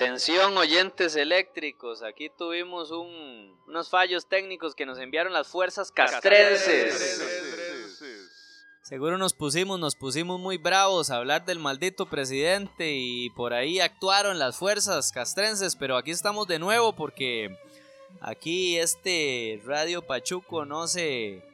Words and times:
Atención 0.00 0.56
oyentes 0.56 1.14
eléctricos, 1.14 2.02
aquí 2.02 2.30
tuvimos 2.30 2.90
unos 2.90 3.90
fallos 3.90 4.26
técnicos 4.26 4.74
que 4.74 4.86
nos 4.86 4.98
enviaron 4.98 5.34
las 5.34 5.48
fuerzas 5.48 5.92
castrenses. 5.92 7.20
Seguro 8.80 9.18
nos 9.18 9.34
pusimos, 9.34 9.78
nos 9.78 9.96
pusimos 9.96 10.40
muy 10.40 10.56
bravos 10.56 11.10
a 11.10 11.16
hablar 11.16 11.44
del 11.44 11.58
maldito 11.58 12.06
presidente 12.08 12.92
y 12.94 13.28
por 13.36 13.52
ahí 13.52 13.78
actuaron 13.78 14.38
las 14.38 14.56
fuerzas 14.56 15.12
castrenses, 15.12 15.76
pero 15.76 15.98
aquí 15.98 16.12
estamos 16.12 16.48
de 16.48 16.58
nuevo 16.58 16.96
porque 16.96 17.54
aquí 18.22 18.78
este 18.78 19.60
Radio 19.66 20.00
Pachuco 20.00 20.64
no 20.64 20.88
se 20.88 21.44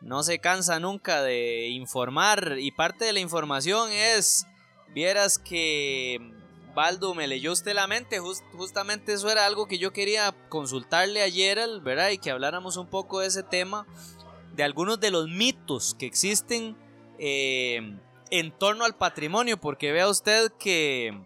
no 0.00 0.22
se 0.22 0.38
cansa 0.38 0.80
nunca 0.80 1.20
de 1.20 1.68
informar 1.68 2.56
y 2.58 2.70
parte 2.70 3.04
de 3.04 3.12
la 3.12 3.20
información 3.20 3.92
es 3.92 4.46
vieras 4.94 5.38
que 5.38 6.37
Baldo, 6.78 7.12
me 7.12 7.26
leyó 7.26 7.50
usted 7.50 7.74
la 7.74 7.88
mente, 7.88 8.20
justamente 8.20 9.12
eso 9.12 9.28
era 9.28 9.46
algo 9.46 9.66
que 9.66 9.78
yo 9.78 9.92
quería 9.92 10.32
consultarle 10.48 11.22
ayer, 11.22 11.58
¿verdad? 11.80 12.10
Y 12.10 12.18
que 12.18 12.30
habláramos 12.30 12.76
un 12.76 12.86
poco 12.86 13.18
de 13.18 13.26
ese 13.26 13.42
tema, 13.42 13.84
de 14.54 14.62
algunos 14.62 15.00
de 15.00 15.10
los 15.10 15.26
mitos 15.28 15.96
que 15.98 16.06
existen 16.06 16.76
eh, 17.18 17.98
en 18.30 18.52
torno 18.56 18.84
al 18.84 18.94
patrimonio, 18.94 19.58
porque 19.58 19.90
vea 19.90 20.08
usted 20.08 20.52
que 20.52 21.20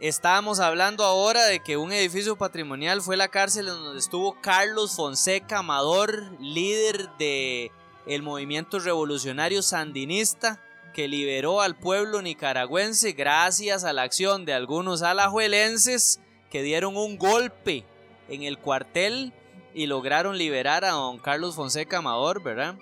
estábamos 0.00 0.58
hablando 0.58 1.04
ahora 1.04 1.44
de 1.44 1.60
que 1.60 1.76
un 1.76 1.92
edificio 1.92 2.36
patrimonial 2.36 3.00
fue 3.00 3.16
la 3.16 3.28
cárcel 3.28 3.68
en 3.68 3.74
donde 3.74 4.00
estuvo 4.00 4.40
Carlos 4.40 4.96
Fonseca 4.96 5.58
Amador, 5.58 6.36
líder 6.40 7.10
de 7.16 7.70
el 8.08 8.22
movimiento 8.22 8.80
revolucionario 8.80 9.62
sandinista 9.62 10.60
que 10.92 11.08
liberó 11.08 11.60
al 11.60 11.76
pueblo 11.76 12.22
nicaragüense 12.22 13.12
gracias 13.12 13.84
a 13.84 13.92
la 13.92 14.02
acción 14.02 14.44
de 14.44 14.54
algunos 14.54 15.02
alajuelenses 15.02 16.20
que 16.50 16.62
dieron 16.62 16.96
un 16.96 17.18
golpe 17.18 17.84
en 18.28 18.42
el 18.42 18.58
cuartel 18.58 19.32
y 19.74 19.86
lograron 19.86 20.38
liberar 20.38 20.84
a 20.84 20.90
don 20.90 21.18
Carlos 21.18 21.54
Fonseca 21.54 21.98
Amador, 21.98 22.42
¿verdad? 22.42 22.76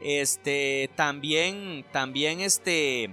Este, 0.00 0.90
también, 0.94 1.84
también 1.92 2.40
este, 2.40 3.10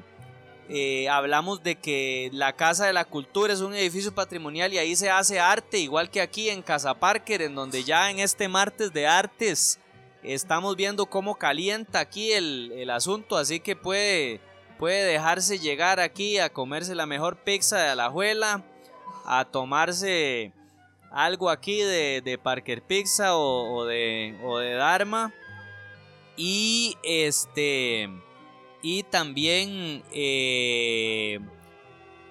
eh, 0.70 1.08
hablamos 1.10 1.64
de 1.64 1.76
que 1.76 2.30
la 2.34 2.54
Casa 2.54 2.86
de 2.86 2.94
la 2.94 3.06
Cultura 3.06 3.54
es 3.54 3.62
un 3.62 3.74
edificio 3.74 4.14
patrimonial 4.14 4.74
y 4.74 4.78
ahí 4.78 4.96
se 4.96 5.10
hace 5.10 5.40
arte, 5.40 5.80
igual 5.80 6.10
que 6.10 6.22
aquí 6.22 6.50
en 6.50 6.62
Casa 6.62 6.94
Parker, 6.94 7.42
en 7.42 7.56
donde 7.56 7.84
ya 7.84 8.12
en 8.12 8.20
este 8.20 8.48
martes 8.48 8.92
de 8.92 9.08
artes 9.08 9.80
Estamos 10.24 10.76
viendo 10.76 11.06
cómo 11.08 11.36
calienta 11.36 12.00
aquí 12.00 12.32
el, 12.32 12.90
asunto, 12.90 13.38
así 13.38 13.60
que 13.60 13.76
puede, 13.76 14.40
puede 14.80 15.04
dejarse 15.04 15.60
llegar 15.60 16.00
aquí 16.00 16.38
a 16.38 16.50
comerse 16.50 16.96
la 16.96 17.06
mejor 17.06 17.38
pizza 17.38 17.78
de 17.78 17.90
Alajuela, 17.90 18.64
a 19.26 19.46
tomarse 19.46 20.54
algo 21.12 21.50
aquí 21.50 21.82
de, 21.82 22.40
Parker 22.42 22.82
Pizza 22.82 23.36
o, 23.36 23.86
de, 23.86 24.40
o 24.44 24.58
de 24.60 24.74
Dharma. 24.74 25.34
Y 26.36 26.98
este. 27.04 28.10
Y 28.82 29.04
también. 29.04 30.04
Eh, 30.12 31.40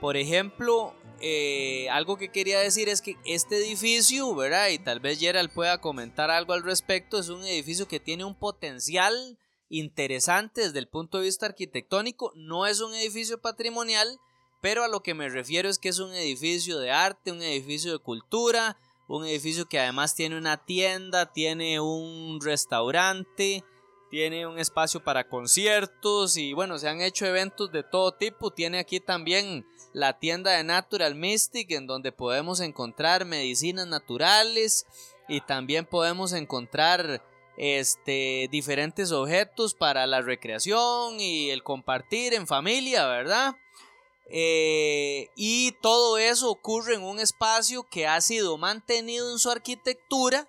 por 0.01 0.17
ejemplo. 0.17 0.95
Eh, 1.25 1.89
algo 1.91 2.17
que 2.17 2.31
quería 2.31 2.59
decir 2.59 2.89
es 2.89 3.01
que 3.01 3.17
este 3.25 3.57
edificio, 3.57 4.35
¿verdad? 4.35 4.71
Y 4.71 4.81
tal 4.81 4.99
vez 4.99 5.21
Gerald 5.21 5.53
pueda 5.53 5.81
comentar 5.81 6.33
algo 6.33 6.53
al 6.53 6.65
respecto, 6.65 7.17
es 7.17 7.29
un 7.29 7.45
edificio 7.45 7.87
que 7.87 8.01
tiene 8.01 8.25
un 8.25 8.35
potencial 8.35 9.39
interesante 9.69 10.63
desde 10.63 10.81
el 10.81 10.89
punto 10.89 11.19
de 11.19 11.25
vista 11.25 11.47
arquitectónico, 11.47 12.33
no 12.35 12.67
es 12.67 12.81
un 12.81 12.93
edificio 12.95 13.41
patrimonial, 13.41 14.19
pero 14.61 14.83
a 14.83 14.89
lo 14.89 15.05
que 15.05 15.15
me 15.15 15.29
refiero 15.29 15.69
es 15.69 15.79
que 15.79 15.91
es 15.91 16.01
un 16.01 16.13
edificio 16.13 16.81
de 16.81 16.91
arte, 16.91 17.31
un 17.31 17.41
edificio 17.41 17.93
de 17.93 18.01
cultura, 18.01 18.77
un 19.07 19.25
edificio 19.25 19.69
que 19.69 19.79
además 19.79 20.17
tiene 20.17 20.37
una 20.37 20.65
tienda, 20.65 21.33
tiene 21.33 21.79
un 21.79 22.41
restaurante, 22.41 23.63
tiene 24.11 24.47
un 24.47 24.59
espacio 24.59 25.03
para 25.05 25.29
conciertos 25.29 26.37
y 26.37 26.53
bueno, 26.53 26.79
se 26.79 26.89
han 26.89 27.01
hecho 27.01 27.27
eventos 27.27 27.71
de 27.71 27.85
todo 27.85 28.13
tipo, 28.13 28.51
tiene 28.51 28.81
aquí 28.81 29.01
también 29.01 29.65
la 29.93 30.19
tienda 30.19 30.53
de 30.53 30.65
Natural 30.65 31.15
Mystic 31.15 31.71
en 31.73 31.87
donde 31.87 32.13
podemos 32.13 32.61
encontrar 32.61 33.25
medicinas 33.25 33.87
naturales 33.87 34.87
y 35.29 35.41
también 35.41 35.87
podemos 35.87 36.33
encontrar 36.33 37.23
este 37.57 38.49
diferentes 38.51 39.13
objetos 39.13 39.75
para 39.75 40.07
la 40.07 40.23
recreación 40.23 41.21
y 41.21 41.51
el 41.51 41.63
compartir 41.63 42.35
en 42.35 42.47
familia, 42.47 43.07
¿verdad? 43.07 43.57
Eh, 44.31 45.29
y 45.37 45.73
todo 45.83 46.17
eso 46.17 46.51
ocurre 46.51 46.95
en 46.95 47.03
un 47.03 47.21
espacio 47.21 47.87
que 47.91 48.07
ha 48.07 48.21
sido 48.21 48.57
mantenido 48.57 49.31
en 49.31 49.39
su 49.39 49.51
arquitectura 49.51 50.49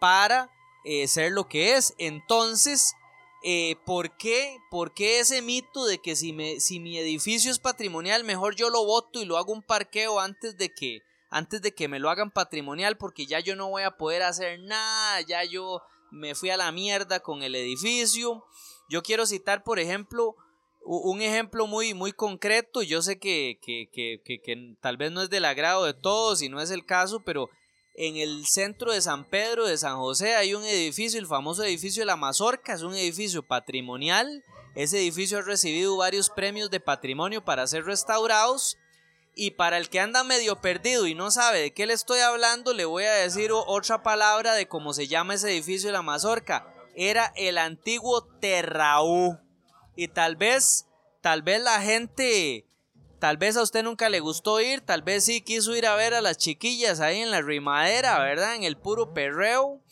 para 0.00 0.50
eh, 0.84 1.06
ser 1.06 1.30
lo 1.30 1.46
que 1.46 1.76
es. 1.76 1.94
Entonces, 1.98 2.94
eh, 3.42 3.76
¿por, 3.86 4.16
qué, 4.16 4.58
¿por, 4.70 4.92
qué, 4.92 5.20
ese 5.20 5.40
mito 5.42 5.86
de 5.86 5.98
que 5.98 6.14
si, 6.16 6.32
me, 6.32 6.60
si 6.60 6.80
mi 6.80 6.98
edificio 6.98 7.50
es 7.50 7.58
patrimonial, 7.58 8.24
mejor 8.24 8.54
yo 8.54 8.70
lo 8.70 8.84
voto 8.84 9.20
y 9.20 9.24
lo 9.24 9.38
hago 9.38 9.52
un 9.52 9.62
parqueo 9.62 10.20
antes 10.20 10.56
de 10.56 10.72
que 10.72 11.02
antes 11.30 11.62
de 11.62 11.72
que 11.72 11.86
me 11.86 12.00
lo 12.00 12.10
hagan 12.10 12.32
patrimonial 12.32 12.96
porque 12.96 13.24
ya 13.24 13.38
yo 13.38 13.54
no 13.54 13.68
voy 13.68 13.84
a 13.84 13.96
poder 13.96 14.22
hacer 14.22 14.58
nada, 14.60 15.20
ya 15.20 15.44
yo 15.44 15.80
me 16.10 16.34
fui 16.34 16.50
a 16.50 16.56
la 16.56 16.72
mierda 16.72 17.20
con 17.20 17.42
el 17.42 17.54
edificio. 17.54 18.44
Yo 18.88 19.02
quiero 19.02 19.24
citar, 19.26 19.62
por 19.62 19.78
ejemplo, 19.78 20.34
un 20.82 21.22
ejemplo 21.22 21.66
muy, 21.66 21.94
muy 21.94 22.12
concreto, 22.12 22.82
yo 22.82 23.02
sé 23.02 23.18
que, 23.18 23.58
que, 23.62 23.88
que, 23.92 24.20
que, 24.24 24.76
tal 24.80 24.96
vez 24.96 25.12
no 25.12 25.22
es 25.22 25.30
del 25.30 25.44
agrado 25.44 25.84
de 25.84 25.94
todos 25.94 26.42
y 26.42 26.48
no 26.48 26.60
es 26.60 26.70
el 26.70 26.84
caso, 26.84 27.20
pero 27.24 27.48
en 28.02 28.16
el 28.16 28.46
centro 28.46 28.92
de 28.92 29.02
San 29.02 29.24
Pedro 29.24 29.66
de 29.66 29.76
San 29.76 29.98
José 29.98 30.34
hay 30.34 30.54
un 30.54 30.64
edificio, 30.64 31.20
el 31.20 31.26
famoso 31.26 31.62
edificio 31.62 32.00
de 32.00 32.06
la 32.06 32.16
Mazorca, 32.16 32.72
es 32.72 32.80
un 32.80 32.94
edificio 32.94 33.42
patrimonial. 33.42 34.42
Ese 34.74 34.98
edificio 34.98 35.36
ha 35.36 35.42
recibido 35.42 35.98
varios 35.98 36.30
premios 36.30 36.70
de 36.70 36.80
patrimonio 36.80 37.44
para 37.44 37.66
ser 37.66 37.84
restaurados. 37.84 38.78
Y 39.34 39.50
para 39.50 39.76
el 39.76 39.90
que 39.90 40.00
anda 40.00 40.24
medio 40.24 40.62
perdido 40.62 41.06
y 41.06 41.14
no 41.14 41.30
sabe 41.30 41.60
de 41.60 41.74
qué 41.74 41.86
le 41.86 41.92
estoy 41.92 42.20
hablando, 42.20 42.72
le 42.72 42.86
voy 42.86 43.04
a 43.04 43.12
decir 43.12 43.50
otra 43.52 44.02
palabra 44.02 44.54
de 44.54 44.66
cómo 44.66 44.94
se 44.94 45.06
llama 45.06 45.34
ese 45.34 45.50
edificio 45.50 45.90
de 45.90 45.92
la 45.92 46.02
Mazorca. 46.02 46.72
Era 46.96 47.34
el 47.36 47.58
antiguo 47.58 48.24
Terraú. 48.40 49.38
Y 49.94 50.08
tal 50.08 50.36
vez, 50.36 50.86
tal 51.20 51.42
vez 51.42 51.62
la 51.62 51.82
gente 51.82 52.64
Tal 53.20 53.36
vez 53.36 53.58
a 53.58 53.62
usted 53.62 53.82
nunca 53.84 54.08
le 54.08 54.20
gustó 54.20 54.62
ir, 54.62 54.80
tal 54.80 55.02
vez 55.02 55.24
sí 55.24 55.42
quiso 55.42 55.76
ir 55.76 55.84
a 55.86 55.94
ver 55.94 56.14
a 56.14 56.22
las 56.22 56.38
chiquillas 56.38 57.00
ahí 57.00 57.20
en 57.20 57.30
la 57.30 57.42
rimadera, 57.42 58.18
¿verdad? 58.18 58.56
En 58.56 58.64
el 58.64 58.78
puro 58.78 59.12
perreo. 59.12 59.82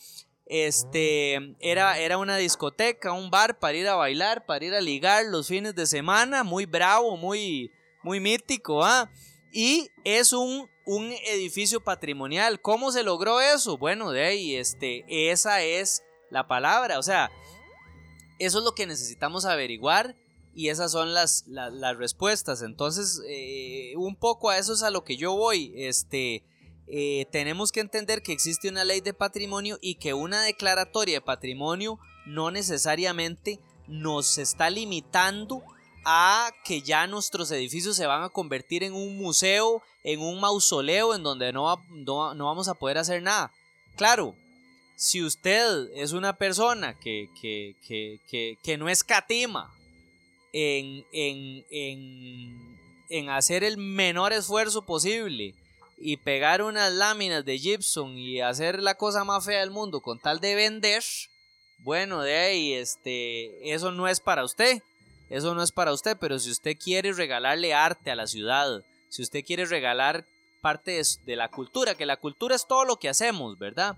Este 0.47 1.55
era, 1.61 1.99
era 1.99 2.17
una 2.17 2.39
discoteca, 2.39 3.13
un 3.13 3.31
bar 3.31 3.59
para 3.59 3.77
ir 3.77 3.87
a 3.87 3.97
bailar, 3.97 4.47
para 4.47 4.65
ir 4.65 4.75
a 4.75 4.81
ligar 4.81 5.27
los 5.27 5.47
fines 5.47 5.75
de 5.75 5.85
semana, 5.85 6.43
muy 6.43 6.65
bravo, 6.65 7.19
muy, 7.19 7.71
muy 8.03 8.19
mítico, 8.19 8.83
¿ah? 8.83 9.11
Y 9.53 9.91
es 10.05 10.33
un, 10.33 10.67
un 10.87 11.13
edificio 11.27 11.85
patrimonial. 11.85 12.63
¿Cómo 12.63 12.93
se 12.93 13.03
logró 13.03 13.43
eso? 13.43 13.77
Bueno, 13.77 14.11
de 14.11 14.25
ahí, 14.25 14.57
este, 14.57 15.05
esa 15.31 15.61
es 15.61 16.03
la 16.31 16.49
palabra. 16.49 16.99
O 16.99 17.03
sea, 17.03 17.31
eso 18.39 18.59
es 18.59 18.65
lo 18.65 18.75
que 18.75 18.87
necesitamos 18.87 19.45
averiguar 19.45 20.17
y 20.59 20.71
esas 20.71 20.91
son 20.91 21.15
las, 21.15 21.45
las, 21.47 21.97
respuestas. 21.97 22.63
Entonces, 22.63 23.23
eh, 23.29 23.93
un 23.97 24.17
poco 24.17 24.51
a 24.51 24.59
eso 24.59 24.73
es 24.73 24.83
a 24.83 24.91
lo 24.91 25.05
que 25.05 25.17
yo 25.17 25.37
voy. 25.37 25.73
Este, 25.77 26.43
eh, 26.89 27.27
tenemos 27.31 27.71
que 27.71 27.79
entender 27.79 28.23
que 28.23 28.33
existe 28.33 28.69
una 28.69 28.83
ley 28.83 29.01
de 29.01 29.15
patrimonio 29.15 29.79
y 29.81 29.95
que 29.95 30.15
una 30.15 30.43
declaratoria 30.43 31.19
de 31.19 31.21
patrimonio 31.21 32.01
no 32.27 32.51
necesariamente 32.51 33.61
nos 33.87 34.37
está 34.37 34.69
limitando 34.69 35.63
a 36.05 36.51
que 36.65 36.83
ya 36.83 37.07
nuestros 37.07 37.53
edificios 37.53 37.95
se 37.95 38.09
van 38.09 38.25
a 38.25 38.29
convertir 38.29 38.83
en 38.83 38.95
un 38.95 39.17
museo, 39.17 39.81
en 40.03 40.19
un 40.19 40.41
mausoleo, 40.41 41.15
en 41.15 41.23
donde 41.23 41.53
no, 41.53 41.81
no, 41.91 42.35
no 42.35 42.47
vamos 42.47 42.67
a 42.67 42.75
poder 42.75 42.99
hacer 42.99 43.23
nada. 43.23 43.53
Claro, 43.97 44.35
si 44.97 45.23
usted 45.23 45.89
es 45.95 46.11
una 46.11 46.37
persona 46.37 46.99
que, 46.99 47.31
que, 47.41 47.77
que, 47.87 48.19
que, 48.29 48.59
que 48.61 48.77
no 48.77 48.89
escatima 48.89 49.73
en, 51.13 51.65
en, 53.11 53.29
hacer 53.31 53.65
el 53.65 53.77
menor 53.77 54.33
esfuerzo 54.33 54.85
posible 54.85 55.55
y 55.97 56.17
pegar 56.19 56.63
unas 56.63 56.93
láminas 56.93 57.45
de 57.45 57.59
gypsum 57.59 58.17
y 58.17 58.41
hacer 58.41 58.81
la 58.83 58.95
cosa 58.95 59.25
más 59.25 59.45
fea 59.45 59.61
del 59.61 59.71
mundo 59.71 60.01
con 60.01 60.19
tal 60.19 60.41
de 60.41 60.55
vender, 60.55 61.03
bueno, 61.79 62.23
de 62.23 62.37
ahí, 62.37 62.73
este, 62.73 63.73
eso 63.73 63.93
no 63.93 64.09
es 64.09 64.21
para 64.21 64.45
usted. 64.45 64.83
Eso 65.31 65.55
no 65.55 65.63
es 65.63 65.73
para 65.73 65.93
usted, 65.93 66.17
pero 66.19 66.39
si 66.39 66.51
usted 66.51 66.77
quiere 66.77 67.13
regalarle 67.13 67.75
arte 67.75 68.11
a 68.11 68.17
la 68.17 68.27
ciudad, 68.27 68.83
si 69.11 69.23
usted 69.23 69.45
quiere 69.45 69.67
regalar 69.67 70.25
parte 70.61 71.01
de 71.25 71.37
la 71.37 71.49
cultura, 71.49 71.95
que 71.95 72.07
la 72.07 72.17
cultura 72.17 72.57
es 72.57 72.67
todo 72.67 72.85
lo 72.85 72.97
que 72.97 73.09
hacemos, 73.09 73.59
¿verdad? 73.59 73.97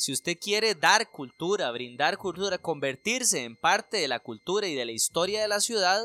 Si 0.00 0.12
usted 0.12 0.38
quiere 0.40 0.74
dar 0.74 1.10
cultura, 1.10 1.70
brindar 1.72 2.16
cultura, 2.16 2.56
convertirse 2.56 3.44
en 3.44 3.54
parte 3.54 3.98
de 3.98 4.08
la 4.08 4.18
cultura 4.18 4.66
y 4.66 4.74
de 4.74 4.86
la 4.86 4.92
historia 4.92 5.42
de 5.42 5.48
la 5.48 5.60
ciudad, 5.60 6.02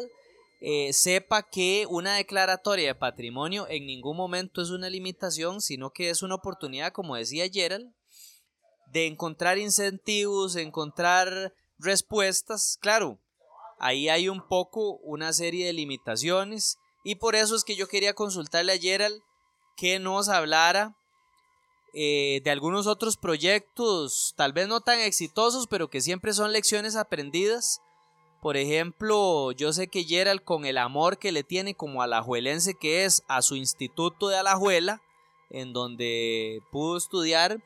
eh, 0.60 0.92
sepa 0.92 1.44
que 1.44 1.88
una 1.90 2.18
declaratoria 2.18 2.88
de 2.88 2.96
patrimonio 2.96 3.66
en 3.70 3.86
ningún 3.86 4.18
momento 4.18 4.62
es 4.62 4.70
una 4.70 4.90
limitación, 4.90 5.62
sino 5.62 5.92
que 5.92 6.10
es 6.10 6.24
una 6.24 6.36
oportunidad, 6.36 6.92
como 6.92 7.16
decía 7.16 7.48
Gerald, 7.50 7.94
de 8.92 9.08
encontrar 9.08 9.60
incentivos, 9.60 10.58
encontrar 10.58 11.54
respuestas. 11.80 12.78
Claro, 12.82 13.22
ahí 13.80 14.10
hay 14.10 14.28
un 14.28 14.46
poco 14.46 14.98
una 15.04 15.32
serie 15.32 15.68
de 15.68 15.74
limitaciones 15.74 16.76
y 17.06 17.16
por 17.16 17.34
eso 17.34 17.56
es 17.56 17.64
que 17.64 17.78
yo 17.78 17.88
quería 17.88 18.14
consultarle 18.14 18.74
a 18.74 18.78
Gerald 18.78 19.22
que 19.78 20.00
nos 20.00 20.28
hablara 20.28 20.98
eh, 21.98 22.42
de 22.44 22.52
algunos 22.52 22.88
otros 22.88 23.16
proyectos, 23.16 24.34
tal 24.36 24.52
vez 24.52 24.68
no 24.68 24.82
tan 24.82 25.00
exitosos, 25.00 25.66
pero 25.66 25.90
que 25.90 26.02
siempre 26.02 26.34
son 26.34 26.52
lecciones 26.52 26.98
aprendidas. 26.98 27.80
Por 28.42 28.58
ejemplo, 28.58 29.54
yo 29.54 29.72
sé 29.72 29.88
que 29.88 30.04
Gerald 30.04 30.44
con 30.44 30.66
el 30.66 30.78
amor 30.78 31.18
que 31.18 31.32
le 31.32 31.46
tiene 31.46 31.74
como 31.74 32.02
alajuelense 32.02 32.74
que 32.74 33.06
es 33.06 33.24
a 33.30 33.42
su 33.42 33.56
instituto 33.56 34.28
de 34.28 34.36
Alajuela, 34.36 35.02
en 35.50 35.72
donde 35.72 36.60
pudo 36.70 36.98
estudiar, 36.98 37.64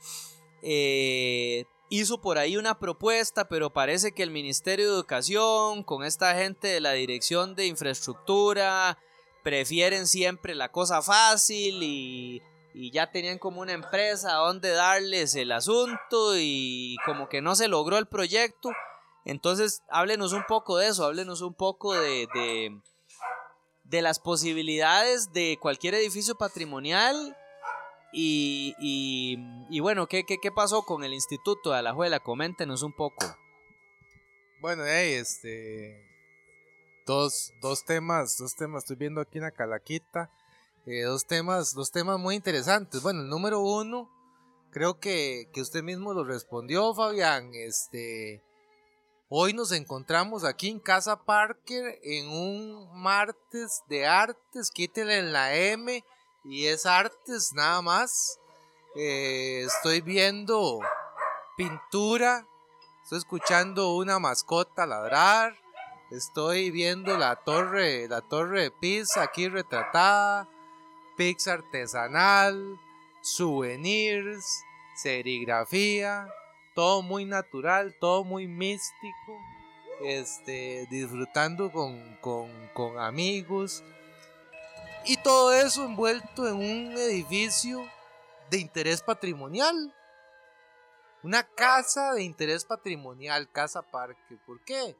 eh, 0.62 1.66
hizo 1.90 2.22
por 2.22 2.38
ahí 2.38 2.56
una 2.56 2.78
propuesta, 2.78 3.50
pero 3.50 3.74
parece 3.74 4.12
que 4.12 4.22
el 4.22 4.30
Ministerio 4.30 4.86
de 4.86 4.94
Educación, 4.94 5.82
con 5.82 6.04
esta 6.04 6.36
gente 6.36 6.68
de 6.68 6.82
la 6.82 6.92
Dirección 6.94 7.56
de 7.56 7.66
Infraestructura, 7.66 9.00
prefieren 9.44 10.06
siempre 10.06 10.54
la 10.54 10.72
cosa 10.72 11.02
fácil 11.02 11.82
y, 11.82 12.44
ya 12.74 13.12
tenían 13.12 13.38
como 13.38 13.62
una 13.62 13.74
empresa 13.74 14.34
donde 14.34 14.70
darles 14.72 15.36
el 15.36 15.52
asunto 15.52 16.38
y 16.38 16.96
como 17.06 17.30
que 17.30 17.42
no 17.42 17.56
se 17.56 17.68
logró 17.68 17.98
el 17.98 18.08
proyecto. 18.08 18.72
Entonces, 19.26 19.84
háblenos 19.90 20.34
un 20.34 20.44
poco 20.48 20.78
de 20.78 20.88
eso, 20.88 21.06
háblenos 21.06 21.42
un 21.42 21.54
poco 21.54 21.94
de, 21.94 22.28
de, 23.84 24.02
las 24.02 24.20
posibilidades 24.20 25.34
de 25.34 25.58
cualquier 25.62 25.96
edificio 25.96 26.36
patrimonial 26.36 27.36
y, 28.12 28.76
y, 28.80 29.80
bueno, 29.82 30.08
¿qué, 30.08 30.24
¿qué, 30.24 30.38
qué, 30.42 30.52
pasó 30.52 30.84
con 30.84 31.04
el 31.04 31.14
Instituto 31.14 31.72
de 31.72 31.80
Alajuela? 31.80 32.20
Coméntenos 32.20 32.82
un 32.82 32.94
poco. 32.94 33.26
Bueno, 34.62 34.84
hey, 34.86 35.14
este, 35.14 36.10
dos, 37.06 37.54
dos 37.62 37.86
temas, 37.86 38.38
dos 38.38 38.56
temas, 38.56 38.84
estoy 38.84 38.96
viendo 38.96 39.22
aquí 39.22 39.38
en 39.38 39.44
la 39.44 39.52
calaquita, 39.52 40.32
eh, 40.90 41.04
dos 41.04 41.26
temas, 41.26 41.74
dos 41.74 41.92
temas 41.92 42.20
muy 42.20 42.36
interesantes. 42.36 43.02
Bueno, 43.02 43.22
el 43.22 43.30
número 43.30 43.60
uno, 43.60 44.10
creo 44.72 45.00
que, 45.00 45.50
que 45.54 45.62
usted 45.62 45.84
mismo 45.84 46.14
lo 46.14 46.24
respondió, 46.24 46.94
Fabián, 46.94 47.52
este... 47.54 48.44
Hoy 49.32 49.54
nos 49.54 49.72
encontramos 49.72 50.44
aquí 50.44 50.70
en 50.70 50.80
Casa 50.80 51.24
Parker 51.24 52.00
en 52.02 52.28
un 52.30 52.90
martes 53.00 53.84
de 53.88 54.08
artes, 54.08 54.72
quítele 54.74 55.20
en 55.20 55.32
la 55.32 55.54
M 55.54 56.04
y 56.46 56.66
es 56.66 56.88
artes 56.88 57.52
nada 57.54 57.84
más. 57.84 58.40
Eh, 58.96 59.62
estoy 59.68 60.02
viendo 60.02 60.80
pintura, 61.58 62.48
estoy 63.04 63.20
escuchando 63.20 63.94
una 63.94 64.18
mascota 64.18 64.88
ladrar, 64.88 65.54
Estoy 66.12 66.72
viendo 66.72 67.18
la 67.18 67.36
torre, 67.36 68.08
la 68.08 68.22
torre 68.22 68.64
de 68.64 68.72
pizza 68.72 69.22
aquí 69.22 69.48
retratada, 69.48 70.50
pizza 71.20 71.52
artesanal, 71.56 72.80
souvenirs, 73.22 74.64
serigrafía, 74.96 76.34
todo 76.74 77.02
muy 77.02 77.26
natural, 77.26 77.94
todo 78.00 78.24
muy 78.24 78.48
místico, 78.48 79.38
este, 80.02 80.88
disfrutando 80.90 81.74
con, 81.74 82.16
con, 82.22 82.50
con 82.74 82.98
amigos 82.98 83.84
y 85.04 85.18
todo 85.18 85.52
eso 85.52 85.84
envuelto 85.84 86.48
en 86.48 86.56
un 86.56 86.98
edificio 86.98 87.86
de 88.50 88.60
interés 88.60 89.02
patrimonial. 89.02 89.94
Una 91.22 91.44
casa 91.44 92.14
de 92.14 92.24
interés 92.24 92.64
patrimonial, 92.64 93.52
casa 93.52 93.82
parque. 93.82 94.38
¿Por 94.46 94.64
qué? 94.64 94.96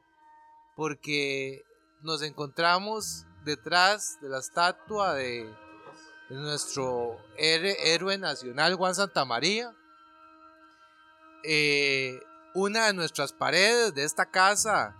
porque 0.80 1.62
nos 2.00 2.22
encontramos 2.22 3.26
detrás 3.44 4.18
de 4.22 4.30
la 4.30 4.38
estatua 4.38 5.12
de, 5.12 5.54
nuestro 6.30 7.18
héroe 7.36 8.16
nacional 8.18 8.74
Juan 8.76 8.94
Santa 8.94 9.24
María. 9.24 9.74
Eh, 11.42 12.20
una 12.54 12.86
de 12.86 12.94
nuestras 12.94 13.32
paredes 13.32 13.94
de 13.94 14.04
esta 14.04 14.26
casa, 14.26 14.96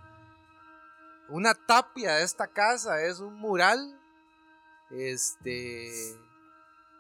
una 1.29 1.55
tapia 1.55 2.15
de 2.17 2.25
esta 2.25 2.47
casa 2.47 3.03
es 3.03 3.21
un 3.21 3.35
mural 3.35 3.97
este 4.91 6.19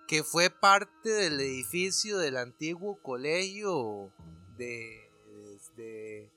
que 0.06 0.22
fue 0.24 0.50
parte 0.50 1.08
del 1.08 1.40
edificio 1.40 2.18
del 2.18 2.36
antiguo 2.36 3.00
colegio 3.00 4.12
de, 4.56 5.08
de 5.76 6.30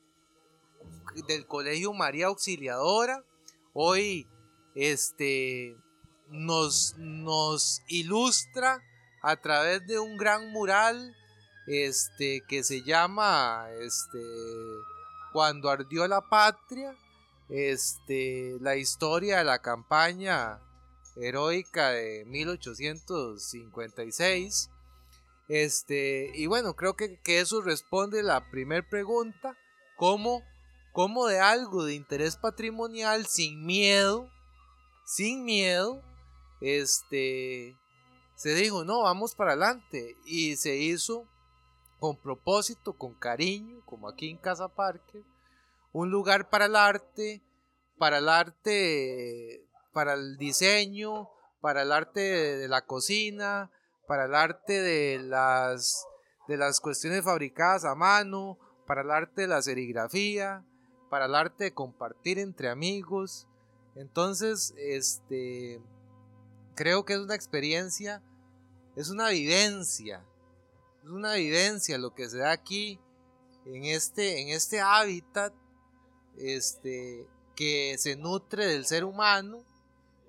del 1.28 1.46
Colegio 1.48 1.94
María 1.94 2.28
Auxiliadora. 2.28 3.24
Hoy 3.74 4.28
este, 4.75 5.75
nos, 6.33 7.81
ilustra 7.88 8.83
a 9.21 9.38
través 9.38 9.88
de 9.88 10.00
un 10.00 10.18
gran 10.18 10.51
mural 10.51 11.15
este, 11.68 12.41
que 12.47 12.63
se 12.63 12.81
llama 12.81 13.68
este, 13.80 14.19
Cuando 15.31 15.69
ardió 15.69 16.07
la 16.07 16.21
patria, 16.21 16.97
este, 17.50 18.57
la 18.59 18.75
historia 18.75 19.38
de 19.38 19.44
la 19.45 19.59
campaña 19.59 20.59
heroica 21.15 21.91
de 21.91 22.25
1856. 22.25 24.71
Este, 25.47 26.31
y 26.33 26.47
bueno, 26.47 26.75
creo 26.75 26.95
que, 26.95 27.19
que 27.21 27.39
eso 27.39 27.62
responde 27.62 28.24
la 28.24 28.50
primera 28.50 28.89
pregunta, 28.89 29.56
¿cómo 29.97 30.41
como 30.93 31.25
de 31.25 31.39
algo 31.39 31.86
de 31.86 31.96
interés 31.96 32.38
patrimonial 32.38 33.25
sin 33.25 33.65
miedo, 33.65 34.29
sin 35.05 35.43
miedo, 35.43 36.03
este, 36.63 37.77
se 38.36 38.55
dijo, 38.55 38.86
no, 38.86 39.03
vamos 39.03 39.36
para 39.36 39.51
adelante. 39.51 40.17
Y 40.25 40.55
se 40.55 40.77
hizo 40.77 41.27
con 42.00 42.17
propósito, 42.17 42.93
con 42.93 43.13
cariño, 43.13 43.82
como 43.86 44.10
aquí 44.10 44.29
en 44.29 44.38
Casa 44.38 44.70
Parque, 44.70 45.24
un 45.91 46.10
lugar 46.10 46.50
para 46.50 46.65
el 46.65 46.75
arte, 46.75 47.43
para 47.98 48.17
el 48.17 48.29
arte, 48.29 49.65
para 49.93 50.13
el 50.13 50.38
diseño, 50.38 51.29
para 51.62 51.84
el 51.84 51.91
arte 51.91 52.20
de 52.58 52.67
la 52.67 52.86
cocina, 52.86 53.72
para 54.08 54.25
el 54.25 54.36
arte 54.36 54.82
de 54.82 55.20
las, 55.20 56.05
de 56.48 56.58
las 56.58 56.79
cuestiones 56.79 57.24
fabricadas 57.24 57.86
a 57.86 57.96
mano, 57.96 58.58
para 58.88 59.01
el 59.01 59.12
arte 59.12 59.43
de 59.43 59.48
la 59.48 59.62
serigrafía, 59.62 60.65
para 61.10 61.25
el 61.25 61.36
arte 61.36 61.65
de 61.65 61.74
compartir 61.74 62.39
entre 62.39 62.70
amigos. 62.70 63.48
Entonces, 63.96 64.74
este, 64.77 65.79
creo 66.75 67.06
que 67.06 67.13
es 67.13 67.20
una 67.20 67.36
experiencia, 67.36 68.22
es 68.96 69.10
una 69.10 69.30
vivencia, 69.30 70.24
es 71.03 71.10
una 71.10 71.34
vivencia 71.34 71.98
lo 71.98 72.13
que 72.13 72.30
se 72.30 72.38
da 72.38 72.51
aquí 72.51 73.00
en 73.65 73.86
este, 73.86 74.42
en 74.42 74.50
este 74.50 74.82
hábitat, 74.82 75.53
este, 76.38 77.27
que 77.56 77.96
se 77.98 78.15
nutre 78.15 78.65
del 78.65 78.86
ser 78.86 79.03
humano 79.03 79.63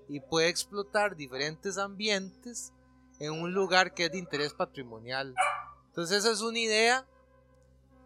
y 0.09 0.21
puede 0.21 0.49
explotar 0.49 1.17
diferentes 1.17 1.79
ambientes 1.79 2.73
en 3.19 3.33
un 3.33 3.55
lugar 3.55 3.95
que 3.95 4.07
es 4.07 4.13
de 4.13 4.19
interés 4.19 4.53
patrimonial. 4.53 5.35
Entonces 5.87 6.19
esa 6.19 6.33
es 6.33 6.41
una 6.41 6.59
idea 6.59 7.07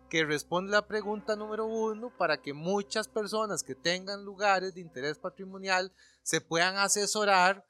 que 0.09 0.25
responde 0.25 0.73
la 0.73 0.87
pregunta 0.87 1.37
número 1.37 1.67
uno 1.67 2.11
para 2.17 2.41
que 2.41 2.53
muchas 2.53 3.09
personas 3.09 3.63
que 3.63 3.75
tengan 3.75 4.25
lugares 4.25 4.75
de 4.75 4.81
interés 4.81 5.19
patrimonial 5.19 5.93
se 6.23 6.41
puedan 6.41 6.77
asesorar 6.77 7.67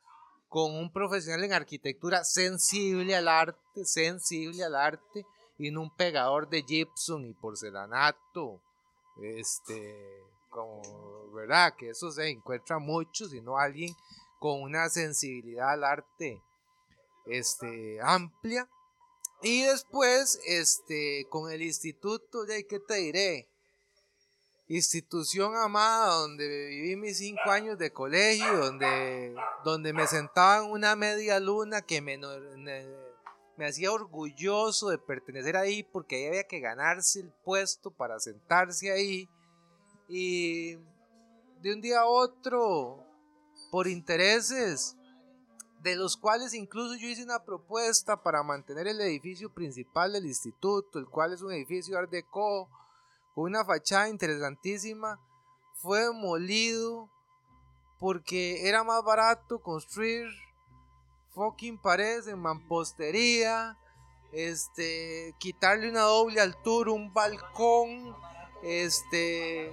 con 0.49 0.75
un 0.75 0.93
profesional 0.93 1.45
en 1.45 1.53
arquitectura 1.53 2.25
sensible 2.25 3.15
al 3.15 3.29
arte, 3.29 3.85
sensible 3.85 4.65
al 4.65 4.75
arte 4.75 5.27
y 5.59 5.71
no 5.71 5.83
un 5.83 5.95
pegador 5.95 6.49
de 6.49 6.63
gypsum 6.63 7.25
y 7.27 7.35
porcelanato, 7.35 8.63
este, 9.23 10.25
como, 10.49 10.83
¿verdad? 11.33 11.75
Que 11.77 11.91
eso 11.91 12.11
se 12.11 12.29
encuentra 12.29 12.79
mucho, 12.79 13.29
sino 13.29 13.59
alguien 13.59 13.95
con 14.39 14.63
una 14.63 14.89
sensibilidad 14.89 15.71
al 15.71 15.85
arte, 15.85 16.43
este, 17.27 17.99
amplia 18.01 18.69
y 19.43 19.63
después, 19.63 20.41
este, 20.47 21.27
con 21.31 21.51
el 21.53 21.63
instituto, 21.63 22.45
ya, 22.47 22.55
¿qué 22.69 22.81
te 22.81 22.95
diré? 22.95 23.49
Institución 24.69 25.57
amada, 25.57 26.15
donde 26.15 26.47
viví 26.69 26.97
mis 26.97 27.17
cinco 27.17 27.51
años 27.51 27.79
de 27.79 27.91
colegio, 27.91 28.55
donde, 28.59 29.35
donde 29.65 29.95
me 29.95 30.07
sentaba 30.07 30.63
en 30.63 30.71
una 30.71 30.95
media 30.95 31.41
luna 31.41 31.81
que 31.81 32.03
me, 32.03 32.19
me 32.19 33.67
hacía 33.67 33.91
orgulloso 33.91 34.91
de 34.91 34.99
pertenecer 34.99 35.57
ahí, 35.57 35.83
porque 35.83 36.17
ahí 36.17 36.27
había 36.27 36.45
que 36.45 36.61
ganarse 36.61 37.21
el 37.21 37.33
puesto 37.45 37.91
para 37.91 38.21
sentarse 38.21 38.93
ahí. 38.93 39.29
Y 40.07 40.77
de 41.63 41.75
un 41.75 41.81
día 41.81 42.01
a 42.01 42.07
otro 42.07 43.05
por 43.71 43.89
intereses 43.89 44.97
de 45.83 45.97
los 45.97 46.17
cuales 46.17 46.55
incluso 46.55 46.95
yo 46.97 47.09
hice 47.09 47.25
una 47.25 47.45
propuesta 47.45 48.23
para 48.23 48.43
mantener 48.43 48.89
el 48.89 49.01
edificio 49.01 49.53
principal 49.53 50.13
del 50.13 50.27
instituto, 50.27 50.99
el 50.99 51.07
cual 51.07 51.33
es 51.33 51.43
un 51.43 51.53
edificio 51.53 51.97
Art 51.97 52.11
Deco, 52.11 52.69
con 53.39 53.45
una 53.45 53.65
fachada 53.65 54.09
interesantísima, 54.09 55.21
fue 55.75 56.01
demolido 56.01 57.09
porque 58.01 58.69
era 58.69 58.83
más 58.83 59.05
barato 59.05 59.61
construir 59.61 60.27
fucking 61.37 61.79
paredes 61.79 62.27
en 62.27 62.41
mampostería, 62.41 63.79
este, 64.33 65.37
quitarle 65.39 65.89
una 65.89 66.01
doble 66.01 66.41
altura, 66.41 66.91
un 66.91 67.15
balcón, 67.15 68.17
este, 68.65 69.73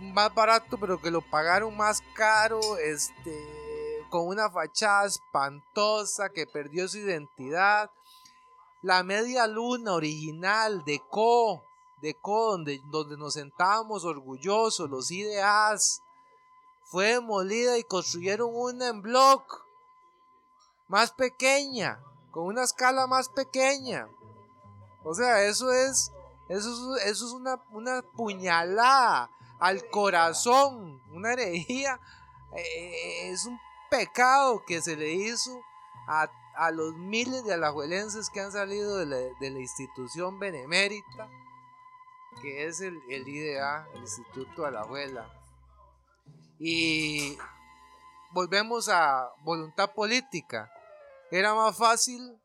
más 0.00 0.34
barato, 0.34 0.76
pero 0.76 1.00
que 1.00 1.12
lo 1.12 1.20
pagaron 1.20 1.76
más 1.76 2.02
caro, 2.16 2.58
este, 2.78 4.04
con 4.10 4.26
una 4.26 4.50
fachada 4.50 5.06
espantosa 5.06 6.28
que 6.30 6.48
perdió 6.48 6.88
su 6.88 6.98
identidad. 6.98 7.88
La 8.82 9.04
media 9.04 9.46
luna 9.46 9.92
original 9.92 10.84
de 10.84 11.00
Co, 11.08 11.62
de 12.04 12.14
Co, 12.14 12.52
donde, 12.52 12.80
donde 12.90 13.16
nos 13.16 13.34
sentábamos 13.34 14.04
orgullosos, 14.04 14.88
los 14.88 15.10
ideas, 15.10 16.02
fue 16.84 17.14
demolida 17.14 17.78
y 17.78 17.84
construyeron 17.84 18.50
una 18.52 18.88
en 18.88 19.02
block, 19.02 19.64
más 20.88 21.12
pequeña, 21.12 22.00
con 22.30 22.44
una 22.44 22.62
escala 22.62 23.06
más 23.06 23.28
pequeña. 23.28 24.08
O 25.02 25.14
sea, 25.14 25.42
eso 25.44 25.72
es, 25.72 26.12
eso 26.48 26.96
es, 26.96 27.06
eso 27.06 27.26
es 27.26 27.32
una, 27.32 27.60
una 27.72 28.02
puñalada 28.02 29.30
al 29.58 29.88
corazón, 29.88 31.00
una 31.12 31.32
herejía. 31.32 32.00
Eh, 32.54 33.30
es 33.30 33.46
un 33.46 33.58
pecado 33.90 34.62
que 34.64 34.80
se 34.80 34.96
le 34.96 35.12
hizo 35.12 35.60
a, 36.06 36.28
los 36.70 36.94
miles 36.94 37.44
de 37.44 37.54
alajuelenses 37.54 38.30
que 38.30 38.40
han 38.40 38.52
salido 38.52 38.96
de 38.96 39.06
la, 39.06 39.58
institución 39.58 40.38
benemérita, 40.38 41.28
que 42.42 42.66
es 42.66 42.80
el, 42.80 42.98
el 43.10 43.26
IDA, 43.28 43.86
el 43.94 44.00
Instituto 44.00 44.64
de 44.64 44.70
la 44.70 44.80
Abuela. 44.80 45.28
Y 46.58 47.36
volvemos 48.32 48.88
a 48.88 49.28
voluntad 49.42 49.92
política. 49.94 50.70
Era 51.30 51.54
más 51.54 51.76
fácil 51.76 52.40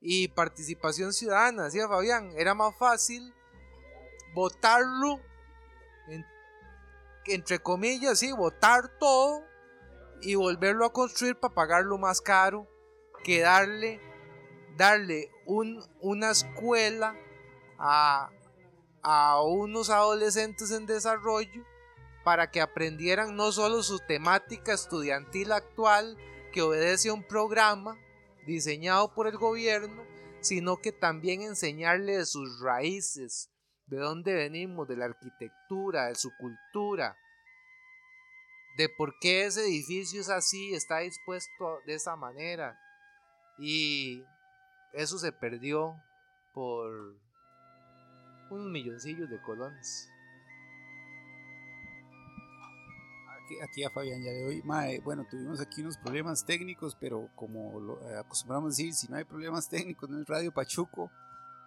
y 0.00 0.28
participación 0.28 1.12
ciudadana, 1.12 1.64
decía 1.64 1.88
Fabián, 1.88 2.32
era 2.36 2.54
más 2.54 2.76
fácil 2.76 3.34
votarlo, 4.34 5.18
entre 7.24 7.58
comillas, 7.58 8.18
sí, 8.18 8.30
votar 8.32 8.98
todo 8.98 9.42
y 10.20 10.34
volverlo 10.34 10.84
a 10.84 10.92
construir 10.92 11.38
para 11.40 11.54
pagarlo 11.54 11.96
más 11.96 12.20
caro 12.20 12.68
que 13.24 13.40
darle, 13.40 13.98
darle 14.76 15.30
un, 15.46 15.82
una 16.00 16.30
escuela 16.30 17.16
a, 17.78 18.30
a 19.04 19.40
unos 19.42 19.90
adolescentes 19.90 20.70
en 20.70 20.86
desarrollo 20.86 21.64
para 22.24 22.50
que 22.50 22.62
aprendieran 22.62 23.36
no 23.36 23.52
solo 23.52 23.82
su 23.82 23.98
temática 23.98 24.72
estudiantil 24.72 25.52
actual, 25.52 26.16
que 26.52 26.62
obedece 26.62 27.10
a 27.10 27.14
un 27.14 27.22
programa 27.22 27.98
diseñado 28.46 29.12
por 29.14 29.26
el 29.26 29.36
gobierno, 29.36 30.04
sino 30.40 30.78
que 30.78 30.90
también 30.90 31.42
enseñarle 31.42 32.16
de 32.16 32.26
sus 32.26 32.60
raíces, 32.60 33.50
de 33.86 33.98
dónde 33.98 34.34
venimos, 34.34 34.88
de 34.88 34.96
la 34.96 35.04
arquitectura, 35.04 36.06
de 36.06 36.14
su 36.14 36.30
cultura, 36.38 37.16
de 38.78 38.88
por 38.88 39.18
qué 39.20 39.44
ese 39.44 39.62
edificio 39.62 40.20
es 40.20 40.30
así, 40.30 40.74
está 40.74 40.98
dispuesto 40.98 41.80
de 41.86 41.94
esa 41.94 42.16
manera. 42.16 42.78
Y 43.58 44.24
eso 44.92 45.18
se 45.18 45.32
perdió 45.32 45.94
por 46.54 47.16
unos 48.50 48.70
milloncillos 48.70 49.28
de 49.30 49.40
colones. 49.42 50.08
Aquí, 53.62 53.84
a 53.84 53.90
Fabián 53.90 54.22
ya 54.22 54.30
le 54.30 54.42
doy. 54.42 54.62
bueno, 55.02 55.26
tuvimos 55.30 55.60
aquí 55.60 55.82
unos 55.82 55.98
problemas 55.98 56.44
técnicos, 56.44 56.96
pero 56.98 57.28
como 57.34 57.78
lo, 57.78 58.00
eh, 58.10 58.16
acostumbramos 58.16 58.68
a 58.68 58.70
decir, 58.70 58.94
si 58.94 59.06
no 59.08 59.16
hay 59.16 59.24
problemas 59.24 59.68
técnicos, 59.68 60.08
no 60.08 60.20
es 60.20 60.26
Radio 60.26 60.52
Pachuco. 60.52 61.10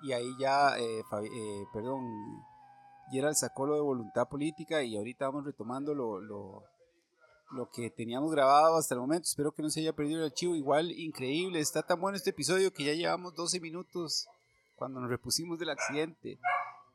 Y 0.02 0.12
ahí 0.12 0.36
ya, 0.40 0.78
eh, 0.78 1.00
eh, 1.00 1.66
perdón, 1.72 2.04
Gerald 3.12 3.36
sacó 3.36 3.68
lo 3.68 3.76
de 3.76 3.82
voluntad 3.82 4.28
política 4.28 4.84
y 4.84 4.98
ahorita 4.98 5.28
vamos 5.28 5.46
retomando 5.46 5.94
lo, 5.94 6.20
lo, 6.20 6.64
lo 7.52 7.70
que 7.70 7.90
teníamos 7.90 8.32
grabado 8.32 8.78
hasta 8.78 8.96
el 8.96 9.02
momento. 9.02 9.26
Espero 9.26 9.52
que 9.52 9.62
no 9.62 9.70
se 9.70 9.82
haya 9.82 9.94
perdido 9.94 10.20
el 10.20 10.26
archivo. 10.26 10.56
Igual, 10.56 10.92
increíble. 10.92 11.60
Está 11.60 11.84
tan 11.84 12.00
bueno 12.02 12.18
este 12.18 12.32
episodio 12.32 12.72
que 12.72 12.86
ya 12.86 12.94
llevamos 12.94 13.36
12 13.36 13.60
minutos 13.60 14.28
cuando 14.76 15.00
nos 15.00 15.10
repusimos 15.10 15.58
del 15.60 15.70
accidente. 15.70 16.40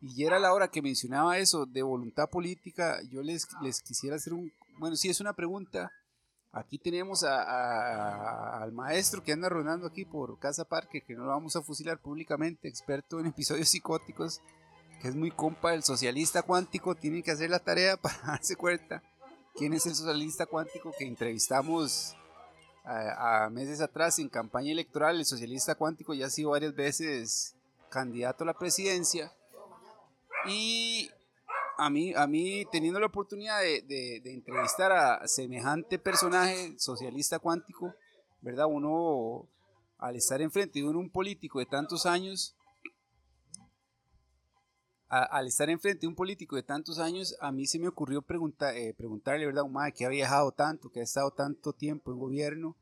Y 0.03 0.25
era 0.25 0.39
la 0.41 0.53
hora 0.53 0.69
que 0.69 0.83
mencionaba 0.83 1.39
eso 1.39 1.65
de 1.65 1.83
voluntad 1.83 2.29
política. 2.29 3.01
Yo 3.11 3.23
les, 3.23 3.47
les 3.63 3.81
quisiera 3.81 4.17
hacer 4.17 4.35
un... 4.35 4.53
Bueno, 4.79 4.97
sí, 4.97 5.09
es 5.09 5.21
una 5.21 5.33
pregunta. 5.33 5.93
Aquí 6.51 6.77
tenemos 6.77 7.23
al 7.23 8.73
maestro 8.73 9.23
que 9.23 9.33
anda 9.33 9.49
rondando 9.49 9.87
aquí 9.87 10.05
por 10.05 10.39
Casa 10.39 10.65
Parque, 10.65 11.01
que 11.01 11.15
no 11.15 11.25
lo 11.25 11.31
vamos 11.31 11.57
a 11.57 11.63
fusilar 11.63 11.99
públicamente, 11.99 12.69
experto 12.69 13.21
en 13.21 13.27
episodios 13.29 13.69
psicóticos, 13.69 14.43
que 15.01 15.09
es 15.09 15.15
muy 15.15 15.31
compa 15.31 15.71
del 15.71 15.83
socialista 15.83 16.43
cuántico, 16.43 16.95
tiene 16.95 17.23
que 17.23 17.31
hacer 17.31 17.49
la 17.49 17.61
tarea 17.61 17.97
para 18.03 18.19
darse 18.19 18.57
cuenta 18.57 19.03
quién 19.55 19.73
es 19.73 19.87
el 19.87 19.95
socialista 19.95 20.47
cuántico 20.47 20.93
que 20.99 21.07
entrevistamos 21.07 22.17
a, 22.85 23.49
meses 23.51 23.81
atrás 23.81 24.19
en 24.19 24.29
campaña 24.29 24.73
electoral. 24.73 25.17
El 25.17 25.27
socialista 25.27 25.75
cuántico 25.75 26.13
ya 26.13 26.27
ha 26.27 26.31
sido 26.31 26.51
varias 26.51 26.75
veces 26.75 27.55
candidato 27.89 28.45
a 28.45 28.49
la 28.49 28.59
presidencia. 28.59 29.33
Y 30.47 31.11
a 31.79 31.91
mí, 31.91 32.13
a 32.15 32.27
mí 32.27 32.65
teniendo 32.71 33.01
la 33.01 33.07
oportunidad 33.07 33.61
de, 33.61 34.23
entrevistar 34.25 34.93
a 34.93 35.27
semejante 35.27 35.99
personaje 35.99 36.75
socialista 36.79 37.39
cuántico, 37.39 37.95
¿verdad? 38.41 38.67
Uno, 38.69 39.49
al 39.99 40.17
estar 40.17 40.41
enfrente 40.41 40.81
de 40.81 40.87
un 40.87 41.11
político 41.11 41.59
de 41.59 41.67
tantos 41.67 42.07
años, 42.07 42.57
al 45.09 45.47
estar 45.47 45.69
enfrente 45.69 46.01
de 46.01 46.07
un 46.07 46.15
político 46.15 46.57
de 46.57 46.63
tantos 46.63 46.99
años, 46.99 47.37
a 47.41 47.53
mí 47.53 47.67
se 47.67 47.79
me 47.79 47.87
ocurrió 47.87 48.23
preguntar, 48.23 48.75
eh, 48.75 48.95
preguntarle, 48.95 49.45
¿verdad? 49.45 49.65
Un 49.65 49.77
que 49.95 50.07
ha 50.07 50.09
viajado 50.09 50.53
tanto, 50.53 50.91
que 50.91 51.01
ha 51.01 51.03
estado 51.03 51.31
tanto 51.33 51.75
tiempo 51.75 52.13
en 52.13 52.19
gobierno, 52.19 52.77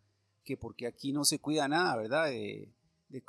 que 0.45 0.57
porque 0.57 0.87
aquí 0.87 1.13
no 1.13 1.25
se 1.25 1.41
cuida 1.41 1.67
nada, 1.67 1.97
¿verdad? 1.97 2.27
De, 2.27 2.73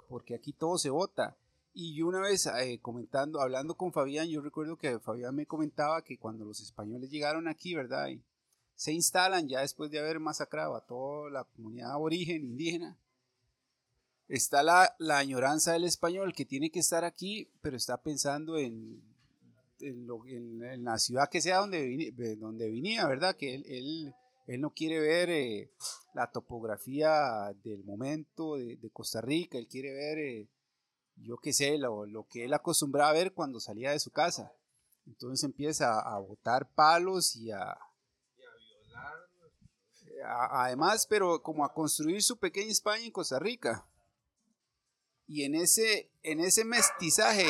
porque 0.08 0.36
aquí 0.36 0.54
todo 0.54 0.78
se 0.78 0.92
vota. 0.92 1.36
Y 1.74 2.02
una 2.02 2.20
vez 2.20 2.48
eh, 2.48 2.80
comentando, 2.82 3.40
hablando 3.40 3.76
con 3.76 3.94
Fabián, 3.94 4.28
yo 4.28 4.42
recuerdo 4.42 4.78
que 4.78 5.00
Fabián 5.00 5.36
me 5.36 5.46
comentaba 5.46 6.04
que 6.04 6.18
cuando 6.18 6.44
los 6.44 6.60
españoles 6.60 7.10
llegaron 7.10 7.48
aquí, 7.48 7.76
¿verdad? 7.76 8.10
Y 8.10 8.22
se 8.76 8.92
instalan 8.92 9.48
ya 9.48 9.62
después 9.62 9.90
de 9.90 10.00
haber 10.00 10.20
masacrado 10.20 10.76
a 10.76 10.86
toda 10.86 11.30
la 11.30 11.44
comunidad 11.46 11.92
aborigen, 11.92 12.44
indígena, 12.44 12.98
está 14.28 14.64
la, 14.64 14.96
la, 14.98 15.20
añoranza 15.20 15.74
del 15.74 15.84
español 15.86 16.34
que 16.34 16.46
tiene 16.46 16.72
que 16.72 16.80
estar 16.80 17.06
aquí, 17.06 17.50
pero 17.62 17.78
está 17.78 18.02
pensando 18.02 18.58
en, 18.58 19.02
en, 19.80 20.84
la 20.84 20.98
ciudad 20.98 21.30
que 21.30 21.42
sea 21.42 21.60
donde, 21.60 22.14
donde 22.38 22.70
venía, 22.70 23.08
¿verdad? 23.08 23.36
Que 23.36 23.56
él, 23.56 23.66
él, 23.68 24.16
él 24.48 24.62
no 24.62 24.72
quiere 24.72 25.00
ver 25.00 25.30
eh, 25.30 25.72
la 26.14 26.32
topografía 26.32 27.54
del 27.64 27.84
momento 27.84 28.56
de, 28.56 28.78
de, 28.78 28.90
Costa 28.90 29.22
Rica, 29.22 29.58
él 29.58 29.68
quiere 29.68 29.94
ver, 29.94 30.20
eh, 30.20 30.48
yo 31.24 31.38
qué 31.38 31.54
sé, 31.54 31.78
lo, 31.78 32.06
lo, 32.06 32.28
que 32.28 32.46
él 32.46 32.54
acostumbraba 32.54 33.10
a 33.10 33.14
ver 33.14 33.34
cuando 33.34 33.60
salía 33.60 33.92
de 33.92 34.00
su 34.00 34.12
casa. 34.12 34.52
Entonces 35.06 35.44
empieza 35.44 36.00
a, 36.00 36.20
botar 36.20 36.70
palos 36.70 37.36
y 37.36 37.52
a, 37.52 37.78
además, 40.24 41.08
pero 41.08 41.42
como 41.42 41.66
a 41.66 41.74
construir 41.74 42.22
su 42.22 42.38
pequeña 42.38 42.72
España 42.72 43.06
en 43.06 43.12
Costa 43.12 43.40
Rica. 43.40 43.86
Y 45.28 45.44
en 45.44 45.56
ese, 45.56 46.12
en 46.24 46.40
ese 46.40 46.66
mestizaje 46.66 47.48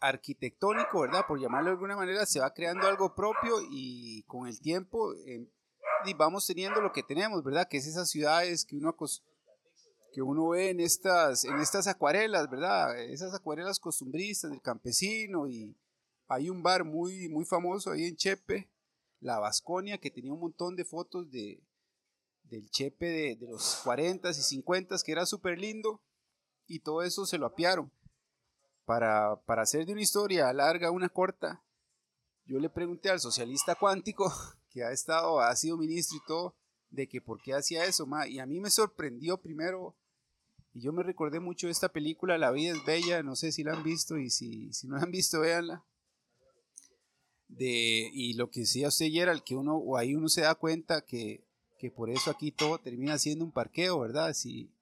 arquitectónico, 0.00 1.00
¿verdad? 1.00 1.24
Por 1.26 1.40
llamarlo 1.40 1.70
de 1.70 1.74
alguna 1.74 1.96
manera, 1.96 2.26
se 2.26 2.40
va 2.40 2.52
creando 2.52 2.86
algo 2.86 3.14
propio 3.14 3.56
y 3.70 4.22
con 4.24 4.46
el 4.46 4.60
tiempo 4.60 5.14
eh, 5.26 5.48
vamos 6.12 6.46
teniendo 6.46 6.80
lo 6.82 6.92
que 6.92 7.02
tenemos, 7.02 7.42
¿verdad? 7.42 7.66
Que 7.68 7.78
es 7.78 7.86
esas 7.86 8.10
ciudades 8.10 8.66
que 8.66 8.76
uno, 8.76 8.94
que 10.14 10.22
uno 10.22 10.50
ve 10.50 10.70
en 10.70 10.78
estas, 10.78 11.44
en 11.44 11.58
estas 11.58 11.88
acuarelas, 11.88 12.48
¿verdad? 12.48 12.96
Esas 13.00 13.34
acuarelas 13.34 13.80
costumbristas 13.80 14.52
del 14.52 14.62
campesino 14.62 15.48
y 15.48 15.76
hay 16.28 16.48
un 16.48 16.62
bar 16.62 16.84
muy, 16.84 17.28
muy 17.28 17.44
famoso 17.44 17.90
ahí 17.90 18.04
en 18.04 18.14
Chepe, 18.14 18.70
La 19.18 19.40
Vasconia, 19.40 19.98
que 19.98 20.12
tenía 20.12 20.32
un 20.32 20.38
montón 20.38 20.76
de 20.76 20.84
fotos 20.84 21.28
de, 21.32 21.60
del 22.44 22.70
Chepe 22.70 23.06
de, 23.06 23.36
de 23.36 23.48
los 23.48 23.80
40 23.82 24.30
y 24.30 24.34
50 24.34 24.96
que 25.04 25.10
era 25.10 25.26
súper 25.26 25.58
lindo 25.58 26.00
y 26.68 26.78
todo 26.78 27.02
eso 27.02 27.26
se 27.26 27.36
lo 27.36 27.46
apiaron. 27.46 27.90
Para, 28.84 29.40
para 29.46 29.62
hacer 29.62 29.84
de 29.84 29.94
una 29.94 30.02
historia 30.02 30.52
larga 30.52 30.92
una 30.92 31.08
corta, 31.08 31.64
yo 32.44 32.60
le 32.60 32.70
pregunté 32.70 33.10
al 33.10 33.18
socialista 33.18 33.74
cuántico, 33.74 34.32
que 34.70 34.84
ha 34.84 34.92
estado, 34.92 35.40
ha 35.40 35.56
sido 35.56 35.76
ministro 35.76 36.18
y 36.18 36.24
todo, 36.24 36.54
de 36.90 37.08
que 37.08 37.20
por 37.20 37.42
qué 37.42 37.54
hacía 37.54 37.84
eso, 37.84 38.06
ma. 38.06 38.28
Y 38.28 38.38
a 38.38 38.46
mí 38.46 38.60
me 38.60 38.70
sorprendió 38.70 39.38
primero, 39.38 39.96
y 40.74 40.80
yo 40.80 40.92
me 40.92 41.02
recordé 41.02 41.40
mucho 41.40 41.68
de 41.68 41.72
esta 41.72 41.88
película, 41.88 42.36
La 42.36 42.50
vida 42.50 42.72
es 42.72 42.84
bella, 42.84 43.22
no 43.22 43.36
sé 43.36 43.52
si 43.52 43.62
la 43.62 43.74
han 43.74 43.84
visto, 43.84 44.18
y 44.18 44.28
si, 44.28 44.72
si 44.72 44.88
no 44.88 44.96
la 44.96 45.02
han 45.02 45.10
visto, 45.10 45.40
véanla. 45.40 45.84
De, 47.48 48.10
y 48.12 48.34
lo 48.34 48.50
que 48.50 48.60
decía 48.60 48.88
usted, 48.88 49.06
el 49.06 49.44
que 49.44 49.54
uno, 49.54 49.76
o 49.76 49.96
ahí 49.96 50.14
uno 50.14 50.28
se 50.28 50.40
da 50.40 50.56
cuenta 50.56 51.02
que, 51.02 51.44
que 51.78 51.90
por 51.90 52.10
eso 52.10 52.30
aquí 52.30 52.50
todo 52.50 52.78
termina 52.78 53.16
siendo 53.18 53.44
un 53.44 53.52
parqueo, 53.52 54.00
¿verdad? 54.00 54.34
Si 54.34 54.74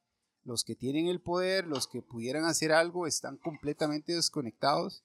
los 0.45 0.65
que 0.65 0.75
tienen 0.75 1.09
el 1.09 1.21
poder, 1.21 1.67
los 1.67 1.87
que 1.87 2.01
pudieran 2.01 2.47
hacer 2.47 2.73
algo, 2.73 3.07
están 3.07 3.37
completamente 3.37 4.15
desconectados. 4.15 5.05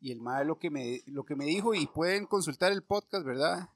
Y 0.00 0.12
el 0.12 0.20
mae 0.20 0.44
lo 0.44 0.58
que 0.58 0.70
me, 0.70 1.02
lo 1.06 1.24
que 1.24 1.34
me 1.34 1.46
dijo, 1.46 1.74
y 1.74 1.86
pueden 1.86 2.26
consultar 2.26 2.72
el 2.72 2.82
podcast, 2.82 3.24
¿verdad? 3.24 3.70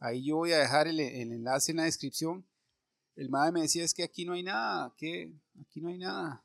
Ahí 0.00 0.24
yo 0.24 0.36
voy 0.36 0.52
a 0.52 0.58
dejar 0.58 0.88
el, 0.88 1.00
enlace 1.00 1.70
en 1.70 1.78
la 1.78 1.84
descripción. 1.84 2.44
El 3.18 3.30
madre 3.30 3.50
me 3.50 3.62
decía, 3.62 3.82
es 3.82 3.94
que 3.94 4.04
aquí 4.04 4.24
no 4.24 4.34
hay 4.34 4.44
nada, 4.44 4.94
que 4.96 5.32
aquí 5.60 5.80
no 5.80 5.88
hay 5.88 5.98
nada. 5.98 6.44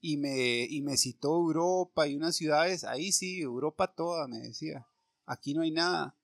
Y 0.00 0.16
me, 0.16 0.64
y 0.64 0.80
me 0.80 0.96
citó 0.96 1.36
Europa 1.36 2.08
y 2.08 2.16
unas 2.16 2.34
ciudades, 2.34 2.82
ahí 2.82 3.12
sí, 3.12 3.42
Europa 3.42 3.86
toda, 3.94 4.26
me 4.26 4.38
decía. 4.38 4.86
Aquí 5.26 5.52
no 5.52 5.60
hay 5.60 5.70
nada. 5.70 6.16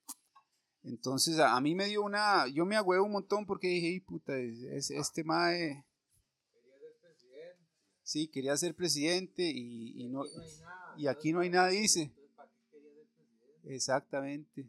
Entonces 0.82 1.38
a, 1.38 1.60
mí 1.60 1.74
me 1.74 1.84
dio 1.84 2.02
una, 2.02 2.46
yo 2.48 2.64
me 2.64 2.76
agüeo 2.76 3.04
un 3.04 3.12
montón 3.12 3.44
porque 3.44 3.68
dije, 3.68 4.02
puta, 4.06 4.38
es, 4.38 4.90
este 4.90 5.22
mae... 5.22 5.84
Quería 6.54 6.78
ser 6.78 6.96
presidente. 7.02 7.58
Sí, 8.02 8.28
quería 8.28 8.56
ser 8.56 8.74
presidente 8.74 9.42
y, 9.42 10.02
y 10.02 10.08
no, 10.08 10.24
y 10.96 11.08
aquí 11.08 11.30
no 11.30 11.40
hay 11.40 11.50
nada, 11.50 11.68
dice. 11.68 12.10
Exactamente. 13.64 14.66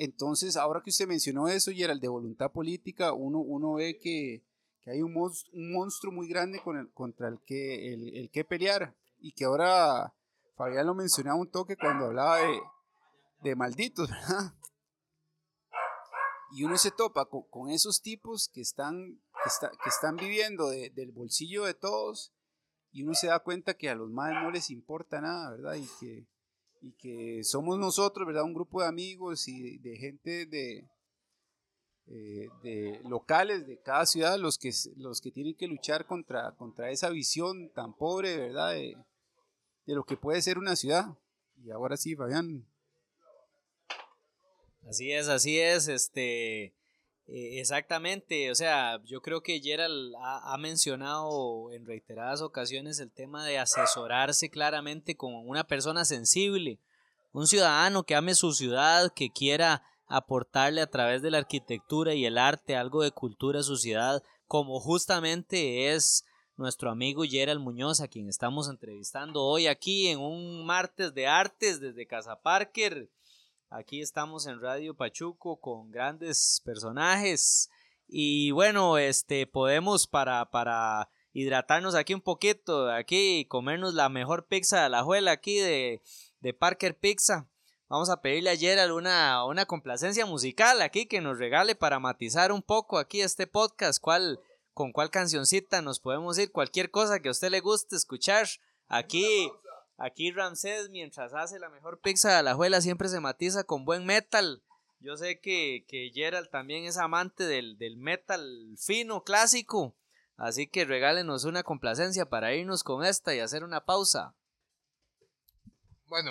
Entonces, 0.00 0.56
ahora 0.56 0.80
que 0.80 0.90
usted 0.90 1.08
mencionó 1.08 1.48
eso, 1.48 1.72
y 1.72 1.82
era 1.82 1.92
el 1.92 1.98
de 1.98 2.06
voluntad 2.06 2.52
política, 2.52 3.12
uno, 3.12 3.40
uno 3.40 3.74
ve 3.74 3.98
que, 3.98 4.44
hay 4.86 5.02
un 5.02 5.12
monstruo, 5.12 6.12
muy 6.12 6.28
grande 6.28 6.62
contra 6.94 7.28
el 7.28 7.40
que, 7.44 7.92
el, 7.92 8.30
que 8.30 8.44
pelear. 8.44 8.94
Y 9.18 9.32
que 9.32 9.44
ahora 9.44 10.14
Fabián 10.56 10.86
lo 10.86 10.94
mencionaba 10.94 11.36
un 11.36 11.50
toque 11.50 11.76
cuando 11.76 12.06
hablaba 12.06 12.38
de, 13.42 13.56
malditos, 13.56 14.08
¿verdad? 14.08 14.54
Y 16.52 16.62
uno 16.62 16.78
se 16.78 16.92
topa 16.92 17.26
con, 17.26 17.68
esos 17.68 18.00
tipos 18.00 18.48
que 18.48 18.60
están, 18.60 19.20
que, 19.44 19.88
están 19.88 20.16
viviendo 20.16 20.70
del 20.70 21.10
bolsillo 21.10 21.64
de 21.64 21.74
todos 21.74 22.32
y 22.92 23.02
uno 23.02 23.14
se 23.14 23.26
da 23.26 23.40
cuenta 23.40 23.74
que 23.74 23.90
a 23.90 23.96
los 23.96 24.10
más 24.10 24.32
no 24.32 24.50
les 24.52 24.70
importa 24.70 25.20
nada, 25.20 25.50
¿verdad? 25.50 25.74
Y 25.74 25.88
que, 26.00 26.26
y 26.80 26.92
que 26.92 27.44
somos 27.44 27.78
nosotros, 27.78 28.26
¿verdad? 28.26 28.44
Un 28.44 28.54
grupo 28.54 28.82
de 28.82 28.88
amigos 28.88 29.48
y 29.48 29.78
de, 29.78 29.96
gente 29.96 30.46
de, 30.46 30.88
eh, 32.06 32.48
de 32.62 33.00
locales 33.08 33.66
de 33.66 33.78
cada 33.78 34.06
ciudad 34.06 34.38
los 34.38 34.58
que, 34.58 34.72
los 34.96 35.20
que 35.20 35.30
tienen 35.30 35.54
que 35.54 35.66
luchar 35.66 36.06
contra, 36.06 36.54
contra 36.56 36.90
esa 36.90 37.10
visión 37.10 37.70
tan 37.70 37.94
pobre, 37.94 38.36
¿verdad? 38.36 38.72
De, 38.72 38.96
de 39.86 39.94
lo 39.94 40.04
que 40.04 40.16
puede 40.16 40.42
ser 40.42 40.58
una 40.58 40.76
ciudad. 40.76 41.06
Y 41.64 41.70
ahora 41.70 41.96
sí, 41.96 42.14
Fabián. 42.14 42.66
Así 44.88 45.12
es, 45.12 45.28
así 45.28 45.58
es, 45.58 45.88
este... 45.88 46.77
Eh, 47.30 47.60
exactamente, 47.60 48.50
o 48.50 48.54
sea, 48.54 49.02
yo 49.04 49.20
creo 49.20 49.42
que 49.42 49.60
Gerald 49.60 50.14
ha, 50.18 50.56
mencionado 50.56 51.70
en 51.72 51.84
reiteradas 51.84 52.40
ocasiones 52.40 53.00
el 53.00 53.10
tema 53.10 53.44
de 53.44 53.58
asesorarse 53.58 54.48
claramente 54.48 55.14
con 55.14 55.34
una 55.46 55.64
persona 55.64 56.06
sensible, 56.06 56.80
un 57.32 57.46
ciudadano 57.46 58.04
que 58.04 58.14
ame 58.14 58.34
su 58.34 58.54
ciudad, 58.54 59.12
que 59.12 59.28
quiera 59.30 59.82
aportarle 60.06 60.80
a 60.80 60.90
través 60.90 61.20
de 61.20 61.30
la 61.30 61.36
arquitectura 61.36 62.14
y 62.14 62.24
el 62.24 62.38
arte 62.38 62.76
algo 62.76 63.02
de 63.02 63.10
cultura 63.10 63.60
a 63.60 63.62
su 63.62 63.76
ciudad, 63.76 64.22
como 64.46 64.80
justamente 64.80 65.92
es 65.92 66.24
nuestro 66.56 66.90
amigo 66.90 67.24
Gerald 67.24 67.60
Muñoz, 67.60 68.00
a 68.00 68.08
quien 68.08 68.30
estamos 68.30 68.70
entrevistando 68.70 69.44
hoy 69.44 69.66
aquí 69.66 70.08
en 70.08 70.18
un 70.18 70.64
martes 70.64 71.12
de 71.12 71.26
artes 71.26 71.78
desde 71.78 72.06
Casa 72.06 72.40
Parker 72.40 73.10
Aquí 73.70 74.00
estamos 74.00 74.46
en 74.46 74.62
Radio 74.62 74.94
Pachuco 74.94 75.60
con 75.60 75.90
grandes 75.90 76.62
personajes. 76.64 77.68
Y 78.06 78.50
bueno, 78.52 78.96
este 78.96 79.46
podemos 79.46 80.06
para, 80.06 80.50
para 80.50 81.10
hidratarnos 81.34 81.94
aquí 81.94 82.14
un 82.14 82.22
poquito, 82.22 82.90
aquí 82.90 83.44
comernos 83.44 83.92
la 83.92 84.08
mejor 84.08 84.46
pizza 84.46 84.82
de 84.82 84.88
la 84.88 85.02
juela 85.02 85.32
aquí 85.32 85.58
de, 85.58 86.00
de 86.40 86.54
Parker 86.54 86.96
Pizza. 86.96 87.46
Vamos 87.88 88.08
a 88.08 88.22
pedirle 88.22 88.48
ayer 88.48 88.90
una, 88.90 89.44
una 89.44 89.66
complacencia 89.66 90.24
musical 90.24 90.80
aquí 90.80 91.04
que 91.04 91.20
nos 91.20 91.38
regale 91.38 91.74
para 91.74 91.98
matizar 91.98 92.52
un 92.52 92.62
poco 92.62 92.96
aquí 92.96 93.20
este 93.20 93.46
podcast. 93.46 94.00
¿Cuál, 94.00 94.40
¿Con 94.72 94.92
cuál 94.92 95.10
cancioncita 95.10 95.82
nos 95.82 96.00
podemos 96.00 96.38
ir? 96.38 96.52
Cualquier 96.52 96.90
cosa 96.90 97.20
que 97.20 97.28
a 97.28 97.32
usted 97.32 97.50
le 97.50 97.60
guste 97.60 97.96
escuchar. 97.96 98.48
Aquí 98.86 99.50
Aquí 100.00 100.30
Ramsés, 100.30 100.90
mientras 100.90 101.34
hace 101.34 101.58
la 101.58 101.68
mejor 101.70 102.00
pizza 102.00 102.36
de 102.36 102.42
la 102.44 102.54
juela, 102.54 102.80
siempre 102.80 103.08
se 103.08 103.18
matiza 103.18 103.64
con 103.64 103.84
buen 103.84 104.06
metal. 104.06 104.62
Yo 105.00 105.16
sé 105.16 105.40
que, 105.40 105.84
que 105.88 106.12
Gerald 106.14 106.50
también 106.50 106.84
es 106.84 106.98
amante 106.98 107.44
del, 107.44 107.96
metal 107.96 108.76
fino, 108.78 109.24
clásico. 109.24 109.96
Así 110.36 110.68
que 110.68 110.84
regálenos 110.84 111.44
una 111.44 111.64
complacencia 111.64 112.28
para 112.28 112.54
irnos 112.54 112.84
con 112.84 113.04
esta 113.04 113.34
y 113.34 113.40
hacer 113.40 113.64
una 113.64 113.84
pausa. 113.84 114.36
Bueno, 116.06 116.30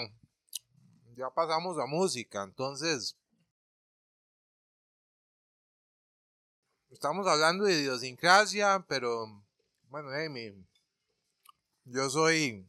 ya 1.17 1.29
pasamos 1.29 1.77
a 1.77 1.85
música, 1.87 2.43
entonces. 2.43 3.17
Estamos 6.89 7.27
hablando 7.27 7.65
de 7.65 7.73
idiosincrasia, 7.73 8.85
pero 8.87 9.43
bueno, 9.89 10.09
Amy, 10.11 10.53
yo 11.83 12.09
soy 12.09 12.65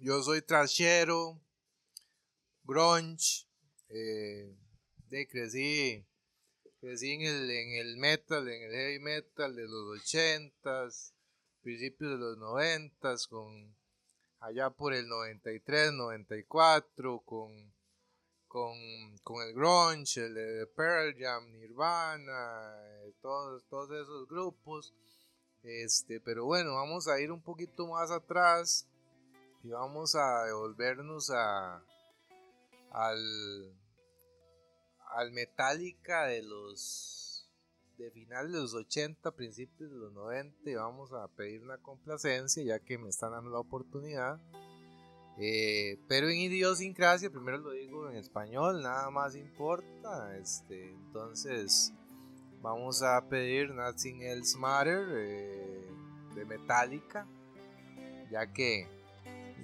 yo 0.00 0.22
soy 0.22 0.40
trashero, 0.40 1.38
grunge, 2.64 3.46
eh, 3.90 4.56
de, 5.10 5.28
crecí, 5.28 6.06
crecí 6.80 7.12
en 7.12 7.22
el, 7.22 7.50
en 7.50 7.74
el 7.74 7.96
metal, 7.98 8.48
en 8.48 8.62
el 8.62 8.72
heavy 8.72 8.98
metal 8.98 9.54
de 9.54 9.68
los 9.68 9.98
ochentas, 9.98 11.12
principios 11.60 12.12
de 12.12 12.16
los 12.16 12.38
noventas, 12.38 13.26
con 13.26 13.76
allá 14.38 14.70
por 14.70 14.94
el 14.94 15.06
93, 15.06 15.92
94, 15.92 17.20
con, 17.20 17.70
con, 18.48 19.18
con 19.22 19.46
el 19.46 19.52
grunge, 19.52 20.24
el 20.24 20.34
de 20.34 20.66
Pearl 20.66 21.14
Jam, 21.18 21.52
Nirvana, 21.52 22.72
eh, 23.04 23.12
todos, 23.20 23.64
todos 23.68 23.90
esos 23.90 24.26
grupos. 24.26 24.94
Este, 25.62 26.20
pero 26.20 26.46
bueno, 26.46 26.76
vamos 26.76 27.06
a 27.06 27.20
ir 27.20 27.30
un 27.30 27.42
poquito 27.42 27.86
más 27.86 28.10
atrás 28.10 28.86
y 29.62 29.70
vamos 29.70 30.14
a 30.14 30.44
devolvernos 30.44 31.30
a 31.30 31.82
al 32.92 33.80
al 35.10 35.32
Metallica 35.32 36.24
de 36.26 36.42
los 36.42 37.48
de 37.98 38.10
finales 38.10 38.52
de 38.52 38.58
los 38.58 38.74
80, 38.74 39.30
principios 39.32 39.90
de 39.90 39.96
los 39.96 40.12
90 40.12 40.70
y 40.70 40.74
vamos 40.74 41.12
a 41.12 41.28
pedir 41.28 41.62
una 41.62 41.76
complacencia 41.78 42.62
ya 42.62 42.78
que 42.78 42.96
me 42.96 43.10
están 43.10 43.32
dando 43.32 43.50
la 43.50 43.58
oportunidad. 43.58 44.40
Eh, 45.38 45.98
pero 46.08 46.28
en 46.28 46.38
idiosincrasia, 46.38 47.30
primero 47.30 47.58
lo 47.58 47.70
digo 47.72 48.08
en 48.10 48.16
español, 48.16 48.82
nada 48.82 49.10
más 49.10 49.36
importa. 49.36 50.36
Este, 50.38 50.90
entonces 50.90 51.92
vamos 52.62 53.02
a 53.02 53.28
pedir 53.28 53.70
Nothing 53.70 54.22
Else 54.22 54.56
Matter 54.58 55.06
eh, 55.10 55.88
de 56.34 56.44
Metallica, 56.46 57.26
ya 58.30 58.50
que 58.50 58.99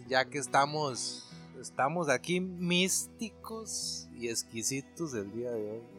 ya 0.08 0.24
que 0.24 0.38
estamos, 0.38 1.24
estamos 1.60 2.08
aquí 2.08 2.40
místicos 2.40 4.08
y 4.14 4.28
exquisitos 4.28 5.14
el 5.14 5.32
día 5.32 5.50
de 5.50 5.70
hoy. 5.70 5.95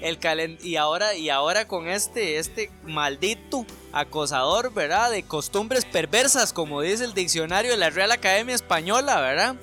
El 0.00 0.58
y 0.62 0.76
ahora 0.76 1.14
y 1.14 1.30
ahora 1.30 1.66
con 1.68 1.88
este 1.88 2.38
este 2.38 2.70
maldito 2.84 3.66
acosador, 3.92 4.72
¿verdad? 4.72 5.10
De 5.10 5.22
costumbres 5.22 5.84
perversas, 5.84 6.52
como 6.52 6.80
dice 6.80 7.04
el 7.04 7.14
diccionario 7.14 7.72
de 7.72 7.76
la 7.76 7.90
Real 7.90 8.12
Academia 8.12 8.54
Española, 8.54 9.20
¿verdad? 9.20 9.56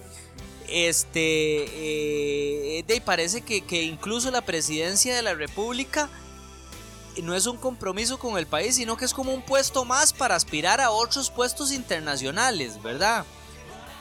Este, 0.68 1.20
eh, 1.20 3.02
parece 3.06 3.42
que, 3.42 3.62
que 3.62 3.84
incluso 3.84 4.32
la 4.32 4.42
presidencia 4.42 5.16
de 5.16 5.22
la 5.22 5.34
República 5.34 6.10
no 7.24 7.36
es 7.36 7.46
un 7.48 7.58
compromiso 7.58 8.20
con 8.20 8.38
el 8.38 8.48
país, 8.48 8.76
sino 8.76 8.98
que 8.98 9.06
es 9.06 9.14
como 9.14 9.34
un 9.34 9.42
puesto 9.42 9.86
más 9.86 10.14
para 10.14 10.36
aspirar 10.36 10.82
a 10.82 10.92
otros 10.92 11.32
puestos 11.32 11.72
internacionales, 11.72 12.82
¿verdad? 12.84 13.26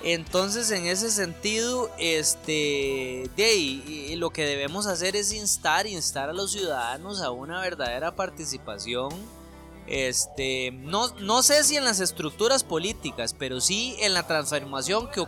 Entonces, 0.08 0.70
en 0.70 0.86
ese 0.86 1.10
sentido, 1.10 1.90
este, 1.98 3.28
lo 4.14 4.30
que 4.30 4.46
debemos 4.46 4.86
hacer 4.86 5.16
es 5.16 5.32
instar, 5.32 5.88
instar 5.88 6.30
a 6.30 6.32
los 6.32 6.52
ciudadanos 6.52 7.20
a 7.22 7.32
una 7.32 7.60
verdadera 7.60 8.14
participación. 8.14 9.10
Este, 9.88 10.70
no, 10.70 11.08
no 11.16 11.42
sé 11.42 11.64
si 11.64 11.76
en 11.76 11.84
las 11.84 11.98
estructuras 11.98 12.62
políticas, 12.62 13.34
pero 13.36 13.60
sí 13.60 13.96
en 13.98 14.14
la 14.14 14.24
transformación 14.28 15.10
que, 15.10 15.26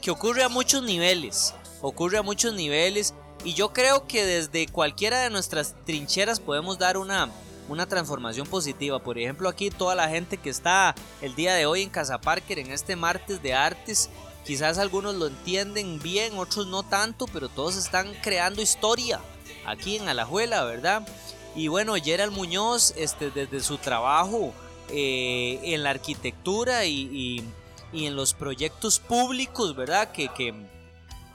que 0.00 0.10
ocurre 0.10 0.42
a 0.42 0.48
muchos 0.48 0.82
niveles. 0.82 1.54
Ocurre 1.82 2.16
a 2.16 2.22
muchos 2.22 2.54
niveles. 2.54 3.12
Y 3.44 3.52
yo 3.52 3.74
creo 3.74 4.06
que 4.06 4.24
desde 4.24 4.68
cualquiera 4.68 5.20
de 5.20 5.28
nuestras 5.28 5.74
trincheras 5.84 6.40
podemos 6.40 6.78
dar 6.78 6.96
una, 6.96 7.28
una 7.68 7.86
transformación 7.86 8.46
positiva. 8.46 8.98
Por 8.98 9.18
ejemplo, 9.18 9.48
aquí 9.48 9.70
toda 9.70 9.94
la 9.94 10.08
gente 10.08 10.36
que 10.36 10.50
está 10.50 10.94
el 11.20 11.34
día 11.34 11.54
de 11.54 11.66
hoy 11.66 11.82
en 11.82 11.90
Casa 11.90 12.20
Parker, 12.20 12.58
en 12.58 12.70
este 12.70 12.96
martes 12.96 13.42
de 13.42 13.54
artes, 13.54 14.10
quizás 14.44 14.78
algunos 14.78 15.14
lo 15.14 15.26
entienden 15.26 16.00
bien, 16.00 16.38
otros 16.38 16.66
no 16.66 16.82
tanto, 16.82 17.26
pero 17.32 17.48
todos 17.48 17.76
están 17.76 18.12
creando 18.22 18.62
historia 18.62 19.20
aquí 19.66 19.96
en 19.96 20.08
Alajuela, 20.08 20.64
¿verdad? 20.64 21.06
Y 21.54 21.68
bueno, 21.68 21.94
Gerald 21.94 22.32
Muñoz, 22.32 22.94
este, 22.96 23.30
desde 23.30 23.60
su 23.60 23.78
trabajo 23.78 24.52
eh, 24.90 25.60
en 25.62 25.82
la 25.82 25.90
arquitectura 25.90 26.84
y, 26.84 27.44
en 27.92 28.16
los 28.16 28.34
proyectos 28.34 28.98
públicos, 28.98 29.76
¿verdad? 29.76 30.10
Que, 30.10 30.28
que 30.28 30.52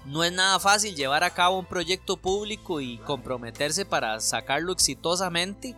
no 0.06 0.26
es 0.26 0.34
nada 0.34 0.60
fácil 0.60 0.94
llevar 0.94 1.24
a 1.24 1.30
cabo 1.30 1.60
un 1.60 1.66
proyecto 1.66 2.18
público 2.18 2.82
y 2.82 2.98
comprometerse 2.98 3.86
para 3.86 4.20
sacarlo 4.20 4.74
exitosamente. 4.74 5.76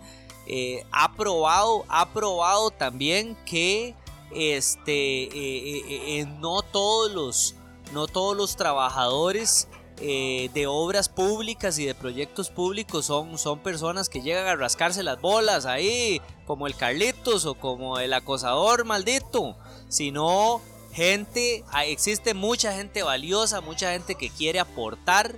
Eh, 0.54 0.86
ha 0.92 1.14
probado, 1.14 1.86
ha 1.88 2.10
probado 2.10 2.72
también 2.72 3.38
que 3.46 3.96
este, 4.36 5.24
eh, 5.24 6.20
eh, 6.20 6.26
no 6.42 6.62
todos 6.62 7.10
los, 7.10 7.56
no 7.94 8.06
todos 8.08 8.36
los 8.36 8.58
trabajadores 8.58 9.70
de 10.02 10.66
obras 10.68 11.10
públicas 11.10 11.78
y 11.78 11.86
de 11.86 11.94
proyectos 11.94 12.50
públicos 12.50 13.06
son, 13.06 13.38
son 13.38 13.60
personas 13.60 14.10
que 14.10 14.24
llegan 14.24 14.48
a 14.48 14.56
rascarse 14.56 15.04
las 15.04 15.22
bolas 15.22 15.68
ahí, 15.68 16.20
como 16.48 16.66
el 16.66 16.76
Carlitos 16.76 17.46
o 17.46 17.54
como 17.54 18.00
el 18.00 18.12
acosador 18.12 18.84
maldito, 18.84 19.56
sino 19.90 20.60
gente, 20.92 21.64
existe 21.86 22.34
mucha 22.34 22.74
gente 22.74 23.04
valiosa, 23.04 23.62
mucha 23.62 23.92
gente 23.92 24.16
que 24.16 24.32
quiere 24.32 24.60
aportar, 24.60 25.36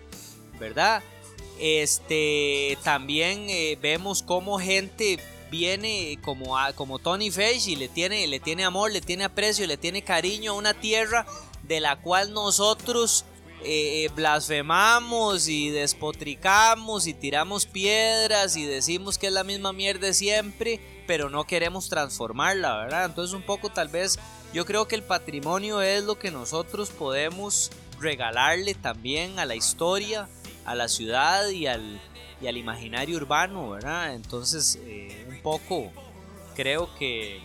¿verdad? 0.61 1.03
Este, 1.65 2.77
también 2.83 3.45
eh, 3.49 3.77
vemos 3.81 4.21
como 4.21 4.59
gente 4.59 5.17
viene 5.49 6.19
como, 6.21 6.57
como 6.75 6.99
Tony 6.99 7.31
Fesh 7.31 7.69
y 7.69 7.77
le 7.77 7.87
tiene, 7.87 8.27
le 8.27 8.41
tiene 8.41 8.65
amor, 8.65 8.91
le 8.91 8.99
tiene 8.99 9.23
aprecio, 9.23 9.65
le 9.65 9.77
tiene 9.77 10.01
cariño 10.01 10.51
a 10.51 10.55
una 10.55 10.73
tierra 10.73 11.25
de 11.61 11.79
la 11.79 12.01
cual 12.01 12.33
nosotros 12.33 13.23
eh, 13.63 14.09
blasfemamos 14.13 15.47
y 15.47 15.69
despotricamos 15.69 17.07
y 17.07 17.13
tiramos 17.13 17.65
piedras 17.65 18.57
y 18.57 18.65
decimos 18.65 19.17
que 19.17 19.27
es 19.27 19.33
la 19.33 19.45
misma 19.45 19.71
mierda 19.71 20.11
siempre, 20.11 20.81
pero 21.07 21.29
no 21.29 21.47
queremos 21.47 21.87
transformarla, 21.87 22.75
¿verdad? 22.79 23.05
Entonces 23.05 23.33
un 23.33 23.43
poco 23.43 23.69
tal 23.69 23.87
vez 23.87 24.19
yo 24.53 24.65
creo 24.65 24.89
que 24.89 24.95
el 24.95 25.03
patrimonio 25.03 25.81
es 25.81 26.03
lo 26.03 26.19
que 26.19 26.29
nosotros 26.29 26.89
podemos 26.89 27.71
regalarle 28.01 28.73
también 28.73 29.39
a 29.39 29.45
la 29.45 29.55
historia, 29.55 30.27
a 30.65 30.75
la 30.75 30.87
ciudad 30.87 31.49
y 31.49 31.67
al, 31.67 31.99
y 32.41 32.47
al 32.47 32.57
imaginario 32.57 33.17
urbano, 33.17 33.71
¿verdad? 33.71 34.13
Entonces, 34.15 34.79
eh, 34.85 35.25
un 35.29 35.41
poco 35.41 35.91
creo 36.55 36.93
que, 36.95 37.41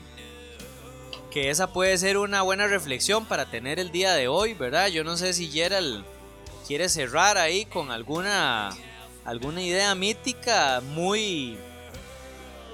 que 1.31 1.51
esa 1.51 1.73
puede 1.73 1.97
ser 1.99 2.19
una 2.19 2.43
buena 2.43 2.67
reflexión 2.67 3.25
para 3.27 3.51
tener 3.51 3.79
el 3.79 3.91
día 3.91 4.13
de 4.15 4.29
hoy, 4.29 4.55
¿verdad? 4.55 4.89
Yo 4.89 5.05
no 5.05 5.17
sé 5.17 5.33
si 5.33 5.49
Gerald 5.49 6.05
quiere 6.67 6.89
cerrar 6.89 7.39
ahí 7.39 7.65
con 7.65 7.91
alguna, 7.91 8.71
alguna 9.25 9.63
idea 9.63 9.95
mítica 9.95 10.83
muy, 10.83 11.57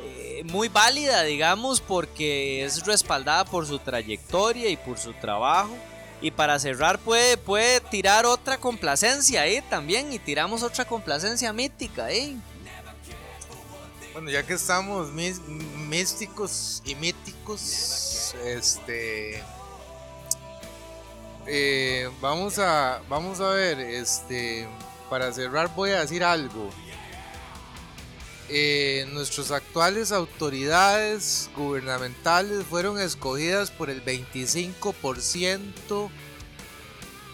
eh, 0.03 0.43
muy 0.45 0.69
válida, 0.69 1.23
digamos, 1.23 1.81
porque 1.81 2.65
es 2.65 2.85
respaldada 2.85 3.45
por 3.45 3.67
su 3.67 3.79
trayectoria 3.79 4.69
y 4.69 4.77
por 4.77 4.99
su 4.99 5.13
trabajo. 5.15 5.77
Y 6.21 6.31
para 6.31 6.59
cerrar 6.59 6.99
puede, 6.99 7.37
puede 7.37 7.81
tirar 7.81 8.25
otra 8.25 8.59
complacencia 8.59 9.43
ahí 9.43 9.61
también 9.69 10.13
y 10.13 10.19
tiramos 10.19 10.63
otra 10.63 10.85
complacencia 10.85 11.53
mítica 11.53 12.07
ahí. 12.07 12.41
Bueno, 14.13 14.31
ya 14.31 14.45
que 14.45 14.55
estamos 14.55 15.11
místicos 15.11 16.83
y 16.85 16.95
míticos, 16.95 18.35
este... 18.45 19.43
Eh, 21.47 22.09
vamos 22.23 22.59
a 22.59 23.03
vamos 23.07 23.39
a 23.41 23.51
ver, 23.51 23.79
este, 23.79 24.67
para 25.11 25.31
cerrar 25.31 25.75
voy 25.75 25.91
a 25.91 26.01
decir 26.01 26.25
algo. 26.25 26.71
Eh, 28.51 29.09
nuestras 29.13 29.51
actuales 29.51 30.13
autoridades 30.13 31.49
gubernamentales 31.57 32.67
fueron 32.67 33.01
escogidas 33.01 33.71
por 33.71 33.89
el 33.89 34.05
25% 34.05 36.11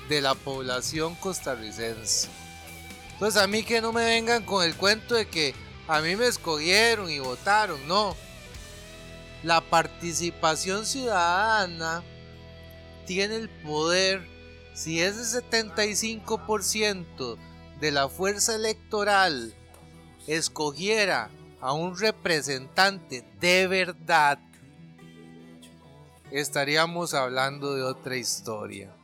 de 0.08 0.20
la 0.20 0.36
población 0.36 1.16
costarricense. 1.16 2.28
Entonces 3.12 3.42
a 3.42 3.48
mí 3.48 3.64
que 3.64 3.80
no 3.80 3.92
me 3.92 4.04
vengan 4.04 4.44
con 4.44 4.64
el 4.64 4.76
cuento 4.76 5.16
de 5.16 5.26
que 5.26 5.52
a 5.88 6.00
mí 6.00 6.14
me 6.14 6.28
escogieron 6.28 7.10
y 7.10 7.18
votaron, 7.18 7.88
no. 7.88 8.16
La 9.42 9.60
participación 9.60 10.86
ciudadana 10.86 12.04
tiene 13.06 13.34
el 13.34 13.48
poder, 13.48 14.24
si 14.74 15.00
ese 15.00 15.42
75% 15.42 17.36
de 17.80 17.90
la 17.90 18.08
fuerza 18.08 18.54
electoral 18.54 19.56
escogiera 20.36 21.30
a 21.60 21.72
un 21.72 21.98
representante 21.98 23.24
de 23.40 23.66
verdad, 23.66 24.38
estaríamos 26.30 27.14
hablando 27.14 27.74
de 27.74 27.82
otra 27.82 28.16
historia. 28.16 28.94